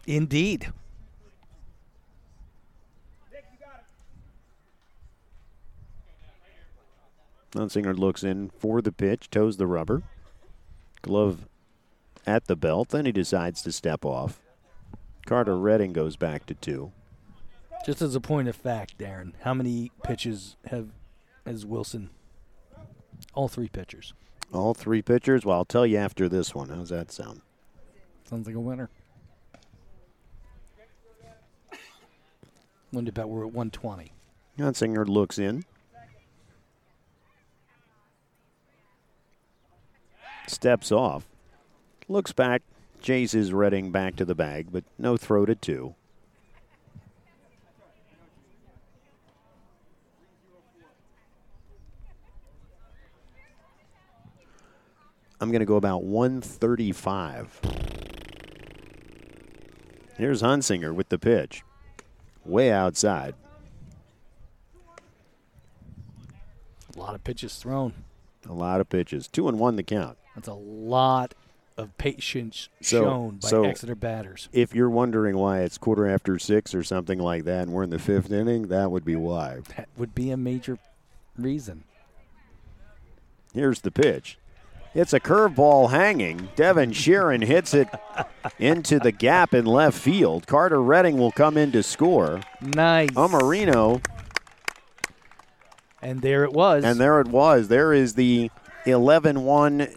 [0.07, 0.73] Indeed.
[7.53, 10.03] Hunsicker looks in for the pitch, toes the rubber.
[11.03, 11.49] Glove
[12.27, 14.41] at the belt, then he decides to step off.
[15.27, 16.93] Carter Redding goes back to two.
[17.85, 20.89] Just as a point of fact, Darren, how many pitches have
[21.45, 22.11] has Wilson?
[23.35, 24.13] All three pitchers.
[24.53, 25.45] All three pitchers?
[25.45, 26.69] Well, I'll tell you after this one.
[26.69, 27.43] How's that sound?
[28.29, 28.91] Sounds like a winner.
[32.93, 34.13] Wonder about we're at 120.
[34.59, 35.65] Hunsicker looks in.
[40.47, 41.27] Steps off.
[42.09, 42.63] Looks back.
[43.01, 45.95] Chases Redding back to the bag, but no throw to two.
[55.41, 57.61] I'm going to go about 135.
[60.17, 61.63] Here's Hunsicker with the pitch.
[62.45, 63.35] Way outside.
[66.95, 67.93] A lot of pitches thrown.
[68.49, 69.29] A lot of pitches.
[69.29, 70.17] Two and one the count.
[70.37, 71.35] That's a lot
[71.77, 74.49] of patience So- shown by so- Exeter batters.
[74.53, 77.91] If you're wondering why it's quarter after six or something like that and we're in
[77.91, 79.59] the fifth inning, that would be why.
[79.77, 80.79] That would be a major
[81.37, 81.83] reason.
[83.53, 84.39] Here's the pitch.
[84.95, 86.49] It's a curveball hanging.
[86.57, 87.89] Devin Sheeran hits it
[88.59, 90.47] into the gap in left field.
[90.47, 92.41] Carter Redding will come in to score.
[92.63, 93.11] Nice.
[93.11, 94.03] Omarino,
[96.01, 96.85] And there it was.
[96.85, 97.69] and there it was.
[97.69, 98.51] There is the
[98.87, 99.89] 11 1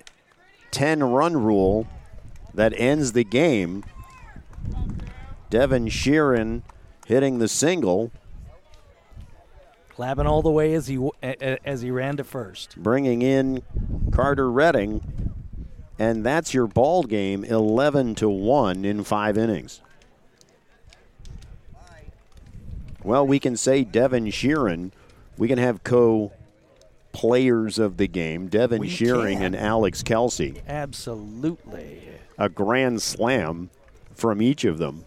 [0.72, 1.88] 10 run rule
[2.54, 3.84] that ends the game.
[5.50, 6.62] Devin Sheeran
[7.08, 8.12] hitting the single,
[9.90, 12.76] clapping all the way as he w- a- a- as he ran to first.
[12.78, 13.64] bringing in
[14.12, 15.02] Carter Redding,
[15.98, 19.82] and that's your ball game, 11 to one in five innings.
[23.04, 24.92] Well, we can say Devin Sheeran.
[25.38, 26.32] We can have co
[27.20, 29.44] players of the game, Devin We Sheeran can.
[29.44, 30.62] and Alex Kelsey.
[30.66, 32.02] Absolutely.
[32.38, 33.70] A grand slam
[34.14, 35.04] from each of them.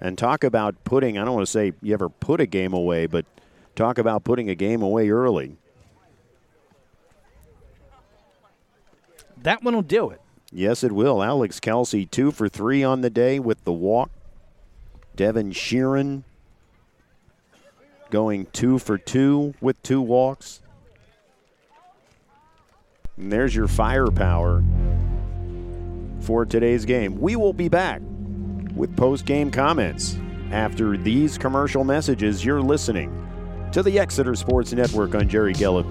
[0.00, 3.06] And talk about putting, I don't want to say you ever put a game away,
[3.06, 3.26] but
[3.74, 5.56] talk about putting a game away early.
[9.42, 10.20] That one will do it.
[10.52, 11.20] Yes, it will.
[11.20, 14.10] Alex Kelsey, two for three on the day with the walk.
[15.16, 16.22] Devin Sheeran
[18.10, 20.60] going two for two with two walks.
[23.18, 24.62] And there's your firepower
[26.20, 27.20] for today's game.
[27.20, 28.00] We will be back
[28.74, 30.16] with post game comments
[30.52, 32.44] after these commercial messages.
[32.44, 33.12] You're listening
[33.72, 35.90] to the Exeter Sports Network on Jerry Gelliff.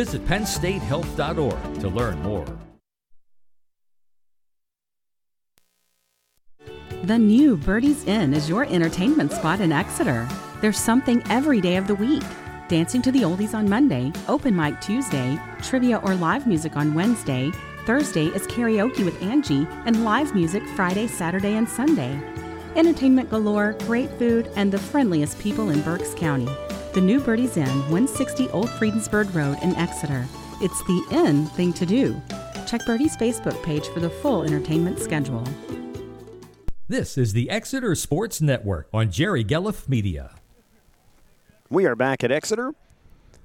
[0.00, 2.46] Visit PennStateHealth.org to learn more.
[7.02, 10.26] The new Birdie's Inn is your entertainment spot in Exeter.
[10.62, 12.22] There's something every day of the week.
[12.68, 17.50] Dancing to the oldies on Monday, open mic Tuesday, trivia or live music on Wednesday.
[17.84, 22.18] Thursday is karaoke with Angie, and live music Friday, Saturday, and Sunday.
[22.74, 26.48] Entertainment galore, great food, and the friendliest people in Berks County.
[26.92, 30.26] The new Birdie's Inn, 160 Old Friedensburg Road in Exeter.
[30.60, 32.20] It's the in thing to do.
[32.66, 35.44] Check Birdie's Facebook page for the full entertainment schedule.
[36.88, 40.34] This is the Exeter Sports Network on Jerry Gelliff Media.
[41.68, 42.74] We are back at Exeter.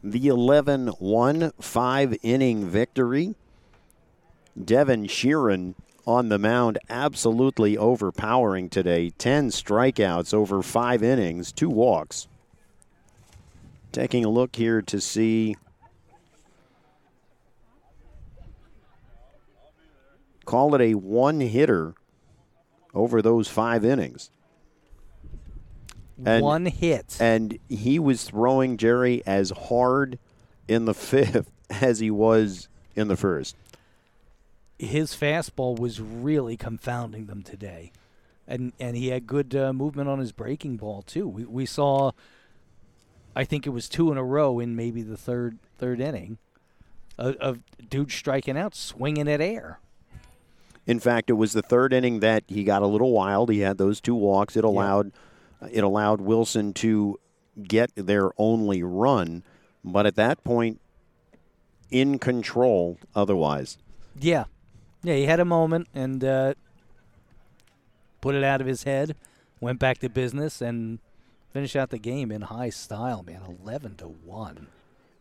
[0.04, 3.36] The 11 1 5 inning victory.
[4.60, 5.76] Devin Sheeran
[6.08, 9.12] on the mound, absolutely overpowering today.
[9.12, 12.28] 10 strikeouts over five innings, two walks.
[13.96, 15.56] Taking a look here to see.
[20.44, 21.94] Call it a one hitter
[22.94, 24.32] over those five innings.
[26.26, 27.16] And- One hit.
[27.22, 30.20] And he was throwing Jerry as hard
[30.68, 32.68] in the fifth as he was
[32.98, 33.56] in the first.
[34.78, 37.94] his fastball was really confounding them today,
[38.46, 41.30] and and he had good uh, movement on his breaking ball too.
[41.30, 42.12] We we saw,
[43.36, 46.38] I think it was two in a row in maybe the third third inning,
[47.18, 47.60] of, of
[47.90, 49.80] dude striking out, swinging at air.
[50.88, 53.49] In fact, it was the third inning that he got a little wild.
[53.49, 54.56] He had those two walks.
[54.56, 55.12] It allowed
[55.72, 57.20] it allowed Wilson to
[57.64, 59.44] get their only run,
[59.84, 60.80] but at that point,
[61.90, 62.98] in control.
[63.16, 63.78] Otherwise,
[64.20, 64.45] Yeah,
[65.03, 66.53] yeah, he had a moment and uh,
[68.22, 69.16] put it out of his head,
[69.60, 70.99] went back to business, and
[71.56, 73.23] finished out the game in high style.
[73.23, 74.68] Man, eleven to one.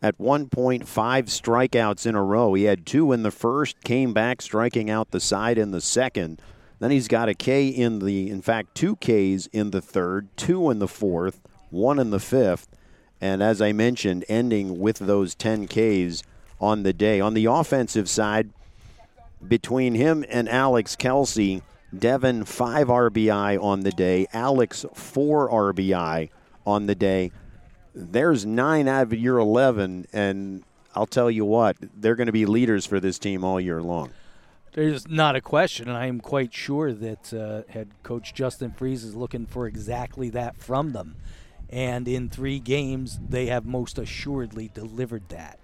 [0.02, 2.54] at one point, five strikeouts in a row.
[2.54, 6.42] He had two in the first, came back striking out the side in the second.
[6.80, 10.70] Then he's got a K in the, in fact, two Ks in the third, two
[10.70, 11.40] in the fourth,
[11.70, 12.66] one in the fifth,
[13.20, 16.24] and as I mentioned, ending with those 10 Ks
[16.60, 17.20] on the day.
[17.20, 18.50] On the offensive side,
[19.46, 21.62] between him and Alex Kelsey,
[21.98, 26.30] Devin five RBI on the day, Alex four RBI
[26.66, 27.30] on the day.
[27.94, 30.64] There's nine out of your 11, and
[30.94, 34.10] I'll tell you what, they're going to be leaders for this team all year long.
[34.72, 39.04] There's not a question, and I am quite sure that uh, head coach Justin Fries
[39.04, 41.14] is looking for exactly that from them.
[41.70, 45.60] And in three games, they have most assuredly delivered that.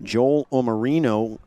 [0.00, 1.38] Joel Omarino,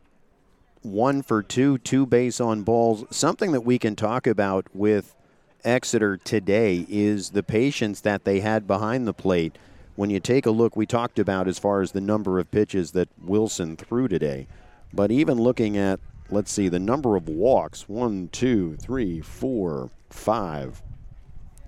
[0.86, 3.04] one for two, two base on balls.
[3.10, 5.16] Something that we can talk about with
[5.64, 9.58] Exeter today is the patience that they had behind the plate.
[9.96, 12.92] When you take a look, we talked about as far as the number of pitches
[12.92, 14.48] that Wilson threw today.
[14.94, 16.00] But even looking at,
[16.30, 20.82] let's see, the number of walks one, two, three, four, five.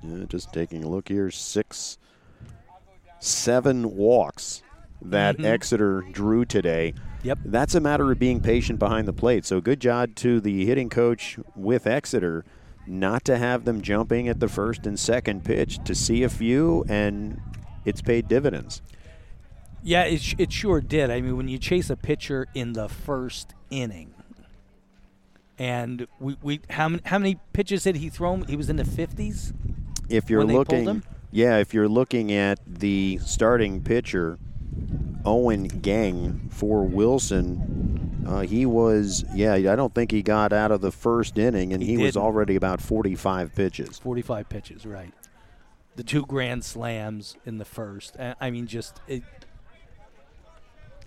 [0.03, 1.98] Yeah, just taking a look here, six,
[3.19, 4.61] seven walks
[5.02, 5.45] that mm-hmm.
[5.45, 6.94] Exeter drew today.
[7.24, 7.40] Yep.
[7.45, 9.45] That's a matter of being patient behind the plate.
[9.45, 12.45] So good job to the hitting coach with Exeter
[12.88, 16.86] not to have them jumping at the first and second pitch to see a few,
[16.88, 17.40] and
[17.86, 18.82] it's paid dividends.
[19.84, 21.11] Yeah, it, sh- it sure did.
[21.11, 24.14] I mean, when you chase a pitcher in the first inning,
[25.60, 28.38] and we, we how many how many pitches did he throw?
[28.38, 29.53] He was in the fifties.
[30.10, 34.38] If you're looking, yeah, if you're looking at the starting pitcher,
[35.25, 40.81] Owen Gang for Wilson, uh, he was, yeah, I don't think he got out of
[40.81, 43.99] the first inning, and He he, was already about 45 pitches.
[43.99, 45.13] 45 pitches, right.
[45.95, 48.17] The two grand slams in the first.
[48.19, 49.23] I mean, just it,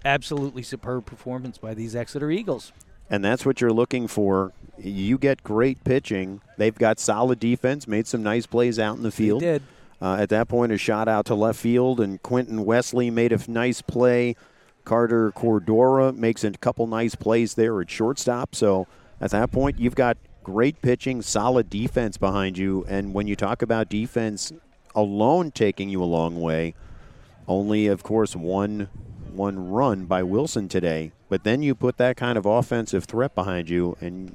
[0.05, 2.73] absolutely superb performance by these Exeter Eagles.
[3.09, 4.53] And that's what you're looking for.
[4.79, 6.41] You get great pitching.
[6.57, 9.41] They've got solid defense, made some nice plays out in the field.
[9.41, 9.63] did.
[10.01, 13.51] Uh, at that point, a shot out to left field, and Quentin Wesley made a
[13.51, 14.35] nice play.
[14.85, 18.55] Carter Cordora makes a couple nice plays there at shortstop.
[18.55, 18.87] So
[19.21, 22.85] at that point, you've got great pitching, solid defense behind you.
[22.89, 24.53] And when you talk about defense
[24.95, 26.75] alone taking you a long way,
[27.47, 28.89] only, of course, one
[29.33, 31.13] one run by Wilson today.
[31.29, 34.35] But then you put that kind of offensive threat behind you, and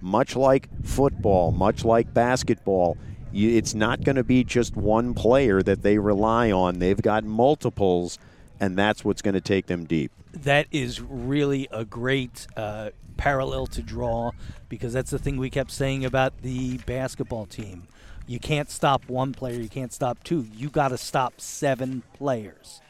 [0.00, 2.96] much like football, much like basketball,
[3.36, 6.78] it's not going to be just one player that they rely on.
[6.78, 8.18] They've got multiples,
[8.58, 10.10] and that's what's going to take them deep.
[10.32, 14.32] That is really a great uh, parallel to draw
[14.68, 17.88] because that's the thing we kept saying about the basketball team.
[18.26, 20.46] You can't stop one player, you can't stop two.
[20.52, 22.80] You got to stop seven players.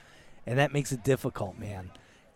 [0.46, 1.90] And that makes it difficult, man.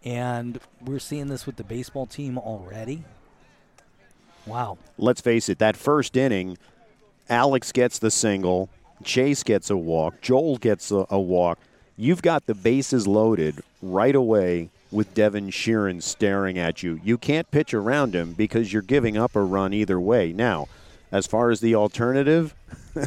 [0.04, 3.04] And we're seeing this with the baseball team already.
[4.46, 4.78] Wow.
[4.96, 6.56] let's face it, that first inning,
[7.30, 8.68] Alex gets the single,
[9.04, 11.58] Chase gets a walk, Joel gets a, a walk.
[11.96, 17.00] You've got the bases loaded right away with Devin Sheeran staring at you.
[17.04, 20.32] You can't pitch around him because you're giving up a run either way.
[20.32, 20.68] Now,
[21.12, 22.54] as far as the alternative,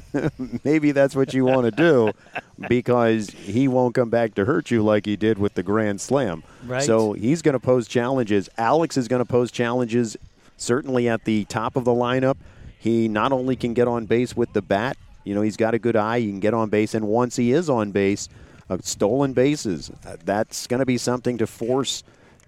[0.64, 2.12] maybe that's what you want to do
[2.70, 6.44] because he won't come back to hurt you like he did with the Grand Slam.
[6.66, 6.84] Right.
[6.84, 8.50] So he's going to pose challenges.
[8.58, 10.18] Alex is going to pose challenges
[10.58, 12.38] certainly at the top of the lineup.
[12.84, 15.80] He not only can get on base with the bat, you know, he's got a
[15.80, 18.28] good eye, he can get on base, and once he is on base,
[18.70, 22.04] uh, stolen bases, uh, that's going to be something to force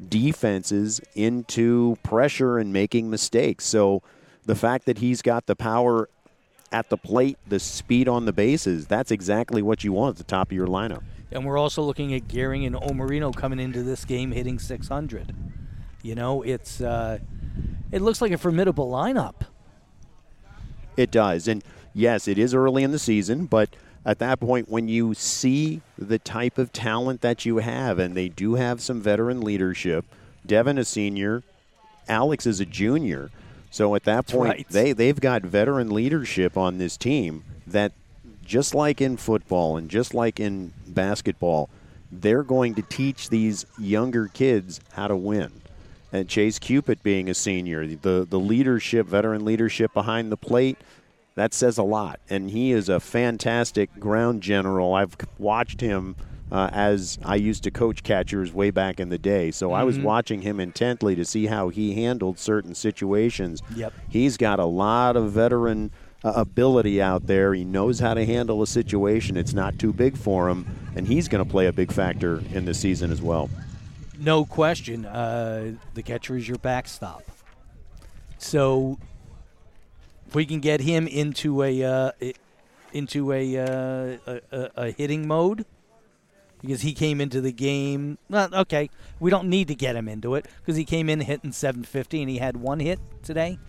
[0.10, 3.64] defenses into pressure and making mistakes.
[3.64, 4.04] So
[4.46, 6.10] the fact that he's got the power
[6.70, 10.26] at the plate, the speed on the bases, that's exactly what you want at the
[10.26, 11.04] top of your lineup.
[11.32, 15.34] And we're also looking at Gehring and Omarino coming into this game hitting 600.
[16.04, 17.20] You know, it's uh,
[17.94, 19.36] it looks like a formidable lineup.
[20.98, 21.48] It does.
[21.48, 21.64] And
[21.94, 23.70] yes, it is early in the season, but
[24.06, 28.30] at that point, when you see the type of talent that you have, and they
[28.30, 30.06] do have some veteran leadership,
[30.46, 31.42] Devin a senior,
[32.08, 33.32] Alex is a junior.
[33.72, 34.70] So at that point, right.
[34.70, 37.92] they, they've got veteran leadership on this team that,
[38.46, 41.68] just like in football and just like in basketball,
[42.12, 45.52] they're going to teach these younger kids how to win.
[46.16, 50.78] And Chase Cupid being a senior, the, the leadership, veteran leadership behind the plate,
[51.36, 52.22] that says a lot.
[52.30, 54.94] And he is a fantastic ground general.
[54.94, 56.16] I've watched him
[56.52, 59.52] uh, as I used to coach catchers way back in the day.
[59.52, 63.62] So I was watching him intently to see how he handled certain situations.
[63.76, 63.94] Yep.
[64.08, 65.92] He's got a lot of veteran
[66.24, 67.54] uh, ability out there.
[67.54, 69.36] He knows how to handle a situation.
[69.36, 70.66] It's not too big for him,
[70.96, 73.50] and he's going to play a big factor in the season as well.
[74.20, 75.06] No question.
[75.06, 77.24] Uh, the catcher is your backstop.
[78.38, 78.98] So
[80.28, 82.12] if we can get him into a uh,
[82.94, 84.18] into a, uh,
[84.52, 85.66] a, a hitting mode,
[86.62, 88.18] because he came into the game.
[88.30, 88.90] Well, okay,
[89.20, 92.30] we don't need to get him into it because he came in hitting 750 and
[92.30, 93.60] he had one hit today.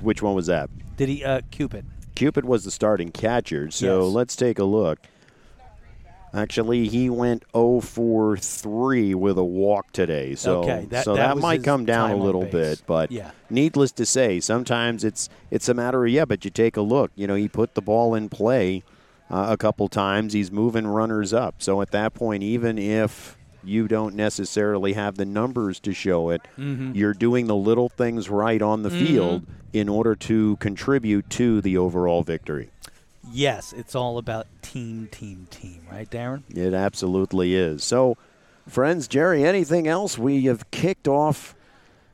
[0.00, 0.68] Which one was that?
[0.96, 1.24] Did he?
[1.24, 1.86] Uh, Cupid.
[2.14, 4.14] Cupid was the starting catcher, so Yes.
[4.14, 4.98] let's take a look.
[6.34, 10.34] Actually, he went 0 for 3 with a walk today.
[10.34, 12.82] So, Okay, that- so that that, might come down a little bit.
[12.86, 13.32] But Yeah.
[13.50, 17.10] needless to say, sometimes it's it's a matter of, yeah, but you take a look.
[17.16, 18.82] You know, he put the ball in play
[19.30, 20.32] uh, a couple times.
[20.32, 21.56] He's moving runners up.
[21.58, 26.42] So at that point, even if you don't necessarily have the numbers to show it,
[26.58, 26.92] Mm-hmm.
[26.94, 31.76] you're doing the little things right on the field in order to contribute to the
[31.78, 32.70] overall victory.
[33.32, 36.42] Yes, it's all about team, team, team, right, Darren?
[36.54, 37.82] It absolutely is.
[37.82, 38.18] So,
[38.68, 40.18] friends, Jerry, anything else?
[40.18, 41.54] We have kicked off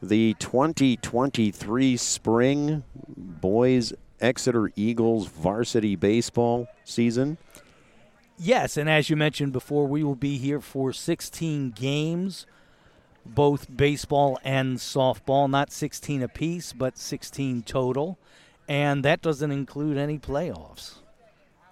[0.01, 2.85] the 2023 spring
[3.17, 7.39] boys Exeter Eagles varsity baseball season.
[8.39, 12.47] Yes, and as you mentioned before, we will be here for 16 games,
[13.27, 18.19] both baseball and softball, not 16 apiece, but 16 total.
[18.69, 20.97] And that doesn't include any playoffs,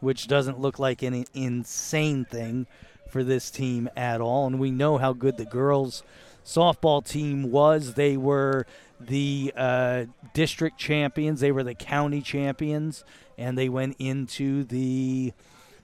[0.01, 2.67] which doesn't look like an insane thing
[3.09, 4.47] for this team at all.
[4.47, 6.03] And we know how good the girls'
[6.45, 7.95] softball team was.
[7.95, 8.67] They were
[9.01, 13.05] the uh, district champions, they were the county champions,
[13.37, 15.33] and they went into the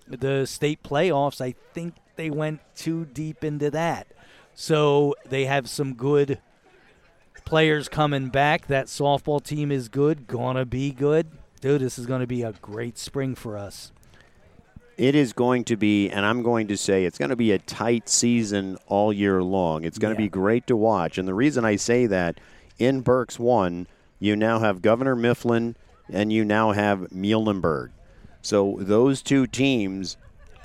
[0.09, 1.41] the state playoffs.
[1.41, 4.07] I think they went too deep into that.
[4.55, 6.39] So they have some good
[7.45, 8.67] players coming back.
[8.67, 11.31] That softball team is good, gonna be good.
[11.61, 13.93] Dude, this is gonna be a great spring for us.
[15.03, 17.59] It is going to be, and I'm going to say it's going to be a
[17.59, 19.83] tight season all year long.
[19.83, 21.19] It's going to be great to watch.
[21.19, 22.39] And the reason I say that,
[22.79, 23.89] in Berks 1,
[24.21, 25.75] you now have Governor Mifflin
[26.09, 27.91] and you now have Muhlenberg.
[28.43, 30.19] So those two teams,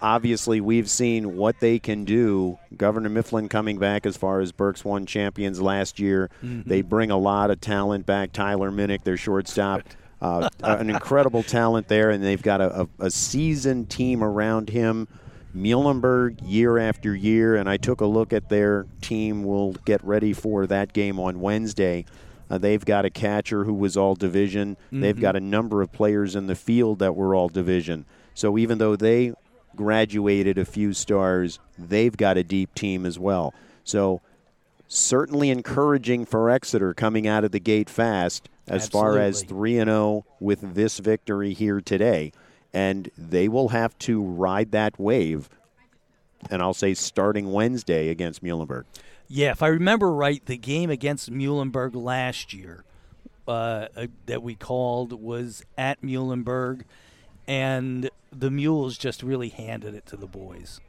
[0.03, 2.59] obviously, we've seen what they can do.
[2.77, 6.29] Governor Mifflin coming back as far as Berks 1 champions last year.
[6.43, 6.69] Mm-hmm.
[6.69, 8.33] They bring a lot of talent back.
[8.33, 9.81] Tyler Minnick, their shortstop.
[10.21, 15.07] Uh, an incredible talent there, and they've got a, a, a seasoned team around him.
[15.55, 19.43] Muhlenberg year after year, and I took a look at their team.
[19.43, 22.05] We'll get ready for that game on Wednesday.
[22.49, 24.77] Uh, they've got a catcher who was all division.
[25.01, 28.05] They've got a number of players in the field that were all division.
[28.33, 29.33] So even though they
[29.75, 33.53] graduated a few stars, they've got a deep team as well.
[33.83, 34.21] So
[34.87, 39.89] certainly encouraging for Exeter coming out of the gate fast as far as 3 and
[39.89, 42.31] 0 with this victory here today.
[42.73, 45.49] And they will have to ride that wave.
[46.49, 48.83] And I'll say starting Wednesday against Muhlenberg.
[49.27, 52.85] Yeah, if I remember right, the game against Muhlenberg last year
[53.47, 56.83] uh, uh, that we called was at Muhlenberg,
[57.47, 60.79] and the Mules just really handed it to the boys.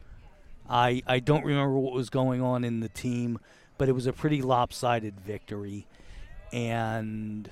[0.68, 3.38] I I don't remember what was going on in the team,
[3.76, 5.86] but it was a pretty lopsided victory,
[6.52, 7.48] and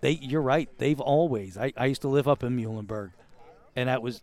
[0.00, 0.68] They, you're right.
[0.78, 1.56] They've always.
[1.56, 3.10] I, I used to live up in Muhlenberg,
[3.74, 4.22] and that was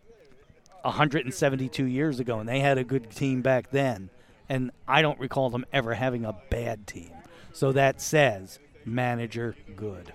[0.82, 4.10] 172 years ago, and they had a good team back then.
[4.48, 7.10] And I don't recall them ever having a bad team.
[7.52, 10.12] So that says manager good.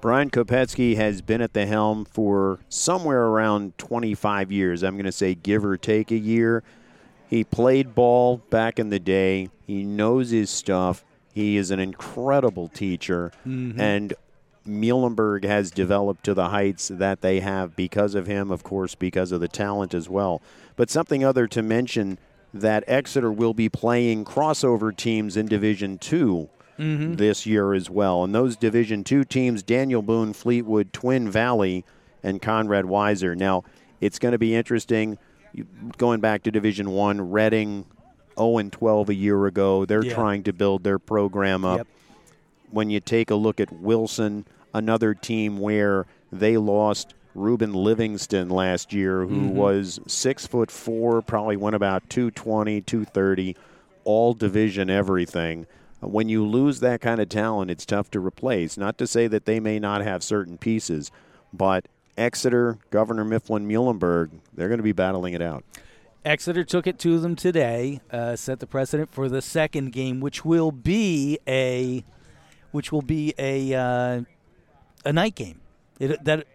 [0.00, 4.84] Brian Kopetsky has been at the helm for somewhere around 25 years.
[4.84, 6.62] I'm going to say give or take a year.
[7.28, 9.48] He played ball back in the day.
[9.66, 11.04] He knows his stuff.
[11.34, 13.32] He is an incredible teacher.
[13.46, 13.80] Mm-hmm.
[13.80, 14.14] And
[14.66, 19.32] Muhlenberg has developed to the heights that they have because of him, of course, because
[19.32, 20.42] of the talent as well.
[20.76, 22.18] But something other to mention
[22.52, 26.48] that Exeter will be playing crossover teams in Division Two
[26.78, 27.14] mm-hmm.
[27.14, 28.24] this year as well.
[28.24, 31.84] And those Division Two teams, Daniel Boone, Fleetwood, Twin Valley,
[32.22, 33.36] and Conrad Weiser.
[33.36, 33.64] Now,
[34.00, 35.18] it's going to be interesting.
[35.96, 37.86] Going back to Division One, Reading,
[38.38, 39.84] 0 and 12 a year ago.
[39.84, 40.14] They're Yeah.
[40.14, 41.86] trying to build their program up Yep.
[42.70, 44.44] when you take a look at Wilson,
[44.76, 51.56] another team where they lost Ruben Livingston last year, who was six foot four, probably
[51.56, 53.56] went about 220, 230,
[54.04, 55.66] all division everything.
[56.00, 58.76] When you lose that kind of talent, it's tough to replace.
[58.76, 61.10] Not to say that they may not have certain pieces,
[61.52, 61.86] but
[62.16, 65.64] Exeter, Governor Mifflin, Muhlenberg, they're going to be battling it out.
[66.24, 70.44] Exeter took it to them today, uh, set the precedent for the second game, which
[70.44, 72.04] will be a,
[72.72, 74.22] which will be a, uh,
[75.06, 75.60] a night game.
[75.98, 76.46] It, that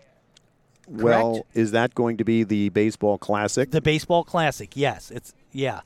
[0.88, 3.72] Well, is that going to be the baseball classic?
[3.72, 4.76] the baseball classic.
[4.76, 5.82] Yes, it's yeah.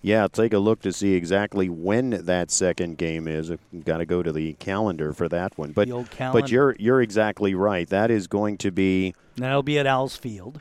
[0.00, 3.50] Yeah, take a look to see exactly when that second game is.
[3.84, 5.72] Got to go to the calendar for that one.
[5.72, 7.88] But but you're you're exactly right.
[7.88, 10.60] That is going to be that'll be at Owls Field.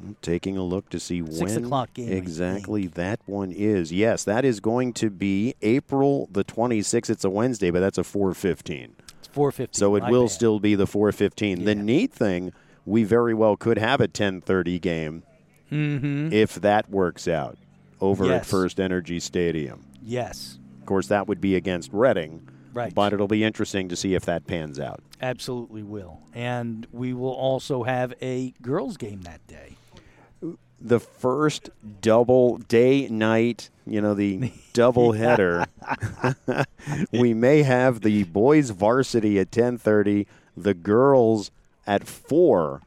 [0.00, 3.92] Hmm, taking a look to see Six when o'clock game, exactly that one is.
[3.92, 7.10] Yes, that is going to be April the 26th.
[7.10, 8.90] It's a Wednesday, but that's a 4:15.
[9.32, 9.78] It's four fifty.
[9.78, 11.64] So it will still be the 4:15.
[11.64, 12.52] The neat thing,
[12.84, 15.22] we very well could have a 10:30 game
[15.70, 17.56] if that works out
[18.00, 18.50] over at Mm-hmm.
[18.50, 19.84] First Energy Stadium.
[20.02, 22.46] Yes, Of course, that would be against Reading.
[22.74, 22.92] Right.
[22.94, 25.00] But it'll be interesting to see if that pans out.
[25.20, 26.18] absolutely will.
[26.34, 29.76] And we will also have a girls game that day.
[30.84, 35.64] The first double day night, you know, the double header.
[37.12, 40.26] we may have the boys varsity at 10:30,
[40.56, 41.50] the girls
[41.86, 42.80] at 4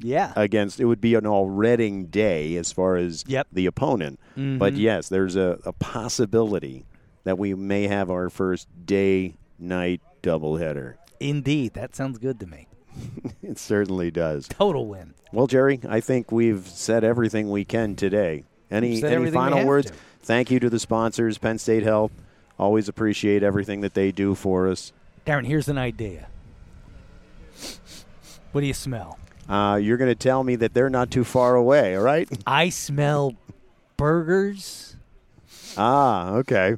[0.00, 0.32] Yeah.
[0.36, 3.48] against it would be an all Reading day as far as Yep.
[3.52, 4.18] the opponent.
[4.34, 4.40] But
[4.72, 4.76] mm-hmm.
[4.76, 6.84] yes, there's a, a possibility
[7.24, 10.96] that we may have our first day night double header.
[11.20, 12.66] Indeed, that sounds good to me.
[13.42, 14.48] It certainly does.
[14.48, 15.14] Total win.
[15.32, 18.44] Well, Jerry, I think we've said everything we can today.
[18.70, 19.90] Any any final words?
[19.90, 19.96] to.
[20.22, 22.12] Thank you to the sponsors, Penn State Health.
[22.58, 24.92] Always appreciate everything that they do for us.
[25.26, 26.28] Darren, here's an idea.
[28.52, 29.18] What do you smell?
[29.48, 32.28] Uh, you're going to tell me that they're not too far away, all right?
[32.46, 33.34] I smell
[33.96, 34.96] burgers.
[35.76, 36.76] ah, okay.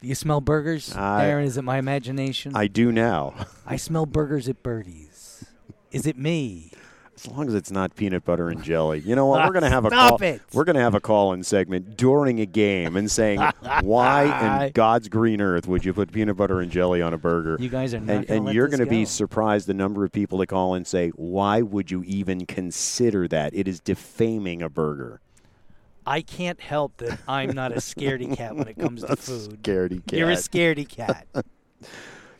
[0.00, 1.44] Do you smell burgers, I- Darren?
[1.44, 2.52] Is it my imagination?
[2.54, 3.34] I do now.
[3.66, 5.05] I smell burgers at Birdie's.
[5.96, 6.70] Is it me?
[7.16, 9.00] As long as it's not peanut butter and jelly.
[9.00, 9.42] You know what?
[9.46, 10.28] We're going to have a Stop call.
[10.28, 10.42] it.
[10.52, 13.40] We're going to have a call-in segment during a game and saying,
[13.80, 17.56] "Why in God's green earth would you put peanut butter and jelly on a burger?"
[17.58, 20.36] You guys are not and, gonna and you're gonna be surprised the number of people
[20.38, 23.54] that call and say, "Why would you even consider that?
[23.54, 25.22] It is defaming a burger."
[26.06, 29.62] I can't help that I'm not a scaredy cat when it comes to food.
[29.62, 30.18] Scaredy cat.
[30.18, 31.26] You're a scaredy cat.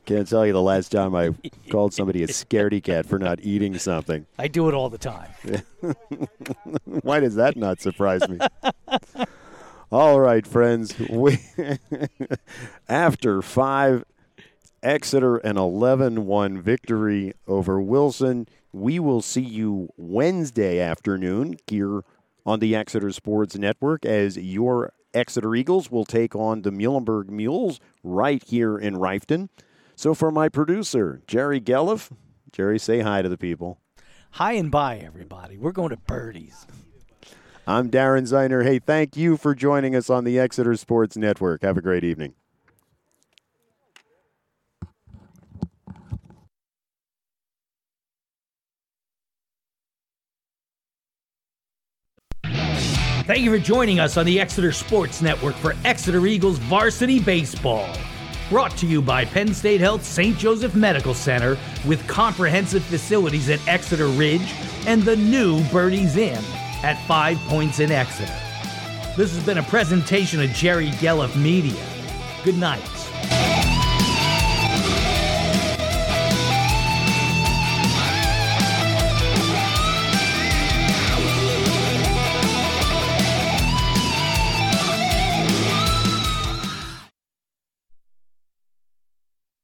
[0.06, 1.34] Can't tell you the last time I
[1.70, 4.24] called somebody a scaredy cat for not eating something.
[4.38, 5.30] I do it all the time.
[6.84, 8.38] Why does that not surprise me?
[9.90, 10.96] All right, friends.
[11.10, 11.38] We
[12.88, 14.04] after five,
[14.80, 18.46] Exeter an 11-1 victory over Wilson.
[18.72, 22.02] We will see you Wednesday afternoon here
[22.44, 27.80] on the Exeter Sports Network as your Exeter Eagles will take on the Muhlenberg Mules
[28.04, 29.48] right here in Reiffton.
[29.96, 32.10] So for my producer, Jerry Gelliff,
[32.52, 33.80] Jerry, say hi to the people.
[34.32, 35.56] Hi and bye, everybody.
[35.56, 36.66] We're going to Birdie's.
[37.66, 38.62] I'm Darren Zeiner.
[38.62, 41.62] Hey, thank you for joining us on the Exeter Sports Network.
[41.62, 42.34] Have a great evening.
[52.44, 57.88] Thank you for joining us on the Exeter Sports Network for Exeter Eagles Varsity Baseball.
[58.48, 60.38] Brought to you by Penn State Health St.
[60.38, 64.54] Joseph Medical Center with comprehensive facilities at Exeter Ridge
[64.86, 66.44] and the new Birdie's Inn
[66.84, 68.32] at Five Points in Exeter.
[69.16, 71.84] This has been a presentation of Jerry Gelliff Media.
[72.44, 73.45] Good night.